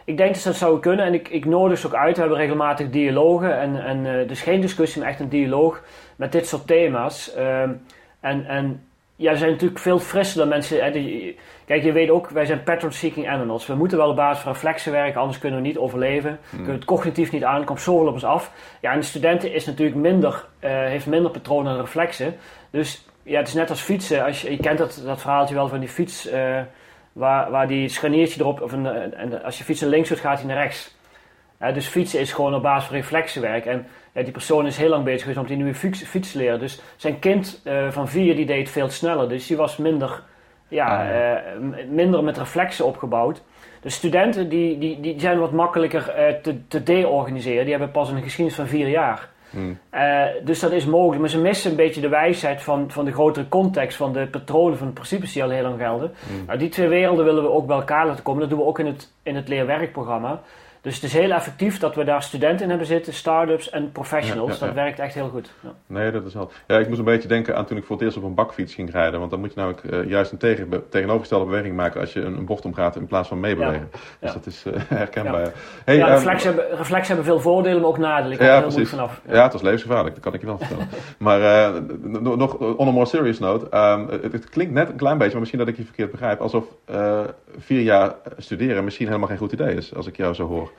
Ik 0.04 0.16
denk 0.16 0.32
dat 0.32 0.42
ze 0.42 0.48
dat 0.48 0.56
zouden 0.56 0.80
kunnen 0.80 1.06
en 1.06 1.14
ik, 1.14 1.28
ik 1.28 1.44
nodig 1.44 1.78
ze 1.78 1.86
ook 1.86 1.94
uit. 1.94 2.14
We 2.14 2.20
hebben 2.20 2.38
regelmatig 2.38 2.90
dialogen 2.90 3.58
en, 3.58 3.84
en 3.84 4.04
uh, 4.04 4.28
dus 4.28 4.42
geen 4.42 4.60
discussie, 4.60 5.00
maar 5.00 5.10
echt 5.10 5.20
een 5.20 5.28
dialoog 5.28 5.82
met 6.16 6.32
dit 6.32 6.46
soort 6.46 6.66
thema's. 6.66 7.34
Ehm, 7.34 7.72
en, 8.20 8.46
en 8.46 8.87
ja, 9.18 9.34
zijn 9.34 9.50
natuurlijk 9.50 9.80
veel 9.80 9.98
frisser 9.98 10.38
dan 10.38 10.48
mensen. 10.48 10.84
Hè, 10.84 10.90
die, 10.90 11.36
kijk, 11.64 11.82
je 11.82 11.92
weet 11.92 12.10
ook, 12.10 12.28
wij 12.28 12.44
zijn 12.44 12.62
pattern-seeking 12.62 13.28
animals. 13.28 13.66
We 13.66 13.74
moeten 13.74 13.98
wel 13.98 14.08
op 14.08 14.16
basis 14.16 14.42
van 14.42 14.52
reflexen 14.52 14.92
werken, 14.92 15.20
anders 15.20 15.38
kunnen 15.38 15.60
we 15.60 15.66
niet 15.66 15.78
overleven. 15.78 16.38
Hmm. 16.48 16.58
Kunnen 16.58 16.74
het 16.74 16.84
cognitief 16.84 17.32
niet 17.32 17.44
aan, 17.44 17.64
komt 17.64 17.80
zoveel 17.80 18.06
op 18.06 18.12
ons 18.12 18.24
af. 18.24 18.52
Ja, 18.80 18.92
en 18.92 18.98
de 18.98 19.04
studenten 19.04 19.52
is 19.52 19.66
natuurlijk 19.66 19.96
minder, 19.96 20.44
uh, 20.60 20.70
heeft 20.70 21.06
minder 21.06 21.30
patronen 21.30 21.72
en 21.72 21.80
reflexen. 21.80 22.36
Dus 22.70 23.08
ja, 23.22 23.38
het 23.38 23.48
is 23.48 23.54
net 23.54 23.70
als 23.70 23.80
fietsen. 23.80 24.24
Als 24.24 24.42
je, 24.42 24.50
je 24.50 24.56
kent 24.56 24.78
dat, 24.78 25.02
dat 25.04 25.20
verhaaltje 25.20 25.54
wel 25.54 25.68
van 25.68 25.80
die 25.80 25.88
fiets. 25.88 26.32
Uh, 26.32 26.60
waar, 27.12 27.50
waar 27.50 27.68
die 27.68 27.88
scharniertje 27.88 28.40
erop, 28.40 28.60
of 28.60 28.72
een, 28.72 28.86
en 29.14 29.42
als 29.42 29.58
je 29.58 29.64
fietsen 29.64 29.88
links 29.88 30.08
doet, 30.08 30.18
gaat 30.18 30.38
hij 30.38 30.46
naar 30.46 30.56
rechts. 30.56 30.96
dus 31.58 31.86
fietsen 31.86 32.20
is 32.20 32.32
gewoon 32.32 32.54
op 32.54 32.62
basis 32.62 32.88
van 32.88 32.96
reflexenwerk. 32.96 33.66
En 33.66 33.86
ja, 34.18 34.24
die 34.24 34.32
persoon 34.32 34.66
is 34.66 34.76
heel 34.76 34.88
lang 34.88 35.04
bezig 35.04 35.20
geweest 35.20 35.38
om 35.40 35.46
die 35.46 35.56
nieuwe 35.56 35.74
fiets, 35.74 36.02
fiets 36.02 36.32
te 36.32 36.38
leren. 36.38 36.58
Dus 36.58 36.80
zijn 36.96 37.18
kind 37.18 37.60
uh, 37.64 37.90
van 37.90 38.08
vier 38.08 38.36
die 38.36 38.46
deed 38.46 38.70
veel 38.70 38.88
sneller. 38.88 39.28
Dus 39.28 39.46
die 39.46 39.56
was 39.56 39.76
minder, 39.76 40.22
ja, 40.68 41.10
uh, 41.10 41.68
minder 41.90 42.24
met 42.24 42.38
reflexen 42.38 42.84
opgebouwd. 42.84 43.42
De 43.80 43.88
studenten 43.88 44.48
die, 44.48 44.78
die, 44.78 45.00
die 45.00 45.20
zijn 45.20 45.38
wat 45.38 45.52
makkelijker 45.52 46.14
uh, 46.18 46.34
te, 46.42 46.66
te 46.68 46.82
de-organiseren. 46.82 47.62
Die 47.62 47.70
hebben 47.70 47.90
pas 47.90 48.10
een 48.10 48.22
geschiedenis 48.22 48.54
van 48.54 48.66
vier 48.66 48.88
jaar. 48.88 49.28
Hmm. 49.50 49.78
dus 50.44 50.60
dat 50.60 50.72
is 50.72 50.84
mogelijk. 50.84 51.20
Maar 51.20 51.30
ze 51.30 51.40
missen 51.40 51.70
een 51.70 51.76
beetje 51.76 52.00
de 52.00 52.08
wijsheid 52.08 52.62
van, 52.62 52.90
van 52.90 53.04
de 53.04 53.12
grotere 53.12 53.48
context, 53.48 53.96
van 53.96 54.12
de 54.12 54.26
patronen, 54.26 54.78
van 54.78 54.86
de 54.86 54.92
principes 54.92 55.32
die 55.32 55.42
al 55.42 55.50
heel 55.50 55.62
lang 55.62 55.78
gelden. 55.78 56.12
Hmm. 56.26 56.44
Nou, 56.46 56.58
die 56.58 56.68
twee 56.68 56.88
werelden 56.88 57.24
willen 57.24 57.42
we 57.42 57.50
ook 57.50 57.66
bij 57.66 57.76
elkaar 57.76 58.06
laten 58.06 58.22
komen. 58.22 58.40
Dat 58.40 58.50
doen 58.50 58.58
we 58.58 58.64
ook 58.64 58.78
in 58.78 58.86
het, 58.86 59.12
in 59.22 59.36
het 59.36 59.48
leerwerkprogramma. 59.48 60.40
Dus 60.80 60.94
het 60.94 61.04
is 61.04 61.12
heel 61.12 61.30
effectief 61.30 61.78
dat 61.78 61.94
we 61.94 62.04
daar 62.04 62.22
studenten 62.22 62.62
in 62.62 62.68
hebben 62.68 62.86
zitten, 62.86 63.12
start-ups 63.12 63.70
en 63.70 63.92
professionals. 63.92 64.58
dat 64.58 64.72
werkt 64.72 64.98
echt 64.98 65.14
heel 65.14 65.28
goed. 65.28 65.50
Nee, 65.86 66.10
dat 66.10 66.26
is 66.26 66.34
wel. 66.34 66.50
Ja, 66.66 66.78
ik 66.78 66.86
moest 66.86 66.98
een 66.98 67.04
beetje 67.04 67.28
denken 67.28 67.56
aan 67.56 67.64
toen 67.64 67.76
ik 67.76 67.84
voor 67.84 67.96
het 67.96 68.04
eerst 68.04 68.16
op 68.16 68.22
een 68.22 68.34
bakfiets 68.34 68.74
ging 68.74 68.90
rijden. 68.90 69.18
Want 69.18 69.30
dan 69.30 69.40
moet 69.40 69.54
je 69.54 69.60
namelijk 69.60 69.82
uh, 69.82 70.08
juist 70.08 70.32
een 70.32 70.38
tegen, 70.38 70.88
tegenovergestelde 70.90 71.44
beweging 71.44 71.76
maken 71.76 72.00
als 72.00 72.12
je 72.12 72.20
een, 72.20 72.36
een 72.36 72.44
bocht 72.44 72.64
omgaat 72.64 72.96
in 72.96 73.06
plaats 73.06 73.28
van 73.28 73.40
meebewegen. 73.40 73.90
Dus 74.20 74.32
dat 74.32 74.46
is 74.46 74.64
uh, 74.66 74.74
herkenbaar. 74.88 75.52
Hey, 75.84 75.96
ja, 75.96 76.16
um, 76.16 76.28
hebben, 76.28 76.76
reflex 76.76 77.06
hebben 77.08 77.24
veel 77.24 77.40
voordelen, 77.40 77.80
maar 77.80 77.90
ook 77.90 77.98
nadelen. 77.98 78.32
Ik 78.32 78.42
ja, 78.42 78.60
precies. 78.60 78.88
Vanaf. 78.88 79.20
Ja. 79.28 79.42
het 79.42 79.52
was 79.52 79.62
levensgevaarlijk, 79.62 80.14
dat 80.14 80.24
kan 80.24 80.34
ik 80.34 80.40
je 80.40 80.46
wel 80.46 80.58
vertellen. 80.58 80.88
maar 81.18 81.40
uh, 81.40 81.80
nog 82.36 82.54
on 82.54 82.88
a 82.88 82.90
more 82.90 83.06
serious 83.06 83.38
note. 83.38 83.76
Um, 83.76 84.08
het, 84.08 84.32
het, 84.32 84.48
klinkt 84.48 84.72
net 84.72 84.88
een 84.88 84.96
klein 84.96 85.16
beetje, 85.16 85.32
maar 85.32 85.40
misschien 85.40 85.60
dat 85.60 85.68
ik 85.68 85.76
je 85.76 85.84
verkeerd 85.84 86.10
begrijp. 86.10 86.40
Alsof 86.40 86.64
vier 87.58 87.80
jaar 87.80 88.14
studeren 88.36 88.84
misschien 88.84 89.06
helemaal 89.06 89.28
geen 89.28 89.38
goed 89.38 89.52
idee 89.52 89.74
is, 89.74 89.94
als 89.94 90.06
ik 90.06 90.16
jou 90.16 90.34
zo 90.34 90.46
hoor. 90.46 90.70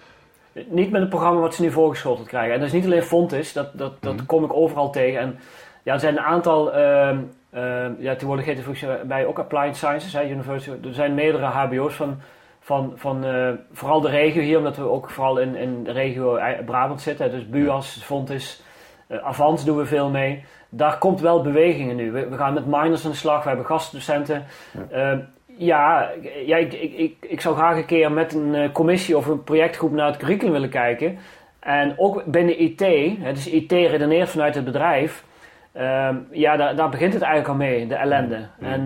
Niet 0.53 0.91
met 0.91 1.01
het 1.01 1.09
programma 1.09 1.39
wat 1.39 1.55
ze 1.55 1.61
nu 1.61 1.71
voorgeschoteld 1.71 2.27
krijgen. 2.27 2.53
En 2.53 2.59
dat 2.59 2.67
is 2.67 2.73
niet 2.73 2.85
alleen 2.85 3.03
Fontis, 3.03 3.53
dat, 3.53 3.77
dat, 3.77 4.01
dat 4.01 4.15
mhm. 4.15 4.25
kom 4.25 4.43
ik 4.43 4.53
overal 4.53 4.91
tegen. 4.91 5.19
En 5.19 5.39
ja, 5.83 5.93
er 5.93 5.99
zijn 5.99 6.17
een 6.17 6.23
aantal, 6.23 6.75
uh, 6.77 7.17
uh, 7.53 7.87
ja, 7.99 8.11
tegenwoordig 8.11 8.45
heet 8.45 8.65
het 8.65 9.07
bij 9.07 9.25
ook 9.25 9.39
Applied 9.39 9.75
Sciences, 9.75 10.13
hè, 10.13 10.29
University. 10.29 10.87
Er 10.87 10.93
zijn 10.93 11.13
meerdere 11.13 11.45
HBO's 11.45 11.93
van, 11.93 12.19
van, 12.59 12.93
van 12.95 13.25
uh, 13.25 13.49
vooral 13.71 14.01
de 14.01 14.09
regio 14.09 14.41
hier, 14.41 14.57
omdat 14.57 14.77
we 14.77 14.83
ook 14.83 15.09
vooral 15.09 15.37
in, 15.37 15.55
in 15.55 15.83
de 15.83 15.91
regio 15.91 16.39
Brabant 16.65 17.01
zitten. 17.01 17.31
Dus 17.31 17.49
BUAS, 17.49 18.01
Fontis, 18.03 18.61
uh, 19.07 19.17
Avans 19.23 19.65
doen 19.65 19.77
we 19.77 19.85
veel 19.85 20.09
mee. 20.09 20.43
Daar 20.69 20.97
komt 20.97 21.21
wel 21.21 21.41
bewegingen 21.41 21.95
nu. 21.95 22.11
We, 22.11 22.29
we 22.29 22.37
gaan 22.37 22.53
met 22.53 22.65
minors 22.65 23.05
aan 23.05 23.11
de 23.11 23.17
slag, 23.17 23.41
we 23.41 23.47
hebben 23.47 23.65
gastdocenten. 23.65 24.45
Ja. 24.71 25.11
Ehm, 25.11 25.19
Ja, 25.59 26.11
ja 26.45 26.57
ik, 26.57 26.73
ik, 26.73 26.93
ik, 26.93 27.15
ik 27.19 27.41
zou 27.41 27.55
graag 27.55 27.77
een 27.77 27.85
keer 27.85 28.11
met 28.11 28.33
een 28.33 28.71
commissie 28.71 29.17
of 29.17 29.27
een 29.27 29.43
projectgroep 29.43 29.91
naar 29.91 30.07
het 30.07 30.17
curriculum 30.17 30.53
willen 30.53 30.69
kijken. 30.69 31.17
En 31.59 31.93
ook 31.97 32.23
binnen 32.25 32.61
IT, 32.61 32.77
dus 33.23 33.47
IT 33.47 33.71
redeneert 33.71 34.29
vanuit 34.29 34.55
het 34.55 34.65
bedrijf. 34.65 35.23
Ehm, 35.71 36.15
ja, 36.31 36.57
daar, 36.57 36.75
daar, 36.75 36.89
begint 36.89 37.13
het 37.13 37.21
eigenlijk 37.21 37.51
al 37.51 37.67
mee, 37.67 37.87
de 37.87 37.95
ellende. 37.95 38.47
En 38.59 38.85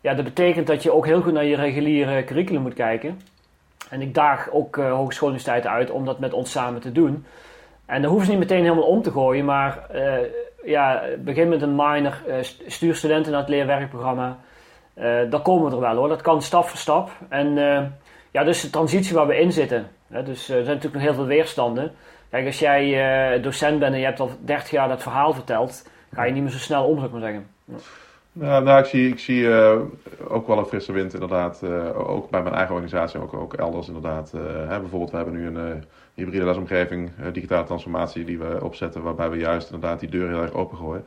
ja, 0.00 0.14
dat 0.14 0.24
betekent 0.24 0.66
dat 0.66 0.82
je 0.82 0.92
ook 0.92 1.06
heel 1.06 1.20
goed 1.20 1.32
naar 1.32 1.44
je 1.44 1.56
reguliere 1.56 2.24
curriculum 2.24 2.62
moet 2.62 2.74
kijken. 2.74 3.20
En 3.90 4.00
ik 4.00 4.14
daag 4.14 4.50
ook 4.50 4.76
uh, 4.76 4.92
hogeschooluniversiteiten 4.92 5.70
uit 5.70 5.90
om 5.90 6.04
dat 6.04 6.18
met 6.18 6.32
ons 6.32 6.50
samen 6.50 6.80
te 6.80 6.92
doen. 6.92 7.24
En 7.86 8.00
dan 8.02 8.10
hoeven 8.10 8.26
ze 8.26 8.32
niet 8.32 8.48
meteen 8.48 8.62
helemaal 8.62 8.84
om 8.84 9.02
te 9.02 9.10
gooien, 9.10 9.44
maar 9.44 9.86
ja, 10.64 11.02
begin 11.18 11.48
met 11.48 11.62
een 11.62 11.76
minor, 11.76 12.22
stuur 12.66 12.94
studenten 12.94 13.32
naar 13.32 13.40
het 13.40 13.50
leerwerkprogramma. 13.50 14.38
Dan 15.30 15.42
komen 15.42 15.68
we 15.68 15.74
er 15.74 15.80
wel 15.80 15.96
hoor, 15.96 16.08
dat 16.08 16.22
kan 16.22 16.42
stap 16.42 16.68
voor 16.68 16.78
stap. 16.78 17.10
En 17.28 17.54
ja, 18.30 18.44
dus 18.44 18.60
de 18.60 18.70
transitie 18.70 19.14
waar 19.14 19.26
we 19.26 19.40
in 19.40 19.52
zitten. 19.52 19.86
Hè, 20.08 20.22
dus 20.22 20.38
er 20.48 20.64
zijn 20.64 20.64
natuurlijk 20.64 20.94
nog 20.94 21.02
heel 21.02 21.14
veel 21.14 21.26
weerstanden. 21.26 21.92
Kijk, 22.30 22.46
als 22.46 22.58
jij 22.58 23.40
docent 23.40 23.78
bent 23.78 23.92
en 23.92 23.98
je 23.98 24.04
hebt 24.04 24.20
al 24.20 24.30
30 24.40 24.70
jaar 24.70 24.88
dat 24.88 25.02
verhaal 25.02 25.32
verteld, 25.32 25.88
ga 26.12 26.24
je 26.24 26.32
niet 26.32 26.42
meer 26.42 26.52
zo 26.52 26.58
snel 26.58 26.84
om, 26.84 26.94
zou 26.94 27.06
ik 27.06 27.12
maar 27.12 27.20
zeggen. 27.20 27.46
Nou, 28.32 28.78
ik 28.78 28.84
zie, 28.84 29.08
ik 29.08 29.18
zie 29.18 29.48
ook 30.28 30.46
wel 30.46 30.58
een 30.58 30.66
frisse 30.66 30.92
wind 30.92 31.14
inderdaad. 31.14 31.62
Ook 31.94 32.30
bij 32.30 32.42
mijn 32.42 32.54
eigen 32.54 32.74
organisatie, 32.74 33.20
ook, 33.20 33.34
ook 33.34 33.54
elders 33.54 33.86
inderdaad. 33.86 34.32
Hè, 34.68 34.80
bijvoorbeeld, 34.80 35.10
we 35.10 35.16
hebben 35.16 35.34
nu 35.34 35.46
een 35.46 35.84
hybride 36.14 36.44
lesomgeving, 36.44 37.10
digitale 37.32 37.64
transformatie 37.64 38.24
die 38.24 38.38
we 38.38 38.58
opzetten, 38.62 39.02
waarbij 39.02 39.30
we 39.30 39.36
juist 39.36 39.70
inderdaad 39.70 40.00
die 40.00 40.08
deur 40.08 40.28
heel 40.28 40.42
erg 40.42 40.52
open 40.52 40.76
gooien. 40.76 41.04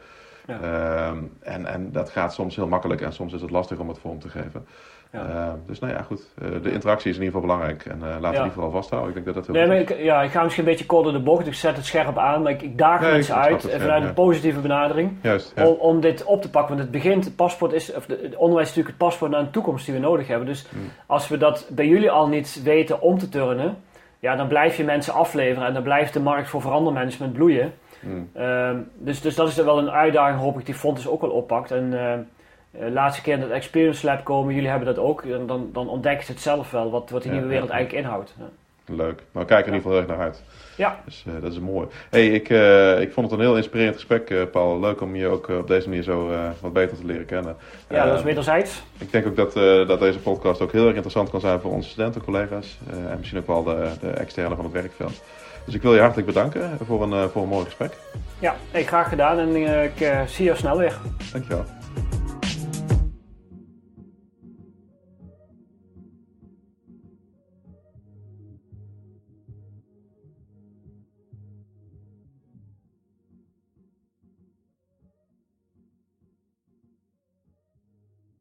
Ja. 0.50 0.60
Ehm, 0.62 1.24
en, 1.40 1.66
en 1.66 1.92
dat 1.92 2.10
gaat 2.10 2.34
soms 2.34 2.56
heel 2.56 2.68
makkelijk 2.68 3.02
en 3.02 3.14
soms 3.14 3.34
is 3.34 3.42
het 3.42 3.52
lastig 3.52 3.80
om 3.80 3.88
het 3.88 4.00
vorm 4.00 4.20
te 4.20 4.30
geven. 4.30 4.66
Ja. 5.12 5.28
Uh, 5.28 5.54
dus 5.66 5.80
nou 5.80 5.94
ja, 5.94 6.02
goed. 6.02 6.28
Uh, 6.42 6.50
de 6.62 6.72
interactie 6.72 7.10
is 7.10 7.18
in 7.18 7.24
ieder 7.24 7.40
geval 7.40 7.42
belangrijk. 7.42 7.86
En 7.86 7.98
uh, 7.98 8.16
laten 8.20 8.38
we 8.38 8.44
die 8.44 8.52
vooral 8.52 8.72
vasthouden. 8.72 9.10
Ik 9.10 9.14
denk 9.14 9.26
dat 9.26 9.36
dat 9.36 9.46
heel 9.46 9.56
nee, 9.56 9.68
maar 9.68 9.92
ik, 9.92 10.04
ja, 10.04 10.22
ik 10.22 10.32
ga 10.32 10.44
misschien 10.44 10.64
een 10.64 10.70
beetje 10.70 10.86
kort 10.86 11.04
door 11.04 11.14
de 11.14 11.20
bocht. 11.20 11.48
Ik 11.48 11.54
zet 11.54 11.76
het 11.76 11.86
scherp 11.86 12.18
aan. 12.18 12.42
Maar 12.42 12.52
ik, 12.52 12.62
ik 12.62 12.78
daag 12.78 13.02
nee, 13.02 13.12
mensen 13.12 13.36
uit 13.36 13.76
vanuit 13.78 14.04
een 14.04 14.14
positieve 14.14 14.60
benadering. 14.60 15.12
Juist, 15.22 15.54
om, 15.56 15.66
om, 15.66 16.00
dit 16.00 16.24
op 16.24 16.42
te 16.42 16.50
pakken. 16.50 16.76
Want 16.76 16.88
het 16.88 16.92
begint, 16.92 17.26
het 17.26 17.36
paspoort 17.36 17.74
is, 17.74 17.94
of 17.94 18.08
het 18.08 18.36
onderwijs 18.36 18.70
is 18.70 18.76
natuurlijk 18.76 18.88
het 18.88 19.08
paspoort 19.08 19.32
naar 19.32 19.40
een 19.40 19.52
toekomst 19.52 19.86
die 19.86 19.94
we 19.94 20.00
nodig 20.00 20.28
hebben. 20.28 20.48
Dus 20.48 20.66
mm. 20.70 20.90
als 21.06 21.28
we 21.28 21.38
dat 21.38 21.70
bij 21.72 21.88
jullie 21.88 22.12
al 22.12 22.28
niet 22.28 22.62
weten 22.64 23.02
om 23.02 23.18
te 23.18 23.30
turnen. 23.30 23.78
Ja, 24.20 24.36
dan 24.36 24.48
blijf 24.48 24.78
je 24.78 24.84
mensen 24.84 25.14
afleveren. 25.14 25.68
En 25.68 25.74
dan 25.74 25.84
blijft 25.84 26.14
de 26.14 26.20
markt 26.20 26.50
voor 26.50 26.62
verandermanagement 26.62 27.34
bloeien. 27.34 27.74
Mm. 28.00 28.30
Uh, 28.38 28.72
dus, 28.98 29.22
dus 29.22 29.36
dat 29.36 29.48
is 29.48 29.56
wel 29.56 29.78
een 29.78 29.92
uitdaging, 29.92 30.40
hoop 30.40 30.60
ik, 30.60 30.66
die 30.66 30.76
Fontes 30.76 31.08
ook 31.08 31.22
wel 31.22 31.30
oppakt. 31.30 31.72
En 31.72 31.94
uh, 31.94 32.92
laatste 32.92 33.22
keer 33.22 33.34
in 33.34 33.42
het 33.42 33.52
Experience 33.52 34.06
Lab 34.06 34.24
komen, 34.24 34.54
jullie 34.54 34.70
hebben 34.70 34.88
dat 34.88 35.04
ook. 35.04 35.22
En 35.22 35.48
dan, 35.48 35.70
dan 35.74 35.90
ontdekken 35.90 36.26
ze 36.26 36.32
het 36.32 36.42
zelf 36.42 36.72
wel, 36.72 36.92
wat, 36.92 37.10
wat 37.10 37.22
die 37.22 37.32
nieuwe 37.32 37.48
wereld 37.48 37.70
eigenlijk 37.70 38.04
inhoudt. 38.06 38.36
Ja. 38.38 38.46
Leuk. 38.96 39.16
Nou, 39.16 39.18
we 39.32 39.46
kijken 39.46 39.74
in 39.74 39.78
ieder 39.78 39.82
geval 39.82 39.98
erg 39.98 40.08
naar 40.08 40.20
uit. 40.20 40.44
Ja. 40.76 41.00
Dus 41.06 41.26
uh, 41.28 41.34
dat 41.42 41.52
is 41.52 41.60
mooi. 41.60 41.88
Hey, 42.10 42.28
ik, 42.28 42.50
uh, 42.50 43.02
ik 43.02 43.14
vond 43.14 43.30
het 43.30 43.40
een 43.40 43.46
heel 43.46 43.56
inspirerend 43.56 43.96
gesprek, 43.96 44.52
Paul. 44.52 44.80
Leuk 44.80 45.02
om 45.02 45.16
je 45.16 45.28
ook 45.28 45.48
op 45.48 45.68
deze 45.68 45.90
manier 45.90 46.04
zo 46.04 46.32
wat 46.62 46.74
beter 46.74 46.98
te 46.98 47.06
leren 47.06 47.26
kennen. 47.26 47.56
Ja, 47.90 48.06
dat 48.06 48.18
is 48.18 48.24
wederzijds. 48.24 48.84
Ik 48.98 49.12
denk 49.12 49.28
ook 49.28 49.36
dat, 49.36 49.54
dat 49.88 50.00
deze 50.00 50.20
podcast 50.20 50.62
ook 50.62 50.72
heel 50.72 50.86
erg 50.86 50.94
interessant 50.94 51.30
kan 51.30 51.40
zijn 51.40 51.60
voor 51.60 51.72
onze 51.72 51.90
studenten, 51.90 52.24
collega's. 52.24 52.78
en 53.10 53.18
misschien 53.18 53.40
ook 53.40 53.48
wel 53.48 53.64
de, 53.64 53.92
de 54.02 54.10
externe 54.10 54.56
van 54.56 54.64
het 54.64 54.74
werkveld. 54.74 55.22
Dus 55.66 55.74
ik 55.74 55.82
wil 55.82 55.94
je 55.94 56.00
hartelijk 56.00 56.28
bedanken 56.28 56.78
voor 56.86 57.04
een, 57.04 57.30
voor 57.30 57.42
een 57.42 57.48
mooi 57.48 57.66
gesprek. 57.66 57.98
Ja, 58.40 58.56
hey, 58.72 58.84
graag 58.84 59.10
gedaan 59.10 59.40
en 59.40 59.56
ik 59.84 60.28
zie 60.28 60.46
je 60.46 60.56
snel 60.56 60.78
weer. 60.78 60.98
Dankjewel. 61.32 61.66